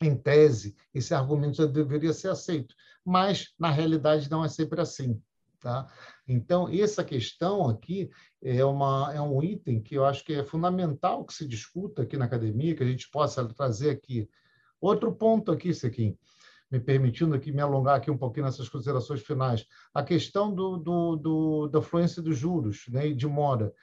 Em 0.03 0.15
tese, 0.15 0.75
esse 0.93 1.13
argumento 1.13 1.57
já 1.57 1.65
deveria 1.65 2.13
ser 2.13 2.29
aceito 2.29 2.75
mas 3.05 3.53
na 3.59 3.69
realidade 3.69 4.29
não 4.29 4.43
é 4.43 4.47
sempre 4.47 4.79
assim. 4.81 5.21
Tá? 5.59 5.87
Então, 6.27 6.67
essa 6.69 7.03
questão 7.03 7.69
aqui 7.69 8.09
é, 8.41 8.63
uma, 8.65 9.13
é 9.13 9.21
um 9.21 9.41
item 9.41 9.81
que 9.81 9.95
eu 9.95 10.05
acho 10.05 10.23
que 10.23 10.33
é 10.33 10.43
fundamental 10.43 11.23
que 11.23 11.33
se 11.33 11.47
discuta 11.47 12.01
aqui 12.01 12.17
na 12.17 12.25
academia, 12.25 12.75
que 12.75 12.83
a 12.83 12.87
gente 12.87 13.09
possa 13.09 13.45
trazer 13.47 13.91
aqui. 13.91 14.29
Outro 14.81 15.13
ponto 15.15 15.53
aqui, 15.53 15.73
Sequim, 15.73 16.17
me 16.69 16.81
permitindo 16.81 17.33
aqui 17.33 17.51
me 17.51 17.61
alongar 17.61 17.95
aqui 17.95 18.11
um 18.11 18.17
pouquinho 18.17 18.45
nessas 18.45 18.67
considerações 18.67 19.21
finais, 19.21 19.65
a 19.93 20.03
questão 20.03 20.53
do, 20.53 20.75
do, 20.77 21.15
do 21.15 21.67
da 21.67 21.81
fluência 21.81 22.21
dos 22.21 22.37
juros 22.37 22.83
né, 22.89 23.13
de 23.13 23.25
mora. 23.25 23.73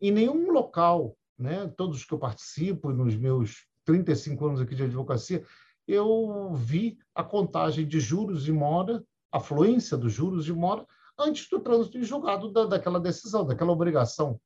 Em 0.00 0.10
nenhum 0.10 0.50
local, 0.50 1.16
né, 1.38 1.72
todos 1.76 2.04
que 2.04 2.12
eu 2.12 2.18
participo, 2.18 2.92
nos 2.92 3.14
meus 3.14 3.64
35 3.86 4.46
anos 4.46 4.60
aqui 4.60 4.74
de 4.74 4.82
advocacia, 4.82 5.42
eu 5.88 6.52
vi 6.54 6.98
a 7.14 7.22
contagem 7.22 7.86
de 7.86 8.00
juros 8.00 8.42
de 8.42 8.52
mora, 8.52 9.02
a 9.32 9.40
fluência 9.40 9.96
dos 9.96 10.12
juros 10.12 10.44
de 10.44 10.52
mora, 10.52 10.84
antes 11.18 11.48
do 11.48 11.60
trânsito 11.60 11.96
em 11.96 12.02
julgado 12.02 12.52
da, 12.52 12.66
daquela 12.66 13.00
decisão, 13.00 13.46
daquela 13.46 13.72
obrigação. 13.72 14.38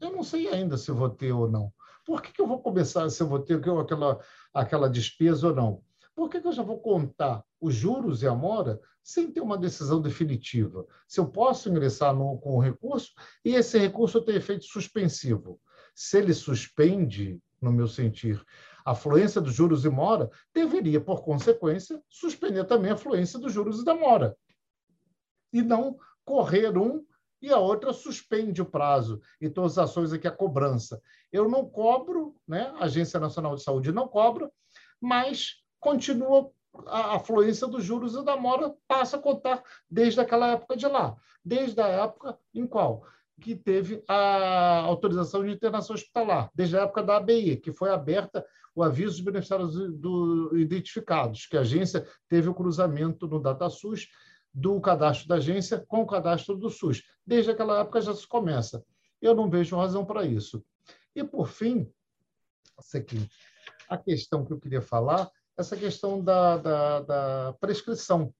Eu 0.00 0.12
não 0.12 0.22
sei 0.22 0.48
ainda 0.48 0.78
se 0.78 0.90
vou 0.92 1.10
ter 1.10 1.32
ou 1.32 1.50
não. 1.50 1.72
Por 2.04 2.22
que, 2.22 2.32
que 2.32 2.40
eu 2.40 2.46
vou 2.46 2.60
começar 2.60 3.08
se 3.10 3.20
eu 3.22 3.26
vou 3.26 3.40
ter 3.40 3.58
aquela, 3.58 4.20
aquela 4.54 4.88
despesa 4.88 5.48
ou 5.48 5.54
não? 5.54 5.82
Por 6.14 6.30
que, 6.30 6.40
que 6.40 6.46
eu 6.46 6.52
já 6.52 6.62
vou 6.62 6.78
contar 6.78 7.44
os 7.60 7.74
juros 7.74 8.22
e 8.22 8.26
a 8.26 8.34
mora 8.34 8.80
sem 9.02 9.30
ter 9.30 9.40
uma 9.40 9.58
decisão 9.58 10.00
definitiva? 10.00 10.86
Se 11.06 11.20
eu 11.20 11.26
posso 11.26 11.68
ingressar 11.68 12.14
no, 12.14 12.38
com 12.38 12.56
o 12.56 12.60
recurso 12.60 13.12
e 13.44 13.54
esse 13.54 13.78
recurso 13.78 14.22
ter 14.22 14.36
efeito 14.36 14.64
suspensivo. 14.64 15.60
Se 15.94 16.18
ele 16.18 16.32
suspende, 16.32 17.38
no 17.60 17.72
meu 17.72 17.86
sentir, 17.88 18.42
a 18.86 18.94
fluência 18.94 19.40
dos 19.40 19.52
juros 19.52 19.84
e 19.84 19.88
mora, 19.88 20.30
deveria, 20.54 21.00
por 21.00 21.24
consequência, 21.24 22.00
suspender 22.08 22.62
também 22.66 22.92
a 22.92 22.96
fluência 22.96 23.36
dos 23.36 23.52
juros 23.52 23.80
e 23.80 23.84
da 23.84 23.96
mora. 23.96 24.36
E 25.52 25.60
não 25.60 25.98
correr 26.24 26.78
um 26.78 27.04
e 27.42 27.50
a 27.52 27.58
outra 27.58 27.92
suspende 27.92 28.62
o 28.62 28.66
prazo. 28.66 29.20
E 29.40 29.50
todas 29.50 29.76
as 29.76 29.90
ações 29.90 30.12
aqui, 30.12 30.28
a 30.28 30.30
cobrança. 30.30 31.02
Eu 31.32 31.48
não 31.48 31.68
cobro, 31.68 32.36
né? 32.46 32.72
a 32.78 32.84
Agência 32.84 33.18
Nacional 33.18 33.56
de 33.56 33.64
Saúde 33.64 33.90
não 33.90 34.06
cobra, 34.06 34.48
mas 35.00 35.56
continua 35.80 36.48
a, 36.86 37.18
fluência 37.18 37.66
dos 37.66 37.82
juros 37.82 38.14
e 38.14 38.24
da 38.24 38.36
mora 38.36 38.72
passa 38.86 39.16
a 39.16 39.20
contar 39.20 39.64
desde 39.90 40.20
aquela 40.20 40.52
época 40.52 40.76
de 40.76 40.86
lá. 40.86 41.16
Desde 41.44 41.80
a 41.80 41.88
época 41.88 42.38
em 42.54 42.68
qual? 42.68 43.04
que 43.40 43.54
teve 43.54 44.02
a 44.08 44.80
autorização 44.80 45.44
de 45.44 45.52
internação 45.52 45.94
hospitalar, 45.94 46.50
desde 46.54 46.76
a 46.76 46.82
época 46.82 47.02
da 47.02 47.16
ABI, 47.16 47.56
que 47.56 47.72
foi 47.72 47.90
aberta 47.90 48.44
o 48.76 48.82
aviso 48.82 49.14
dos 49.14 49.20
beneficiários 49.20 49.74
do, 49.98 50.56
identificados, 50.56 51.46
que 51.46 51.56
a 51.56 51.62
agência 51.62 52.06
teve 52.28 52.48
o 52.48 52.54
cruzamento 52.54 53.26
no 53.26 53.40
DataSUS 53.40 54.06
do 54.52 54.78
cadastro 54.80 55.26
da 55.26 55.36
agência 55.36 55.82
com 55.88 56.02
o 56.02 56.06
cadastro 56.06 56.56
do 56.56 56.68
SUS. 56.68 57.02
Desde 57.26 57.50
aquela 57.50 57.80
época 57.80 58.02
já 58.02 58.14
se 58.14 58.28
começa. 58.28 58.84
Eu 59.20 59.34
não 59.34 59.48
vejo 59.48 59.76
razão 59.76 60.04
para 60.04 60.26
isso. 60.26 60.62
E, 61.14 61.24
por 61.24 61.48
fim, 61.48 61.90
aqui, 62.94 63.28
a 63.88 63.96
questão 63.96 64.44
que 64.44 64.52
eu 64.52 64.60
queria 64.60 64.82
falar 64.82 65.30
essa 65.56 65.74
questão 65.74 66.22
da, 66.22 66.58
da, 66.58 67.00
da 67.00 67.52
prescrição, 67.58 68.32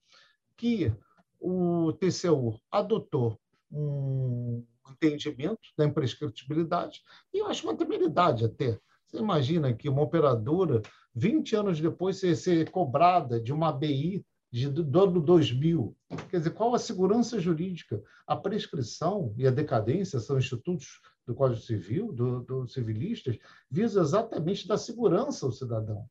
que 0.55 0.92
o 1.40 1.94
TCU 1.94 2.61
adotou 2.70 3.40
um 3.70 4.62
entendimento 4.90 5.61
da 5.77 5.87
imprescritibilidade, 5.87 7.03
e 7.33 7.38
eu 7.38 7.46
acho 7.46 7.66
uma 7.66 7.77
temeridade 7.77 8.44
até. 8.44 8.79
Você 9.07 9.19
imagina 9.19 9.73
que 9.73 9.88
uma 9.88 10.03
operadora, 10.03 10.83
20 11.14 11.57
anos 11.57 11.81
depois, 11.81 12.19
ser, 12.19 12.37
ser 12.37 12.71
cobrada 12.71 13.40
de 13.40 13.53
uma 13.53 13.69
ABI 13.69 14.25
de, 14.51 14.69
do 14.69 15.03
ano 15.03 15.21
2000. 15.21 15.97
Quer 16.31 16.38
dizer, 16.38 16.51
qual 16.51 16.75
a 16.75 16.79
segurança 16.79 17.38
jurídica? 17.38 18.03
A 18.27 18.37
prescrição 18.37 19.35
e 19.37 19.47
a 19.47 19.51
decadência 19.51 20.19
são 20.19 20.38
institutos 20.38 21.01
do 21.27 21.35
Código 21.35 21.61
Civil, 21.61 22.12
dos 22.12 22.47
do 22.47 22.66
civilistas, 22.69 23.38
visam 23.71 24.03
exatamente 24.03 24.66
dar 24.66 24.79
segurança 24.79 25.45
ao 25.45 25.53
cidadão. 25.53 26.09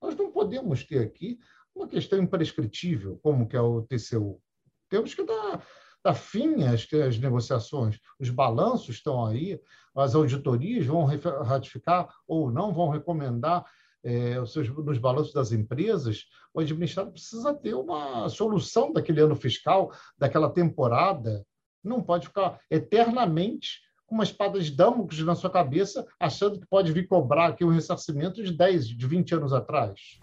Nós 0.00 0.16
não 0.16 0.30
podemos 0.30 0.84
ter 0.84 1.00
aqui 1.00 1.38
uma 1.74 1.88
questão 1.88 2.18
imprescritível, 2.18 3.18
como 3.22 3.46
que 3.46 3.56
é 3.56 3.60
o 3.60 3.82
TCU. 3.82 4.40
Temos 4.88 5.14
que 5.14 5.24
dar, 5.24 5.66
dar 6.04 6.14
fim 6.14 6.64
às, 6.64 6.86
às 6.92 7.18
negociações. 7.18 7.98
Os 8.18 8.28
balanços 8.30 8.96
estão 8.96 9.24
aí, 9.24 9.60
as 9.94 10.14
auditorias 10.14 10.86
vão 10.86 11.04
ratificar 11.04 12.08
ou 12.26 12.50
não, 12.50 12.72
vão 12.72 12.88
recomendar 12.88 13.64
é, 14.04 14.40
os 14.40 14.52
seus, 14.52 14.68
nos 14.68 14.98
balanços 14.98 15.32
das 15.32 15.52
empresas, 15.52 16.26
o 16.52 16.60
administrado 16.60 17.12
precisa 17.12 17.54
ter 17.54 17.74
uma 17.74 18.28
solução 18.28 18.92
daquele 18.92 19.20
ano 19.20 19.36
fiscal, 19.36 19.92
daquela 20.18 20.50
temporada. 20.50 21.46
Não 21.82 22.02
pode 22.02 22.26
ficar 22.26 22.60
eternamente 22.70 23.80
com 24.06 24.14
uma 24.16 24.24
espada 24.24 24.60
de 24.60 24.70
Damocles 24.70 25.20
na 25.24 25.34
sua 25.34 25.50
cabeça, 25.50 26.06
achando 26.18 26.58
que 26.60 26.66
pode 26.66 26.92
vir 26.92 27.06
cobrar 27.06 27.48
aqui 27.48 27.64
um 27.64 27.70
ressarcimento 27.70 28.42
de 28.42 28.52
10, 28.52 28.88
de 28.88 29.06
20 29.06 29.34
anos 29.36 29.52
atrás. 29.52 30.18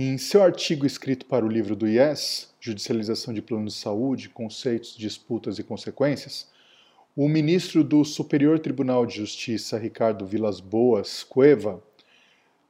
Em 0.00 0.16
seu 0.16 0.44
artigo 0.44 0.86
escrito 0.86 1.26
para 1.26 1.44
o 1.44 1.48
livro 1.48 1.74
do 1.74 1.84
IES, 1.84 2.54
Judicialização 2.60 3.34
de 3.34 3.42
Planos 3.42 3.74
de 3.74 3.80
Saúde, 3.80 4.28
Conceitos, 4.28 4.96
Disputas 4.96 5.58
e 5.58 5.64
Consequências, 5.64 6.46
o 7.16 7.28
ministro 7.28 7.82
do 7.82 8.04
Superior 8.04 8.60
Tribunal 8.60 9.04
de 9.04 9.16
Justiça, 9.16 9.76
Ricardo 9.76 10.24
Vilas 10.24 10.60
Boas 10.60 11.24
Cueva, 11.24 11.82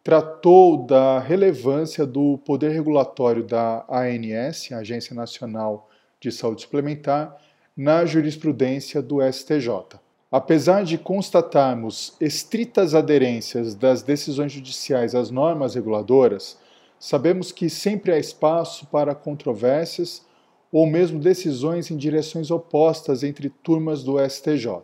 tratou 0.02 0.86
da 0.86 1.18
relevância 1.18 2.06
do 2.06 2.38
poder 2.46 2.70
regulatório 2.70 3.44
da 3.44 3.84
ANS, 3.90 4.72
Agência 4.72 5.14
Nacional 5.14 5.90
de 6.18 6.32
Saúde 6.32 6.62
Suplementar, 6.62 7.36
na 7.76 8.06
jurisprudência 8.06 9.02
do 9.02 9.18
STJ. 9.20 9.98
Apesar 10.32 10.82
de 10.82 10.96
constatarmos 10.96 12.16
estritas 12.22 12.94
aderências 12.94 13.74
das 13.74 14.02
decisões 14.02 14.50
judiciais 14.50 15.14
às 15.14 15.30
normas 15.30 15.74
reguladoras, 15.74 16.56
sabemos 16.98 17.52
que 17.52 17.68
sempre 17.68 18.12
há 18.12 18.18
espaço 18.18 18.86
para 18.86 19.14
controvérsias 19.14 20.26
ou 20.70 20.86
mesmo 20.86 21.18
decisões 21.18 21.90
em 21.90 21.96
direções 21.96 22.50
opostas 22.50 23.22
entre 23.22 23.48
turmas 23.48 24.02
do 24.02 24.18
STJ. 24.18 24.82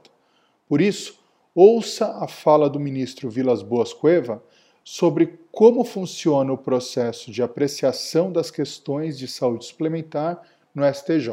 Por 0.68 0.80
isso, 0.80 1.18
ouça 1.54 2.18
a 2.18 2.26
fala 2.26 2.70
do 2.70 2.80
ministro 2.80 3.28
Vilas 3.28 3.62
Boas 3.62 3.92
Cueva 3.92 4.42
sobre 4.82 5.38
como 5.50 5.84
funciona 5.84 6.52
o 6.52 6.58
processo 6.58 7.30
de 7.30 7.42
apreciação 7.42 8.32
das 8.32 8.50
questões 8.50 9.18
de 9.18 9.28
saúde 9.28 9.64
suplementar 9.64 10.40
no 10.74 10.84
STJ. 10.92 11.30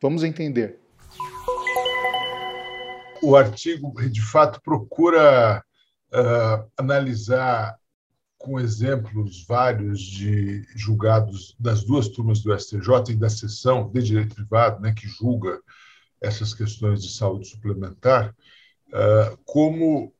Vamos 0.00 0.24
entender 0.24 0.82
o 3.22 3.36
artigo, 3.36 3.94
de 4.10 4.20
fato, 4.20 4.60
procura 4.60 5.64
uh, 6.12 6.70
analisar 6.76 7.78
com 8.42 8.60
exemplos 8.60 9.44
vários 9.46 10.00
de 10.00 10.66
julgados 10.76 11.56
das 11.58 11.84
duas 11.84 12.08
turmas 12.08 12.40
do 12.40 12.56
STJ 12.58 13.12
e 13.12 13.16
da 13.16 13.30
seção 13.30 13.90
de 13.90 14.02
direito 14.02 14.34
privado, 14.34 14.80
né, 14.80 14.92
que 14.92 15.08
julga 15.08 15.60
essas 16.20 16.52
questões 16.52 17.02
de 17.02 17.12
saúde 17.12 17.48
suplementar, 17.48 18.34
uh, 18.88 19.38
como 19.44 20.12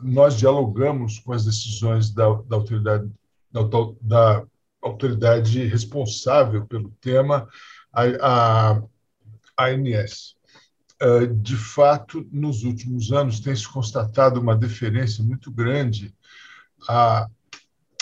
nós 0.00 0.36
dialogamos 0.36 1.18
com 1.18 1.32
as 1.32 1.44
decisões 1.44 2.10
da, 2.10 2.24
da 2.48 2.56
autoridade 2.56 3.10
da, 3.52 3.62
da, 4.00 4.46
autoridade 4.82 5.66
responsável 5.66 6.66
pelo 6.66 6.90
tema, 7.00 7.46
a, 7.92 8.02
a, 8.22 8.82
a 9.56 9.66
ANS. 9.66 10.36
Ah, 11.00 11.26
de 11.26 11.56
fato, 11.56 12.26
nos 12.30 12.62
últimos 12.62 13.10
anos 13.10 13.40
tem 13.40 13.56
se 13.56 13.66
constatado 13.66 14.38
uma 14.38 14.54
deferência 14.54 15.24
muito 15.24 15.50
grande 15.50 16.14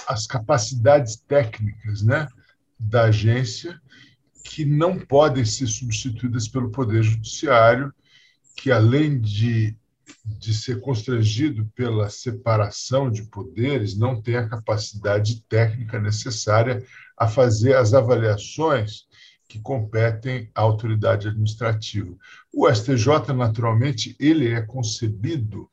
às 0.09 0.27
capacidades 0.27 1.17
técnicas 1.17 2.03
né, 2.03 2.27
da 2.79 3.05
agência, 3.05 3.79
que 4.43 4.65
não 4.65 4.99
podem 4.99 5.45
ser 5.45 5.67
substituídas 5.67 6.49
pelo 6.49 6.71
Poder 6.71 7.03
Judiciário, 7.03 7.93
que, 8.57 8.73
além 8.73 9.21
de, 9.21 9.77
de 10.25 10.55
ser 10.55 10.81
constrangido 10.81 11.71
pela 11.75 12.09
separação 12.09 13.11
de 13.11 13.25
poderes, 13.25 13.97
não 13.97 14.21
tem 14.21 14.37
a 14.37 14.49
capacidade 14.49 15.43
técnica 15.43 16.01
necessária 16.01 16.83
a 17.17 17.29
fazer 17.29 17.77
as 17.77 17.93
avaliações 17.93 19.07
que 19.47 19.61
competem 19.61 20.51
à 20.55 20.63
autoridade 20.63 21.29
administrativa. 21.29 22.15
O 22.53 22.69
STJ, 22.73 23.33
naturalmente, 23.35 24.17
ele 24.19 24.49
é 24.49 24.63
concebido 24.63 25.71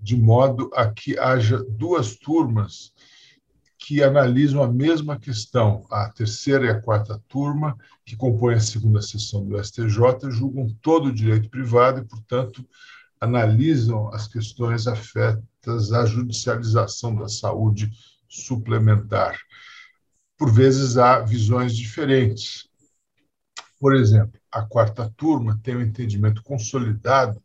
de 0.00 0.16
modo 0.16 0.70
a 0.74 0.90
que 0.90 1.18
haja 1.18 1.64
duas 1.68 2.16
turmas 2.16 2.92
que 3.88 4.02
analisam 4.02 4.62
a 4.62 4.70
mesma 4.70 5.18
questão. 5.18 5.86
A 5.90 6.10
terceira 6.10 6.66
e 6.66 6.68
a 6.68 6.78
quarta 6.78 7.18
turma, 7.26 7.74
que 8.04 8.14
compõem 8.14 8.56
a 8.56 8.60
segunda 8.60 9.00
sessão 9.00 9.42
do 9.46 9.58
STJ, 9.58 10.30
julgam 10.30 10.68
todo 10.82 11.06
o 11.06 11.14
direito 11.14 11.48
privado 11.48 12.00
e, 12.00 12.04
portanto, 12.04 12.68
analisam 13.18 14.12
as 14.12 14.28
questões 14.28 14.86
afetas 14.86 15.90
à 15.94 16.04
judicialização 16.04 17.14
da 17.16 17.30
saúde 17.30 17.90
suplementar. 18.28 19.38
Por 20.36 20.52
vezes 20.52 20.98
há 20.98 21.20
visões 21.20 21.74
diferentes. 21.74 22.68
Por 23.80 23.96
exemplo, 23.96 24.38
a 24.52 24.60
quarta 24.60 25.10
turma 25.16 25.58
tem 25.62 25.76
o 25.76 25.78
um 25.78 25.82
entendimento 25.82 26.42
consolidado 26.42 27.42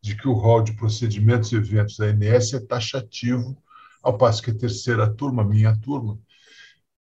de 0.00 0.16
que 0.16 0.26
o 0.26 0.32
rol 0.32 0.64
de 0.64 0.72
procedimentos 0.72 1.52
e 1.52 1.56
eventos 1.56 1.96
da 1.96 2.06
ANS 2.06 2.54
é 2.54 2.58
taxativo, 2.58 3.56
ao 4.06 4.16
passo 4.16 4.40
que 4.40 4.52
a 4.52 4.54
terceira 4.54 5.12
turma, 5.12 5.44
minha 5.44 5.76
turma, 5.76 6.16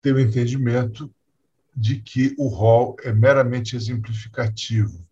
tem 0.01 0.15
o 0.15 0.19
entendimento 0.19 1.13
de 1.77 2.01
que 2.01 2.35
o 2.39 2.49
rol 2.49 2.97
é 3.03 3.13
meramente 3.13 3.77
exemplificativo. 3.77 5.07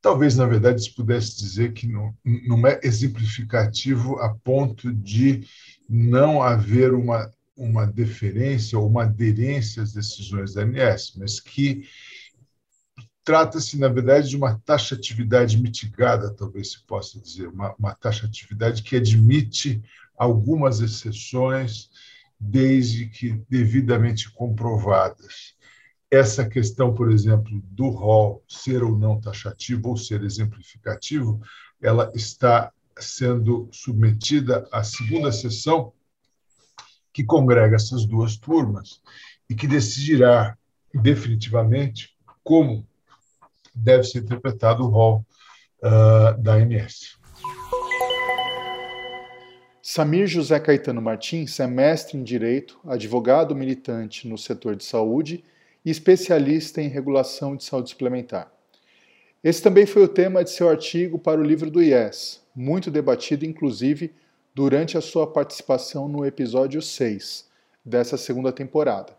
Talvez, 0.00 0.36
na 0.36 0.46
verdade, 0.46 0.80
se 0.80 0.94
pudesse 0.94 1.36
dizer 1.36 1.72
que 1.72 1.88
não, 1.88 2.14
não 2.46 2.64
é 2.64 2.78
exemplificativo 2.84 4.16
a 4.20 4.32
ponto 4.32 4.92
de 4.92 5.44
não 5.88 6.40
haver 6.40 6.94
uma, 6.94 7.28
uma 7.56 7.84
deferência 7.84 8.78
ou 8.78 8.86
uma 8.86 9.02
aderência 9.02 9.82
às 9.82 9.92
decisões 9.92 10.54
da 10.54 10.62
ANS, 10.62 11.14
mas 11.16 11.40
que 11.40 11.82
Trata-se, 13.28 13.78
na 13.78 13.88
verdade, 13.88 14.30
de 14.30 14.36
uma 14.38 14.58
taxatividade 14.60 15.60
mitigada, 15.60 16.32
talvez 16.32 16.72
se 16.72 16.82
possa 16.86 17.20
dizer, 17.20 17.46
uma, 17.48 17.74
uma 17.78 17.94
taxatividade 17.94 18.82
que 18.82 18.96
admite 18.96 19.82
algumas 20.18 20.80
exceções, 20.80 21.90
desde 22.38 23.06
que 23.06 23.42
devidamente 23.48 24.30
comprovadas. 24.32 25.56
Essa 26.10 26.48
questão, 26.48 26.94
por 26.94 27.10
exemplo, 27.10 27.60
do 27.64 27.88
rol 27.88 28.42
ser 28.48 28.82
ou 28.82 28.96
não 28.96 29.20
taxativo 29.20 29.90
ou 29.90 29.96
ser 29.96 30.22
exemplificativo, 30.22 31.40
ela 31.80 32.10
está 32.14 32.72
sendo 32.98 33.68
submetida 33.70 34.66
à 34.72 34.82
segunda 34.82 35.30
sessão 35.30 35.92
que 37.12 37.24
congrega 37.24 37.76
essas 37.76 38.06
duas 38.06 38.36
turmas 38.36 39.00
e 39.48 39.54
que 39.54 39.66
decidirá 39.66 40.56
definitivamente 40.94 42.16
como 42.42 42.86
deve 43.74 44.04
ser 44.04 44.20
interpretado 44.20 44.84
o 44.84 44.88
rol 44.88 45.26
uh, 45.82 46.40
da 46.40 46.54
ANS. 46.54 47.17
Samir 49.90 50.26
José 50.26 50.60
Caetano 50.60 51.00
Martins 51.00 51.58
é 51.58 51.66
mestre 51.66 52.18
em 52.18 52.22
Direito, 52.22 52.78
advogado 52.86 53.56
militante 53.56 54.28
no 54.28 54.36
setor 54.36 54.76
de 54.76 54.84
saúde 54.84 55.42
e 55.82 55.88
especialista 55.88 56.82
em 56.82 56.88
regulação 56.88 57.56
de 57.56 57.64
saúde 57.64 57.88
suplementar. 57.88 58.52
Esse 59.42 59.62
também 59.62 59.86
foi 59.86 60.02
o 60.02 60.08
tema 60.08 60.44
de 60.44 60.50
seu 60.50 60.68
artigo 60.68 61.18
para 61.18 61.40
o 61.40 61.42
livro 61.42 61.70
do 61.70 61.82
IES, 61.82 62.42
muito 62.54 62.90
debatido 62.90 63.46
inclusive 63.46 64.12
durante 64.54 64.98
a 64.98 65.00
sua 65.00 65.26
participação 65.26 66.06
no 66.06 66.22
episódio 66.26 66.82
6 66.82 67.48
dessa 67.82 68.18
segunda 68.18 68.52
temporada. 68.52 69.16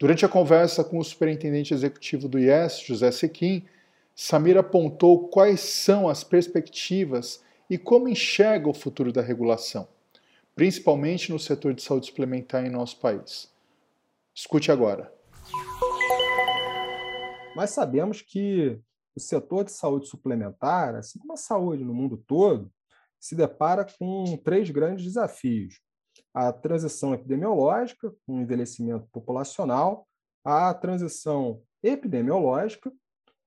Durante 0.00 0.24
a 0.24 0.28
conversa 0.28 0.82
com 0.82 0.98
o 0.98 1.04
superintendente 1.04 1.72
executivo 1.72 2.26
do 2.26 2.40
IES, 2.40 2.80
José 2.84 3.12
Sequim, 3.12 3.66
Samir 4.16 4.58
apontou 4.58 5.28
quais 5.28 5.60
são 5.60 6.08
as 6.08 6.24
perspectivas 6.24 7.40
e 7.72 7.78
como 7.78 8.06
enxerga 8.06 8.68
o 8.68 8.74
futuro 8.74 9.10
da 9.10 9.22
regulação. 9.22 9.88
principalmente 10.54 11.32
no 11.32 11.38
setor 11.38 11.72
de 11.72 11.80
saúde 11.80 12.04
suplementar 12.04 12.62
em 12.66 12.68
nosso 12.68 13.00
país. 13.00 13.50
Escute 14.34 14.70
agora. 14.70 15.10
Nós 17.56 17.70
sabemos 17.70 18.20
que 18.20 18.78
o 19.16 19.20
setor 19.20 19.64
de 19.64 19.72
saúde 19.72 20.06
suplementar, 20.06 20.94
assim 20.96 21.18
como 21.18 21.32
a 21.32 21.38
saúde 21.38 21.82
no 21.82 21.94
mundo 21.94 22.22
todo, 22.26 22.70
se 23.18 23.34
depara 23.34 23.86
com 23.98 24.36
três 24.44 24.68
grandes 24.68 25.06
desafios: 25.06 25.80
a 26.34 26.52
transição 26.52 27.14
epidemiológica, 27.14 28.14
com 28.26 28.36
o 28.36 28.40
envelhecimento 28.42 29.08
populacional, 29.10 30.06
a 30.44 30.74
transição 30.74 31.62
epidemiológica, 31.82 32.92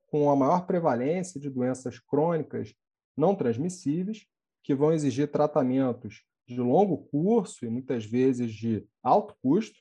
com 0.07 0.31
a 0.31 0.35
maior 0.35 0.65
prevalência 0.65 1.39
de 1.39 1.47
doenças 1.47 1.99
crônicas 1.99 2.73
não 3.15 3.36
transmissíveis, 3.36 4.25
que 4.63 4.73
vão 4.73 4.91
exigir 4.91 5.32
tratamentos 5.32 6.23
de 6.47 6.60
longo 6.60 6.97
curso 7.08 7.65
e 7.65 7.69
muitas 7.69 8.06
vezes 8.06 8.54
de 8.54 8.88
alto 9.04 9.36
custo. 9.41 9.80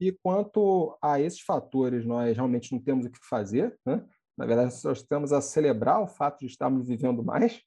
E 0.00 0.12
quanto 0.12 0.96
a 1.00 1.20
esses 1.20 1.40
fatores, 1.40 2.04
nós 2.04 2.36
realmente 2.36 2.72
não 2.72 2.80
temos 2.80 3.06
o 3.06 3.10
que 3.10 3.18
fazer, 3.28 3.78
né? 3.86 4.04
na 4.36 4.46
verdade, 4.46 4.74
nós 4.84 4.98
estamos 4.98 5.32
a 5.32 5.40
celebrar 5.40 6.02
o 6.02 6.08
fato 6.08 6.40
de 6.40 6.46
estarmos 6.46 6.88
vivendo 6.88 7.22
mais, 7.22 7.62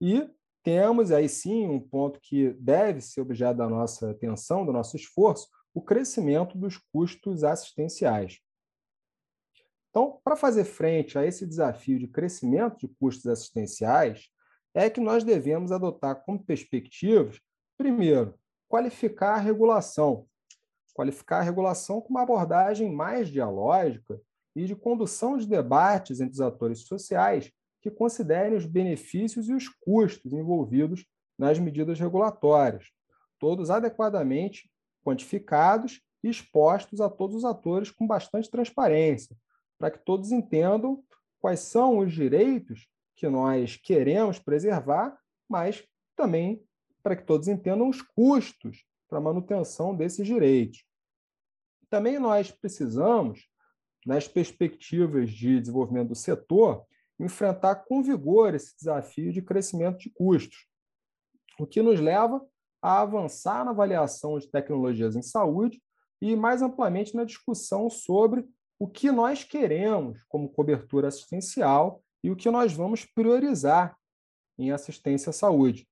e 0.00 0.28
temos 0.62 1.10
aí 1.10 1.28
sim 1.28 1.66
um 1.66 1.80
ponto 1.80 2.20
que 2.20 2.50
deve 2.54 3.00
ser 3.00 3.20
objeto 3.20 3.58
da 3.58 3.68
nossa 3.68 4.10
atenção, 4.10 4.64
do 4.64 4.72
nosso 4.72 4.96
esforço, 4.96 5.48
o 5.74 5.82
crescimento 5.82 6.56
dos 6.56 6.76
custos 6.76 7.44
assistenciais. 7.44 8.40
Então, 9.90 10.20
para 10.22 10.36
fazer 10.36 10.64
frente 10.64 11.18
a 11.18 11.26
esse 11.26 11.44
desafio 11.44 11.98
de 11.98 12.06
crescimento 12.06 12.78
de 12.78 12.88
custos 12.88 13.26
assistenciais, 13.26 14.28
é 14.72 14.88
que 14.88 15.00
nós 15.00 15.24
devemos 15.24 15.72
adotar 15.72 16.22
como 16.24 16.44
perspectivas, 16.44 17.40
primeiro, 17.76 18.34
qualificar 18.68 19.34
a 19.34 19.38
regulação. 19.38 20.26
Qualificar 20.94 21.38
a 21.38 21.42
regulação 21.42 22.00
com 22.00 22.10
uma 22.10 22.22
abordagem 22.22 22.92
mais 22.92 23.28
dialógica 23.28 24.20
e 24.54 24.64
de 24.64 24.76
condução 24.76 25.36
de 25.36 25.46
debates 25.46 26.20
entre 26.20 26.34
os 26.34 26.40
atores 26.40 26.80
sociais 26.80 27.50
que 27.80 27.90
considerem 27.90 28.56
os 28.56 28.66
benefícios 28.66 29.48
e 29.48 29.54
os 29.54 29.68
custos 29.68 30.32
envolvidos 30.32 31.04
nas 31.38 31.58
medidas 31.58 31.98
regulatórias, 31.98 32.90
todos 33.38 33.70
adequadamente 33.70 34.70
quantificados 35.02 36.00
e 36.22 36.28
expostos 36.28 37.00
a 37.00 37.08
todos 37.08 37.36
os 37.36 37.44
atores 37.44 37.90
com 37.90 38.06
bastante 38.06 38.50
transparência, 38.50 39.34
para 39.80 39.90
que 39.90 39.98
todos 40.04 40.30
entendam 40.30 41.02
quais 41.40 41.60
são 41.60 41.98
os 41.98 42.12
direitos 42.12 42.86
que 43.16 43.26
nós 43.26 43.76
queremos 43.76 44.38
preservar, 44.38 45.18
mas 45.48 45.82
também 46.14 46.62
para 47.02 47.16
que 47.16 47.24
todos 47.24 47.48
entendam 47.48 47.88
os 47.88 48.02
custos 48.02 48.84
para 49.08 49.16
a 49.16 49.22
manutenção 49.22 49.96
desses 49.96 50.26
direitos. 50.26 50.84
Também 51.88 52.18
nós 52.18 52.50
precisamos, 52.50 53.48
nas 54.04 54.28
perspectivas 54.28 55.30
de 55.30 55.58
desenvolvimento 55.58 56.08
do 56.08 56.14
setor, 56.14 56.84
enfrentar 57.18 57.76
com 57.76 58.02
vigor 58.02 58.54
esse 58.54 58.76
desafio 58.76 59.32
de 59.32 59.40
crescimento 59.40 59.98
de 59.98 60.10
custos, 60.10 60.66
o 61.58 61.66
que 61.66 61.80
nos 61.80 61.98
leva 61.98 62.46
a 62.82 63.00
avançar 63.00 63.64
na 63.64 63.70
avaliação 63.70 64.38
de 64.38 64.46
tecnologias 64.50 65.16
em 65.16 65.22
saúde 65.22 65.82
e, 66.20 66.36
mais 66.36 66.60
amplamente, 66.60 67.16
na 67.16 67.24
discussão 67.24 67.88
sobre 67.88 68.46
o 68.80 68.88
que 68.88 69.12
nós 69.12 69.44
queremos 69.44 70.24
como 70.24 70.48
cobertura 70.48 71.08
assistencial 71.08 72.02
e 72.24 72.30
o 72.30 72.36
que 72.36 72.50
nós 72.50 72.72
vamos 72.72 73.04
priorizar 73.04 73.94
em 74.58 74.72
assistência 74.72 75.28
à 75.28 75.32
saúde. 75.34 75.86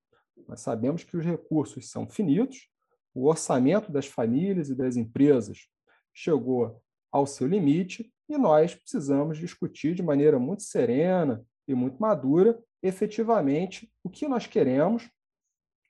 Nós 0.47 0.61
sabemos 0.61 1.03
que 1.03 1.15
os 1.15 1.23
recursos 1.23 1.91
são 1.91 2.09
finitos, 2.09 2.67
o 3.13 3.27
orçamento 3.27 3.91
das 3.91 4.07
famílias 4.07 4.69
e 4.69 4.75
das 4.75 4.97
empresas 4.97 5.67
chegou 6.11 6.81
ao 7.11 7.27
seu 7.27 7.45
limite 7.45 8.11
e 8.27 8.37
nós 8.39 8.73
precisamos 8.73 9.37
discutir 9.37 9.93
de 9.93 10.01
maneira 10.01 10.39
muito 10.39 10.63
serena 10.63 11.45
e 11.67 11.75
muito 11.75 12.01
madura, 12.01 12.59
efetivamente, 12.81 13.91
o 14.03 14.09
que 14.09 14.27
nós 14.27 14.47
queremos, 14.47 15.07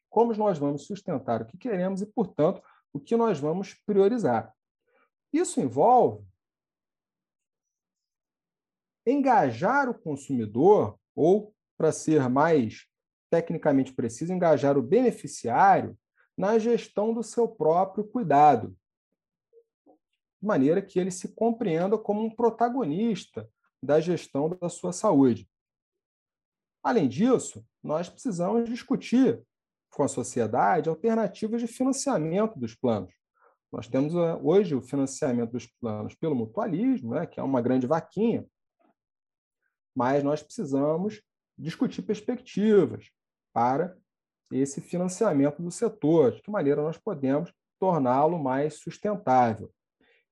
como 0.10 0.36
nós 0.36 0.58
vamos 0.58 0.86
sustentar 0.86 1.42
o 1.42 1.46
que 1.46 1.58
queremos 1.58 2.02
e, 2.02 2.06
portanto, 2.06 2.62
o 2.92 3.00
que 3.00 3.16
nós 3.16 3.40
vamos 3.40 3.74
priorizar. 3.86 4.54
Isso 5.32 5.62
envolve 5.62 6.29
engajar 9.10 9.90
o 9.90 9.94
consumidor, 9.94 10.98
ou, 11.16 11.54
para 11.78 11.92
ser 11.92 12.28
mais 12.30 12.88
tecnicamente 13.30 13.94
preciso, 13.94 14.34
engajar 14.34 14.78
o 14.78 14.82
beneficiário 14.82 15.98
na 16.38 16.58
gestão 16.58 17.14
do 17.14 17.22
seu 17.22 17.48
próprio 17.48 18.04
cuidado, 18.04 18.76
de 20.42 20.48
maneira 20.48 20.82
que 20.82 21.00
ele 21.00 21.12
se 21.12 21.28
compreenda 21.30 21.98
como 21.98 22.24
um 22.24 22.34
protagonista 22.34 23.50
da 23.84 24.00
gestão 24.00 24.50
da 24.50 24.70
sua 24.70 24.94
saúde. 24.94 25.50
Além 26.82 27.08
disso, 27.10 27.66
nós 27.84 28.10
precisamos 28.10 28.70
discutir 28.70 29.42
com 29.92 30.04
a 30.04 30.08
sociedade 30.08 30.90
alternativas 30.90 31.62
de 31.62 31.68
financiamento 31.68 32.58
dos 32.58 32.74
planos. 32.74 33.14
Nós 33.72 33.88
temos 33.88 34.16
eh, 34.16 34.40
hoje 34.42 34.76
o 34.76 34.82
financiamento 34.82 35.52
dos 35.52 35.68
planos 35.68 36.16
pelo 36.16 36.36
mutualismo, 36.36 37.14
né, 37.14 37.26
que 37.26 37.40
é 37.40 37.44
uma 37.44 37.62
grande 37.62 37.86
vaquinha, 37.86 38.46
mas 39.96 40.24
nós 40.24 40.42
precisamos 40.42 41.22
discutir 41.58 42.02
perspectivas 42.02 43.10
para 43.54 43.98
esse 44.52 44.82
financiamento 44.82 45.62
do 45.62 45.72
setor, 45.72 46.32
de 46.34 46.42
que 46.42 46.50
maneira 46.50 46.82
nós 46.82 46.98
podemos 46.98 47.54
torná-lo 47.80 48.40
mais 48.40 48.76
sustentável. 48.76 49.72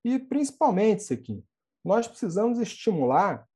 E, 0.03 0.17
principalmente, 0.17 1.03
Sequim, 1.03 1.43
nós 1.83 2.07
precisamos 2.07 2.59
estimular 2.59 3.47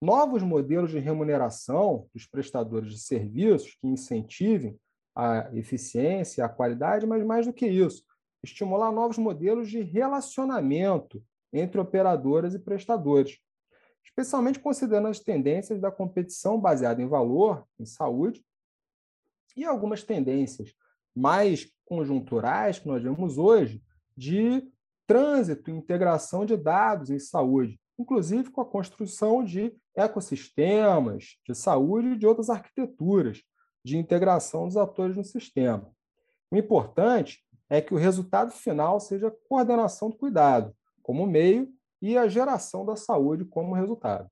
novos 0.00 0.42
modelos 0.42 0.90
de 0.90 0.98
remuneração 0.98 2.08
dos 2.12 2.26
prestadores 2.26 2.90
de 2.90 2.98
serviços 2.98 3.76
que 3.80 3.86
incentivem 3.86 4.78
a 5.14 5.48
eficiência, 5.54 6.44
a 6.44 6.48
qualidade, 6.48 7.06
mas 7.06 7.24
mais 7.24 7.46
do 7.46 7.52
que 7.52 7.66
isso, 7.66 8.04
estimular 8.44 8.92
novos 8.92 9.16
modelos 9.16 9.70
de 9.70 9.80
relacionamento 9.80 11.22
entre 11.52 11.80
operadoras 11.80 12.54
e 12.54 12.58
prestadores, 12.58 13.38
especialmente 14.06 14.58
considerando 14.58 15.08
as 15.08 15.20
tendências 15.20 15.80
da 15.80 15.90
competição 15.90 16.58
baseada 16.58 17.02
em 17.02 17.08
valor, 17.08 17.66
em 17.78 17.84
saúde, 17.84 18.44
e 19.56 19.64
algumas 19.64 20.02
tendências 20.02 20.74
mais 21.14 21.70
conjunturais 21.84 22.78
que 22.78 22.88
nós 22.88 23.02
vemos 23.02 23.38
hoje 23.38 23.82
de 24.16 24.62
trânsito 25.06 25.70
integração 25.70 26.44
de 26.44 26.56
dados 26.56 27.10
em 27.10 27.18
saúde, 27.18 27.80
inclusive 27.98 28.50
com 28.50 28.60
a 28.60 28.66
construção 28.66 29.44
de 29.44 29.74
ecossistemas 29.94 31.38
de 31.46 31.54
saúde 31.54 32.08
e 32.08 32.18
de 32.18 32.26
outras 32.26 32.50
arquiteturas 32.50 33.42
de 33.84 33.96
integração 33.96 34.66
dos 34.66 34.76
atores 34.76 35.16
no 35.16 35.24
sistema. 35.24 35.90
O 36.50 36.56
importante 36.56 37.42
é 37.68 37.80
que 37.80 37.94
o 37.94 37.96
resultado 37.96 38.50
final 38.50 39.00
seja 39.00 39.34
coordenação 39.48 40.10
do 40.10 40.16
cuidado 40.16 40.74
como 41.02 41.26
meio 41.26 41.72
e 42.00 42.16
a 42.16 42.28
geração 42.28 42.84
da 42.84 42.96
saúde 42.96 43.44
como 43.44 43.74
resultado. 43.74 44.26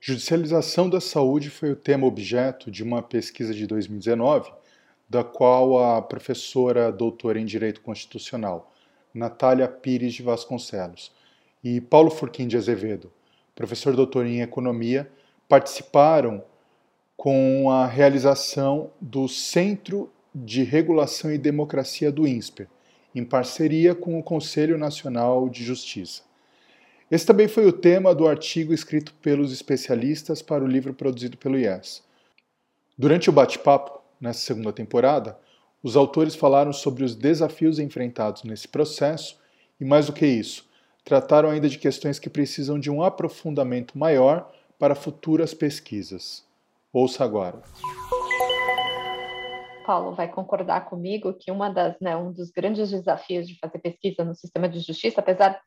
Judicialização 0.00 0.88
da 0.88 1.00
saúde 1.00 1.50
foi 1.50 1.70
o 1.70 1.76
tema 1.76 2.06
objeto 2.06 2.70
de 2.70 2.82
uma 2.82 3.02
pesquisa 3.02 3.54
de 3.54 3.66
2019 3.66 4.50
da 5.10 5.24
qual 5.24 5.76
a 5.82 6.00
professora 6.00 6.92
doutora 6.92 7.40
em 7.40 7.44
Direito 7.44 7.80
Constitucional, 7.80 8.72
Natália 9.12 9.66
Pires 9.66 10.14
de 10.14 10.22
Vasconcelos, 10.22 11.12
e 11.64 11.80
Paulo 11.80 12.10
Furquim 12.10 12.46
de 12.46 12.56
Azevedo, 12.56 13.12
professor 13.56 13.94
doutor 13.94 14.24
em 14.24 14.40
Economia, 14.40 15.10
participaram 15.48 16.44
com 17.16 17.68
a 17.70 17.86
realização 17.86 18.92
do 19.00 19.28
Centro 19.28 20.10
de 20.32 20.62
Regulação 20.62 21.32
e 21.32 21.36
Democracia 21.36 22.12
do 22.12 22.26
INSPER, 22.26 22.68
em 23.14 23.24
parceria 23.24 23.94
com 23.94 24.18
o 24.18 24.22
Conselho 24.22 24.78
Nacional 24.78 25.48
de 25.48 25.64
Justiça. 25.64 26.22
Esse 27.10 27.26
também 27.26 27.48
foi 27.48 27.66
o 27.66 27.72
tema 27.72 28.14
do 28.14 28.28
artigo 28.28 28.72
escrito 28.72 29.12
pelos 29.14 29.52
especialistas 29.52 30.40
para 30.40 30.62
o 30.62 30.68
livro 30.68 30.94
produzido 30.94 31.36
pelo 31.36 31.58
IES. 31.58 32.02
Durante 32.96 33.28
o 33.28 33.32
bate-papo, 33.32 34.00
nessa 34.20 34.40
segunda 34.40 34.72
temporada, 34.72 35.36
os 35.82 35.96
autores 35.96 36.36
falaram 36.36 36.72
sobre 36.72 37.02
os 37.02 37.14
desafios 37.14 37.78
enfrentados 37.78 38.44
nesse 38.44 38.68
processo 38.68 39.38
e, 39.80 39.84
mais 39.84 40.06
do 40.06 40.12
que 40.12 40.26
isso, 40.26 40.68
trataram 41.04 41.50
ainda 41.50 41.68
de 41.68 41.78
questões 41.78 42.18
que 42.18 42.30
precisam 42.30 42.78
de 42.78 42.90
um 42.90 43.02
aprofundamento 43.02 43.98
maior 43.98 44.52
para 44.78 44.94
futuras 44.94 45.54
pesquisas. 45.54 46.44
Ouça 46.92 47.24
agora. 47.24 47.62
Paulo 49.90 50.14
vai 50.14 50.28
concordar 50.28 50.88
comigo 50.88 51.34
que 51.34 51.50
uma 51.50 51.68
das, 51.68 51.98
né, 52.00 52.16
um 52.16 52.30
dos 52.30 52.52
grandes 52.52 52.92
desafios 52.92 53.48
de 53.48 53.58
fazer 53.58 53.80
pesquisa 53.80 54.24
no 54.24 54.36
sistema 54.36 54.68
de 54.68 54.78
justiça, 54.78 55.18
apesar 55.18 55.60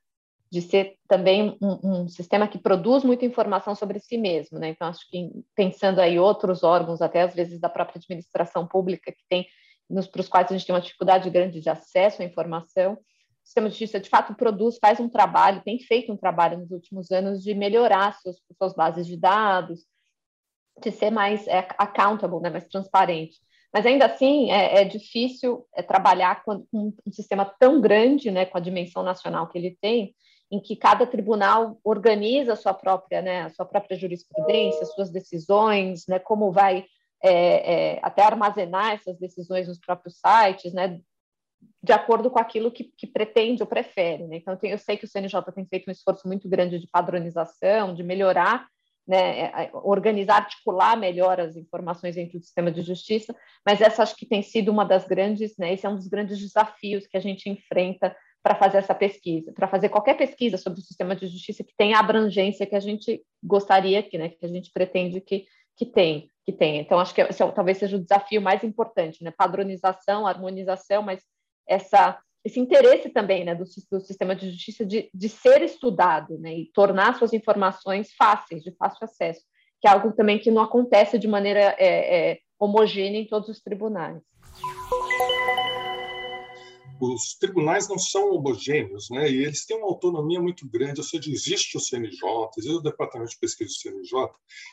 de 0.50 0.62
ser 0.62 0.96
também 1.10 1.58
um, 1.62 2.04
um, 2.04 2.08
sistema 2.08 2.48
que 2.48 2.58
produz 2.58 3.04
muita 3.04 3.26
informação 3.26 3.76
sobre 3.76 4.00
si 4.00 4.18
mesmo, 4.18 4.58
né? 4.60 4.70
Então, 4.70 4.88
acho 4.88 5.02
que 5.10 5.30
pensando 5.54 6.00
aí 6.00 6.18
outros 6.18 6.64
órgãos, 6.64 7.02
até 7.02 7.24
às 7.24 7.36
vezes 7.36 7.60
da 7.60 7.68
própria 7.68 8.00
administração 8.00 8.66
pública, 8.66 9.12
que 9.12 9.26
tem, 9.28 9.46
nos 9.90 10.08
para 10.08 10.22
os 10.22 10.30
quais 10.30 10.50
a 10.50 10.54
gente 10.56 10.66
tem 10.66 10.74
uma 10.74 10.80
dificuldade 10.82 11.30
grande 11.30 11.60
de 11.60 11.70
acesso 11.70 12.22
à 12.22 12.26
informação, 12.26 12.94
o 12.94 12.98
sistema 13.44 13.68
de 13.68 13.74
justiça, 13.74 14.00
de 14.00 14.10
fato, 14.10 14.34
produz, 14.36 14.78
faz 14.78 15.02
um 15.02 15.10
trabalho, 15.10 15.62
tem 15.66 15.80
feito 15.80 16.14
um 16.14 16.18
trabalho 16.18 16.60
nos 16.60 16.72
últimos 16.72 17.12
anos 17.12 17.44
de 17.44 17.54
melhorar 17.54 18.18
suas, 18.22 18.38
suas 18.58 18.74
bases 18.74 19.06
de 19.06 19.18
dados, 19.18 19.82
de 20.82 20.92
ser 20.92 21.12
mais 21.12 21.46
é, 21.46 21.68
accountable, 21.78 22.40
né, 22.40 22.50
mais 22.50 22.70
transparente. 22.70 23.38
Mas 23.74 23.86
ainda 23.86 24.06
assim 24.06 24.52
é, 24.52 24.82
é 24.82 24.86
difícil 24.86 25.66
é, 25.74 25.82
trabalhar 25.82 26.44
com, 26.44 26.64
com, 26.68 26.94
um 27.06 27.12
sistema 27.12 27.44
tão 27.60 27.82
grande, 27.82 28.30
né, 28.30 28.46
com 28.46 28.58
a 28.58 28.62
dimensão 28.62 29.02
nacional 29.02 29.48
que 29.48 29.58
ele 29.58 29.78
tem, 29.82 30.14
em 30.52 30.60
que 30.60 30.76
cada 30.76 31.08
tribunal 31.08 31.80
organiza 31.84 32.54
a 32.54 32.56
sua 32.56 32.74
própria, 32.74 33.22
né, 33.22 33.42
a 33.42 33.50
sua 33.50 33.66
própria 33.66 33.98
jurisprudência, 33.98 34.86
suas 34.86 35.10
decisões, 35.10 36.06
né, 36.08 36.20
como 36.20 36.52
vai 36.52 36.86
é, 37.24 37.96
é, 37.96 38.00
até 38.04 38.22
armazenar 38.22 38.92
essas 38.92 39.18
decisões 39.18 39.68
nos 39.68 39.80
próprios 39.80 40.20
sites, 40.20 40.72
né, 40.72 41.00
de 41.82 41.94
acordo 41.94 42.30
com 42.30 42.40
aquilo 42.40 42.72
que, 42.72 42.84
que 42.96 43.08
pretende 43.08 43.64
ou 43.64 43.68
prefere. 43.68 44.28
Né? 44.28 44.36
Então, 44.38 44.58
eu 44.62 44.78
sei 44.78 44.98
que 44.98 45.06
o 45.06 45.08
CNJ 45.08 45.42
tem 45.56 45.66
feito 45.66 45.88
um 45.88 45.92
esforço 45.92 46.28
muito 46.28 46.48
grande 46.48 46.78
de 46.78 46.88
padronização, 46.88 47.96
de 47.96 48.04
melhorar 48.04 48.68
né, 49.08 49.42
é, 49.42 49.72
organizar, 49.74 50.38
articular 50.38 50.96
melhor 50.96 51.40
as 51.40 51.56
informações 51.56 52.18
entre 52.18 52.38
o 52.38 52.42
sistema 52.42 52.72
de 52.72 52.82
justiça, 52.82 53.36
mas 53.66 53.82
essa 53.82 54.04
acho 54.04 54.16
que 54.16 54.26
tem 54.26 54.42
sido 54.42 54.72
uma 54.72 54.86
das 54.86 55.06
grandes, 55.06 55.58
né, 55.58 55.74
esse 55.74 55.86
é 55.86 55.90
um 55.90 55.96
dos 55.96 56.08
grandes 56.08 56.40
desafios 56.40 57.06
que 57.08 57.18
a 57.18 57.20
gente 57.20 57.50
enfrenta 57.50 58.16
para 58.42 58.56
fazer 58.56 58.78
essa 58.78 58.94
pesquisa, 58.94 59.54
para 59.54 59.68
fazer 59.68 59.90
qualquer 59.90 60.16
pesquisa 60.16 60.58
sobre 60.58 60.80
o 60.80 60.84
sistema 60.84 61.16
de 61.16 61.28
justiça 61.28 61.64
que 61.64 61.74
tenha 61.78 61.98
a 61.98 62.00
abrangência 62.02 62.66
que 62.66 62.76
a 62.76 62.80
gente 62.80 63.22
gostaria 63.42 64.04
que, 64.04 64.18
né, 64.18 64.30
que 64.30 64.46
a 64.46 64.50
gente 64.50 64.72
pretende 64.72 65.22
que, 65.22 65.46
que 65.78 65.86
tem, 65.86 66.30
que 66.46 66.52
tenha. 66.52 66.82
Então 66.82 67.00
acho 67.00 67.14
que 67.14 67.22
esse 67.22 67.42
é, 67.42 67.52
talvez 67.52 67.78
seja 67.78 67.96
o 67.98 68.02
desafio 68.02 68.42
mais 68.42 68.64
importante, 68.64 69.24
né, 69.24 69.32
padronização, 69.32 70.28
harmonização, 70.28 71.02
mas 71.02 71.22
essa 71.68 72.20
esse 72.44 72.60
interesse 72.60 73.10
também 73.10 73.46
né, 73.46 73.56
do, 73.56 73.64
do 73.64 74.02
sistema 74.02 74.36
de 74.36 74.52
justiça 74.52 74.86
de, 74.86 75.10
de 75.14 75.30
ser 75.30 75.62
estudado 75.62 76.38
né, 76.38 76.54
e 76.54 76.66
tornar 76.74 77.18
suas 77.18 77.32
informações 77.32 78.14
fáceis, 78.14 78.64
de 78.64 78.72
fácil 78.72 79.06
acesso, 79.06 79.42
que 79.82 79.88
é 79.88 79.92
algo 79.92 80.12
também 80.12 80.40
que 80.40 80.52
não 80.52 80.62
acontece 80.62 81.18
de 81.18 81.28
maneira 81.28 81.76
é, 81.80 82.32
é, 82.32 82.40
homogênea 82.60 83.20
em 83.20 83.28
todos 83.28 83.48
os 83.48 83.62
tribunais. 83.62 84.22
Os 87.02 87.36
tribunais 87.38 87.90
não 87.90 87.98
são 87.98 88.32
homogêneos, 88.32 89.10
né? 89.10 89.30
E 89.30 89.44
eles 89.44 89.66
têm 89.66 89.76
uma 89.78 89.88
autonomia 89.88 90.40
muito 90.40 90.66
grande. 90.70 91.02
Ou 91.02 91.06
seja, 91.06 91.30
existe 91.30 91.76
o 91.76 91.80
CNJ, 91.80 92.22
existe 92.58 92.78
o 92.78 92.82
Departamento 92.82 93.32
de 93.32 93.40
Pesquisa 93.40 93.70
do 93.70 93.76
CNJ, 93.76 94.30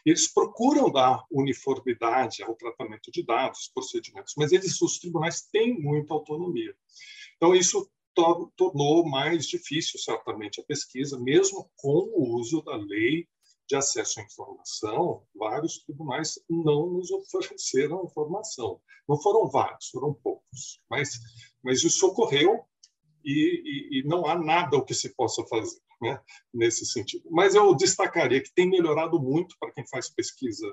e 0.06 0.10
eles 0.10 0.32
procuram 0.32 0.92
dar 0.92 1.24
uniformidade 1.28 2.42
ao 2.44 2.54
tratamento 2.54 3.10
de 3.10 3.24
dados, 3.24 3.70
procedimentos, 3.74 4.34
mas 4.36 4.52
eles, 4.52 4.80
os 4.80 5.00
tribunais 5.00 5.42
têm 5.50 5.80
muita 5.80 6.14
autonomia. 6.14 6.72
Então, 7.40 7.54
isso 7.54 7.90
tornou 8.54 9.08
mais 9.08 9.46
difícil, 9.46 9.98
certamente, 9.98 10.60
a 10.60 10.64
pesquisa, 10.64 11.18
mesmo 11.18 11.70
com 11.76 12.10
o 12.14 12.36
uso 12.36 12.60
da 12.60 12.76
lei 12.76 13.26
de 13.66 13.76
acesso 13.76 14.20
à 14.20 14.24
informação, 14.24 15.22
vários 15.34 15.78
tribunais 15.78 16.38
não 16.50 16.90
nos 16.90 17.10
ofereceram 17.10 18.04
informação. 18.04 18.78
Não 19.08 19.16
foram 19.16 19.48
vários, 19.48 19.88
foram 19.88 20.12
poucos, 20.12 20.82
mas, 20.90 21.18
mas 21.62 21.82
isso 21.82 22.06
ocorreu 22.08 22.62
e, 23.24 23.30
e, 23.32 24.00
e 24.00 24.02
não 24.06 24.26
há 24.26 24.36
nada 24.36 24.76
o 24.76 24.84
que 24.84 24.92
se 24.92 25.14
possa 25.14 25.42
fazer 25.46 25.80
né, 26.02 26.20
nesse 26.52 26.84
sentido. 26.84 27.28
Mas 27.30 27.54
eu 27.54 27.74
destacaria 27.74 28.42
que 28.42 28.52
tem 28.52 28.68
melhorado 28.68 29.20
muito 29.20 29.56
para 29.58 29.72
quem 29.72 29.86
faz 29.86 30.10
pesquisa 30.10 30.66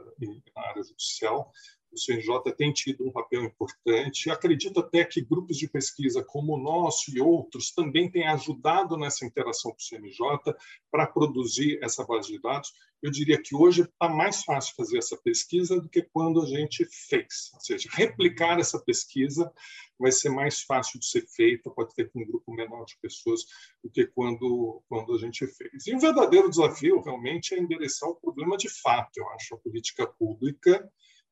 na 0.55 0.61
área 0.63 0.84
judicial, 0.84 1.51
o 1.97 1.99
CNJ 1.99 2.53
tem 2.55 2.71
tido 2.71 3.05
um 3.05 3.11
papel 3.11 3.43
importante. 3.43 4.29
Acredito 4.29 4.79
até 4.79 5.03
que 5.03 5.21
grupos 5.21 5.57
de 5.57 5.67
pesquisa 5.67 6.23
como 6.23 6.53
o 6.53 6.61
nosso 6.61 7.15
e 7.15 7.19
outros 7.19 7.71
também 7.71 8.09
têm 8.09 8.27
ajudado 8.27 8.95
nessa 8.97 9.25
interação 9.25 9.71
com 9.71 9.77
o 9.77 9.81
CNJ 9.81 10.55
para 10.91 11.07
produzir 11.07 11.79
essa 11.81 12.05
base 12.05 12.31
de 12.31 12.39
dados. 12.39 12.71
Eu 13.01 13.11
diria 13.11 13.39
que 13.41 13.55
hoje 13.55 13.83
está 13.83 14.09
mais 14.09 14.43
fácil 14.43 14.73
fazer 14.75 14.97
essa 14.97 15.17
pesquisa 15.17 15.79
do 15.79 15.89
que 15.89 16.01
quando 16.01 16.41
a 16.41 16.45
gente 16.45 16.85
fez. 17.09 17.51
Ou 17.53 17.59
seja, 17.59 17.89
replicar 17.93 18.59
essa 18.59 18.79
pesquisa 18.79 19.51
vai 19.99 20.11
ser 20.11 20.29
mais 20.29 20.61
fácil 20.61 20.99
de 20.99 21.07
ser 21.07 21.25
feita, 21.27 21.69
pode 21.69 21.93
ter 21.93 22.09
com 22.11 22.21
um 22.21 22.25
grupo 22.25 22.53
menor 22.53 22.85
de 22.85 22.97
pessoas 23.01 23.41
do 23.83 23.89
que 23.89 24.05
quando, 24.07 24.81
quando 24.87 25.13
a 25.13 25.17
gente 25.17 25.45
fez. 25.47 25.87
E 25.87 25.95
o 25.95 25.99
verdadeiro 25.99 26.49
desafio 26.49 27.01
realmente 27.01 27.53
é 27.53 27.59
endereçar 27.59 28.09
o 28.09 28.15
problema 28.15 28.57
de 28.57 28.69
fato, 28.69 29.17
eu 29.17 29.27
acho, 29.29 29.55
a 29.55 29.57
política 29.57 30.07
pública 30.07 30.87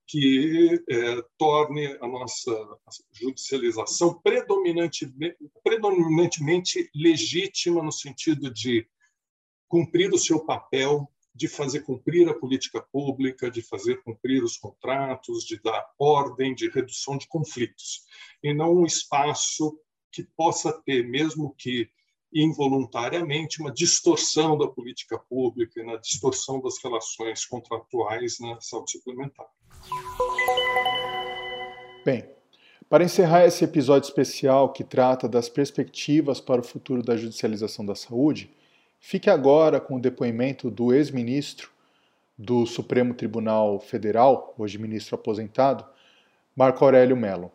que 0.08 0.84
é, 0.90 1.22
torne 1.38 1.88
a 2.00 2.08
nossa 2.08 2.52
judicialização 3.12 4.14
predominantemente, 4.22 5.38
predominantemente 5.64 6.90
legítima 6.96 7.82
no 7.82 7.92
sentido 7.92 8.52
de 8.52 8.88
cumprir 9.68 10.14
o 10.14 10.20
seu 10.20 10.46
papel, 10.46 11.10
de 11.34 11.48
fazer 11.48 11.82
cumprir 11.82 12.30
a 12.30 12.34
política 12.34 12.82
pública, 12.82 13.52
de 13.52 13.62
fazer 13.62 14.02
cumprir 14.04 14.44
os 14.44 14.58
contratos, 14.58 15.44
de 15.44 15.60
dar 15.62 15.86
ordem, 16.00 16.56
de 16.56 16.70
redução 16.70 17.18
de 17.18 17.28
conflitos, 17.28 18.04
e 18.42 18.54
não 18.54 18.74
um 18.74 18.86
espaço 18.86 19.78
que 20.12 20.24
possa 20.24 20.72
ter, 20.84 21.06
mesmo 21.06 21.54
que 21.58 21.90
involuntariamente, 22.36 23.62
uma 23.62 23.72
distorção 23.72 24.58
da 24.58 24.68
política 24.68 25.18
pública, 25.18 25.82
na 25.86 25.96
distorção 25.96 26.60
das 26.62 26.84
relações 26.84 27.46
contratuais 27.46 28.38
na 28.42 28.60
saúde 28.60 28.92
suplementar. 28.92 29.48
Bem, 32.04 32.30
para 32.90 33.06
encerrar 33.06 33.46
esse 33.46 33.64
episódio 33.64 34.08
especial 34.08 34.74
que 34.74 34.84
trata 34.84 35.30
das 35.30 35.48
perspectivas 35.48 36.42
para 36.42 36.60
o 36.60 36.64
futuro 36.64 37.02
da 37.02 37.16
judicialização 37.16 37.86
da 37.86 37.96
saúde, 37.96 38.52
fique 39.00 39.30
agora 39.30 39.80
com 39.80 39.96
o 39.96 40.02
depoimento 40.02 40.70
do 40.70 40.94
ex-ministro 40.94 41.70
do 42.38 42.66
Supremo 42.66 43.14
Tribunal 43.14 43.80
Federal, 43.80 44.54
hoje 44.58 44.78
ministro 44.78 45.16
aposentado, 45.16 45.86
Marco 46.54 46.84
Aurélio 46.84 47.16
Mello. 47.16 47.50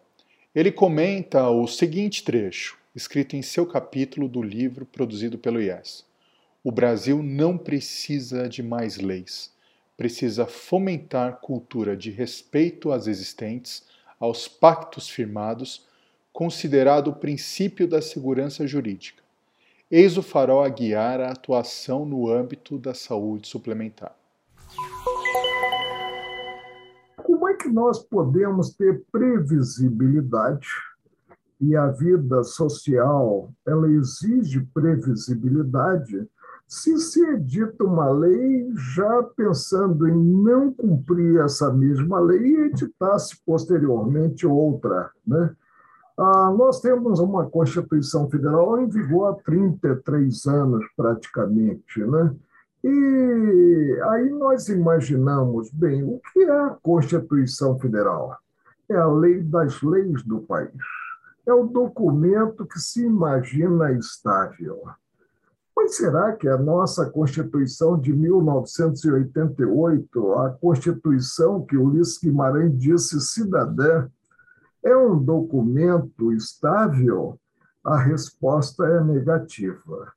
Ele 0.55 0.73
comenta 0.73 1.51
o 1.51 1.67
seguinte 1.67 2.25
trecho, 2.25 2.80
escrito 2.95 3.37
em 3.37 3.43
seu 3.43 3.67
capítulo 3.67 4.29
do 4.29 4.43
livro 4.43 4.85
produzido 4.85 5.39
pelo 5.39 5.61
IES. 5.61 6.05
O 6.63 6.71
Brasil 6.71 7.23
não 7.23 7.57
precisa 7.57 8.49
de 8.49 8.63
mais 8.63 8.99
leis 8.99 9.53
precisa 10.01 10.47
fomentar 10.47 11.43
cultura 11.43 11.95
de 11.95 12.11
respeito 12.11 12.91
às 12.91 13.07
existentes, 13.07 13.85
aos 14.19 14.49
pactos 14.49 15.11
firmados, 15.11 15.87
considerado 16.33 17.09
o 17.09 17.15
princípio 17.15 17.87
da 17.87 18.01
segurança 18.01 18.67
jurídica. 18.67 19.23
Eis 19.91 20.17
o 20.17 20.23
farol 20.23 20.65
a 20.65 20.71
guiar 20.71 21.21
a 21.21 21.31
atuação 21.31 22.07
no 22.07 22.33
âmbito 22.33 22.79
da 22.79 22.95
saúde 22.95 23.47
suplementar. 23.47 24.17
Como 27.19 27.47
é 27.47 27.55
que 27.57 27.69
nós 27.69 28.03
podemos 28.03 28.71
ter 28.71 29.05
previsibilidade? 29.13 30.67
E 31.61 31.77
a 31.77 31.89
vida 31.89 32.43
social, 32.43 33.53
ela 33.67 33.91
exige 33.91 34.67
previsibilidade 34.73 36.27
se 36.67 36.97
se 36.99 37.21
edita 37.21 37.83
uma 37.83 38.09
lei 38.11 38.73
já 38.95 39.25
pensando 39.37 40.07
em 40.09 40.17
não 40.17 40.73
cumprir 40.73 41.41
essa 41.41 41.73
mesma 41.73 42.21
lei 42.21 42.41
e 42.41 42.61
editasse 42.67 43.37
posteriormente 43.45 44.47
outra, 44.47 45.11
né? 45.27 45.55
Ah, 46.17 46.55
nós 46.57 46.81
temos 46.81 47.19
uma 47.19 47.49
Constituição 47.49 48.31
Federal 48.31 48.79
em 48.79 48.89
vigor 48.89 49.31
há 49.31 49.43
33 49.43 50.47
anos, 50.47 50.85
praticamente. 50.95 51.99
Né? 52.05 52.37
E 52.85 54.01
aí 54.11 54.29
nós 54.29 54.69
imaginamos, 54.69 55.71
bem, 55.73 56.05
o 56.05 56.21
que 56.33 56.41
é 56.41 56.51
a 56.53 56.77
Constituição 56.83 57.79
Federal? 57.79 58.37
É 58.89 58.97
a 58.97 59.07
lei 59.07 59.43
das 59.43 59.83
leis 59.83 60.23
do 60.23 60.41
país. 60.41 60.71
É 61.51 61.53
o 61.53 61.67
documento 61.67 62.65
que 62.65 62.79
se 62.79 63.05
imagina 63.05 63.91
estável. 63.91 64.85
Mas 65.75 65.97
será 65.97 66.37
que 66.37 66.47
a 66.47 66.57
nossa 66.57 67.11
Constituição 67.11 67.99
de 67.99 68.13
1988, 68.13 70.33
a 70.35 70.51
Constituição 70.51 71.67
que 71.67 71.77
Ulisses 71.77 72.19
Guimarães 72.19 72.79
disse 72.79 73.21
cidadã, 73.21 74.09
é 74.85 74.97
um 74.97 75.19
documento 75.19 76.33
estável? 76.33 77.37
A 77.85 77.99
resposta 77.99 78.87
é 78.87 79.03
negativa. 79.03 80.13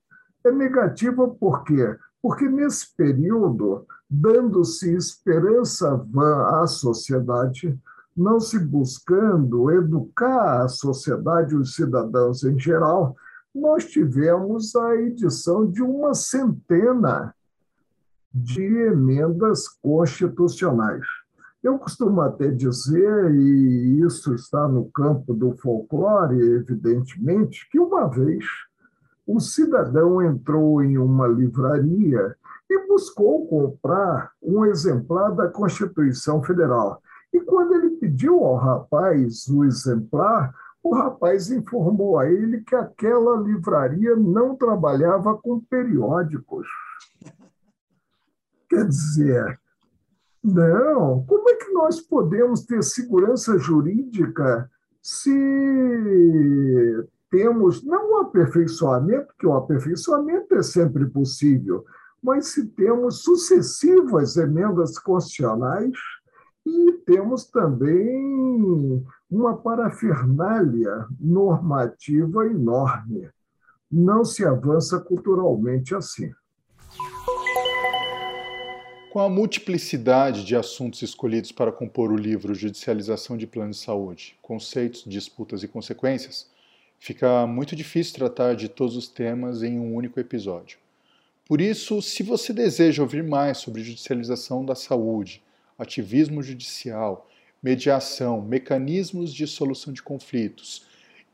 É 0.46 0.52
negativa 0.52 1.28
por 1.28 1.64
quê? 1.64 1.98
Porque 2.22 2.48
nesse 2.48 2.96
período, 2.96 3.88
dando-se 4.08 4.94
esperança 4.94 5.96
vã 5.96 6.62
à 6.62 6.68
sociedade, 6.68 7.76
não 8.16 8.40
se 8.40 8.60
buscando 8.60 9.72
educar 9.72 10.64
a 10.64 10.68
sociedade, 10.68 11.56
os 11.56 11.76
cidadãos 11.76 12.44
em 12.44 12.58
geral, 12.60 13.16
nós 13.54 13.86
tivemos 13.86 14.76
a 14.76 14.96
edição 14.96 15.70
de 15.70 15.82
uma 15.82 16.14
centena 16.14 17.34
de 18.34 18.64
emendas 18.64 19.68
constitucionais. 19.68 21.06
Eu 21.64 21.78
costumo 21.78 22.20
até 22.20 22.50
dizer, 22.50 23.34
e 23.34 24.02
isso 24.02 24.34
está 24.34 24.68
no 24.68 24.90
campo 24.92 25.34
do 25.34 25.56
folclore, 25.56 26.38
evidentemente, 26.38 27.70
que 27.72 27.80
uma 27.80 28.08
vez 28.08 28.46
um 29.26 29.40
cidadão 29.40 30.22
entrou 30.22 30.84
em 30.84 30.98
uma 30.98 31.28
livraria 31.28 32.36
e 32.70 32.88
buscou 32.88 33.48
comprar 33.48 34.32
um 34.42 34.66
exemplar 34.66 35.34
da 35.34 35.48
Constituição 35.48 36.44
Federal. 36.44 37.02
E 37.34 37.40
quando 37.40 37.74
ele 37.76 37.92
pediu 38.04 38.44
ao 38.44 38.58
rapaz 38.58 39.48
o 39.48 39.64
exemplar, 39.64 40.54
o 40.84 40.94
rapaz 40.94 41.50
informou 41.50 42.20
a 42.20 42.30
ele 42.30 42.60
que 42.60 42.76
aquela 42.76 43.40
livraria 43.40 44.14
não 44.18 44.58
trabalhava 44.58 45.38
com 45.38 45.62
periódicos. 45.62 46.68
Quer 48.70 48.86
dizer, 48.90 49.58
não, 50.44 51.24
como 51.26 51.50
é 51.50 51.56
que 51.56 51.72
nós 51.72 52.02
podemos 52.02 52.66
ter 52.66 52.84
segurança 52.84 53.58
jurídica 53.58 54.70
se 55.02 55.32
temos 57.32 57.86
não 57.86 58.16
o 58.16 58.18
aperfeiçoamento, 58.18 59.34
que 59.40 59.48
o 59.48 59.54
aperfeiçoamento 59.54 60.56
é 60.56 60.62
sempre 60.62 61.06
possível, 61.06 61.86
mas 62.22 62.48
se 62.48 62.68
temos 62.68 63.24
sucessivas 63.24 64.36
emendas 64.36 65.00
constitucionais 65.00 65.98
e 66.66 66.94
temos 67.06 67.46
também 67.46 69.04
uma 69.30 69.58
parafernália 69.58 71.06
normativa 71.20 72.46
enorme. 72.46 73.30
Não 73.92 74.24
se 74.24 74.46
avança 74.46 75.00
culturalmente 75.00 75.94
assim. 75.94 76.32
Com 79.12 79.20
a 79.20 79.30
multiplicidade 79.30 80.44
de 80.44 80.56
assuntos 80.56 81.04
escolhidos 81.04 81.52
para 81.52 81.72
compor 81.72 82.12
o 82.12 82.16
livro 82.16 82.56
Judicialização 82.56 83.38
de 83.38 83.46
Planos 83.46 83.78
de 83.78 83.84
Saúde, 83.84 84.36
Conceitos, 84.42 85.04
Disputas 85.06 85.62
e 85.62 85.68
Consequências, 85.68 86.50
fica 86.98 87.46
muito 87.46 87.76
difícil 87.76 88.16
tratar 88.16 88.56
de 88.56 88.68
todos 88.68 88.96
os 88.96 89.08
temas 89.08 89.62
em 89.62 89.80
um 89.80 89.94
único 89.94 90.20
episódio. 90.20 90.80
Por 91.46 91.62
isso, 91.62 92.02
se 92.02 92.24
você 92.24 92.52
deseja 92.54 93.04
ouvir 93.04 93.24
mais 93.24 93.60
sobre 93.60 93.84
judicialização 93.84 94.66
da 94.66 94.74
saúde, 94.74 95.44
ativismo 95.84 96.42
judicial, 96.42 97.30
mediação, 97.62 98.42
mecanismos 98.42 99.34
de 99.34 99.46
solução 99.46 99.94
de 99.94 100.02
conflitos 100.02 100.86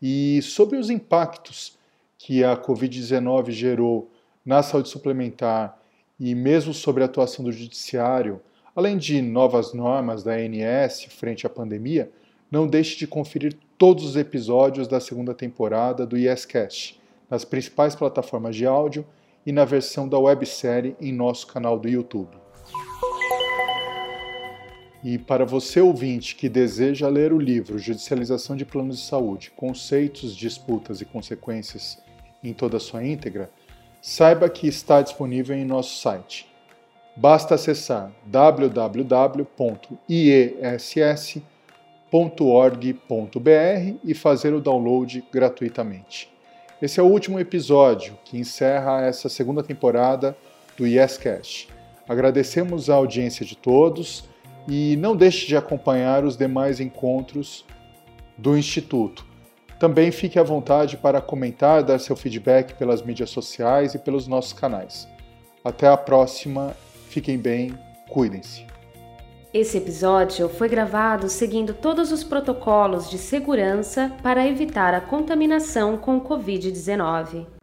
e 0.02 0.42
sobre 0.42 0.78
os 0.78 0.90
impactos 0.90 1.78
que 2.18 2.44
a 2.44 2.56
Covid-19 2.56 3.52
gerou 3.52 4.12
na 4.46 4.62
saúde 4.62 4.90
suplementar 4.90 5.80
e 6.20 6.36
mesmo 6.36 6.74
sobre 6.74 7.04
a 7.04 7.06
atuação 7.06 7.46
do 7.46 7.52
judiciário, 7.52 8.42
além 8.76 8.98
de 8.98 9.22
novas 9.22 9.74
normas 9.74 10.24
da 10.24 10.34
ANS 10.34 11.06
frente 11.10 11.48
à 11.48 11.50
pandemia, 11.50 12.12
não 12.52 12.68
deixe 12.68 12.98
de 12.98 13.08
conferir 13.08 13.56
todos 13.78 14.04
os 14.04 14.16
episódios 14.16 14.88
da 14.88 15.00
segunda 15.00 15.34
temporada 15.34 16.06
do 16.06 16.18
YesCast 16.18 17.00
nas 17.30 17.46
principais 17.46 17.96
plataformas 17.96 18.56
de 18.56 18.66
áudio 18.66 19.06
e 19.46 19.52
na 19.52 19.66
versão 19.66 20.08
da 20.08 20.18
websérie 20.18 20.96
em 21.00 21.14
nosso 21.14 21.48
canal 21.48 21.80
do 21.80 21.88
YouTube. 21.88 22.39
E 25.04 25.18
para 25.18 25.46
você 25.46 25.80
ouvinte 25.80 26.36
que 26.36 26.50
deseja 26.50 27.08
ler 27.08 27.32
o 27.32 27.40
livro 27.40 27.80
Judicialização 27.80 28.56
de 28.56 28.66
Planos 28.66 28.98
de 28.98 29.04
Saúde: 29.04 29.52
Conceitos, 29.56 30.36
Disputas 30.36 31.00
e 31.00 31.06
Consequências 31.06 31.98
em 32.44 32.54
toda 32.54 32.78
a 32.78 32.80
sua 32.80 33.06
íntegra, 33.06 33.50
saiba 34.02 34.50
que 34.50 34.68
está 34.68 35.02
disponível 35.02 35.56
em 35.56 35.64
nosso 35.66 36.02
site. 36.02 36.48
Basta 37.16 37.56
acessar 37.56 38.12
www.iess.org.br 38.26 39.40
e 44.04 44.14
fazer 44.14 44.54
o 44.54 44.62
download 44.62 45.24
gratuitamente. 45.32 46.30
Esse 46.82 47.00
é 47.00 47.04
o 47.04 47.08
último 47.08 47.40
episódio 47.40 48.18
que 48.24 48.38
encerra 48.38 49.02
essa 49.02 49.28
segunda 49.28 49.62
temporada 49.62 50.38
do 50.78 50.88
YesCast. 50.88 51.68
Agradecemos 52.08 52.90
a 52.90 52.96
audiência 52.96 53.46
de 53.46 53.58
todos 53.58 54.29
e 54.68 54.96
não 54.98 55.16
deixe 55.16 55.48
de 55.48 55.56
acompanhar 55.56 56.24
os 56.24 56.38
demais 56.38 56.80
encontros 56.80 57.66
do 58.38 58.58
Instituto. 58.58 59.26
Também 59.80 60.12
fique 60.12 60.38
à 60.38 60.44
vontade 60.44 60.98
para 60.98 61.22
comentar, 61.22 61.84
dar 61.84 62.00
seu 62.00 62.16
feedback 62.16 62.74
pelas 62.74 63.02
mídias 63.02 63.30
sociais 63.30 63.94
e 63.94 64.00
pelos 64.00 64.28
nossos 64.28 64.54
canais. 64.54 65.08
Até 65.64 65.88
a 65.88 65.96
próxima, 65.96 66.76
fiquem 67.10 67.38
bem, 67.38 67.78
cuidem-se. 68.10 68.66
Esse 69.54 69.78
episódio 69.78 70.48
foi 70.48 70.70
gravado 70.70 71.28
seguindo 71.28 71.74
todos 71.74 72.12
os 72.12 72.24
protocolos 72.24 73.10
de 73.10 73.18
segurança 73.18 74.16
para 74.22 74.48
evitar 74.48 74.94
a 74.94 75.02
contaminação 75.02 75.98
com 75.98 76.18
o 76.18 76.22
Covid-19. 76.22 77.59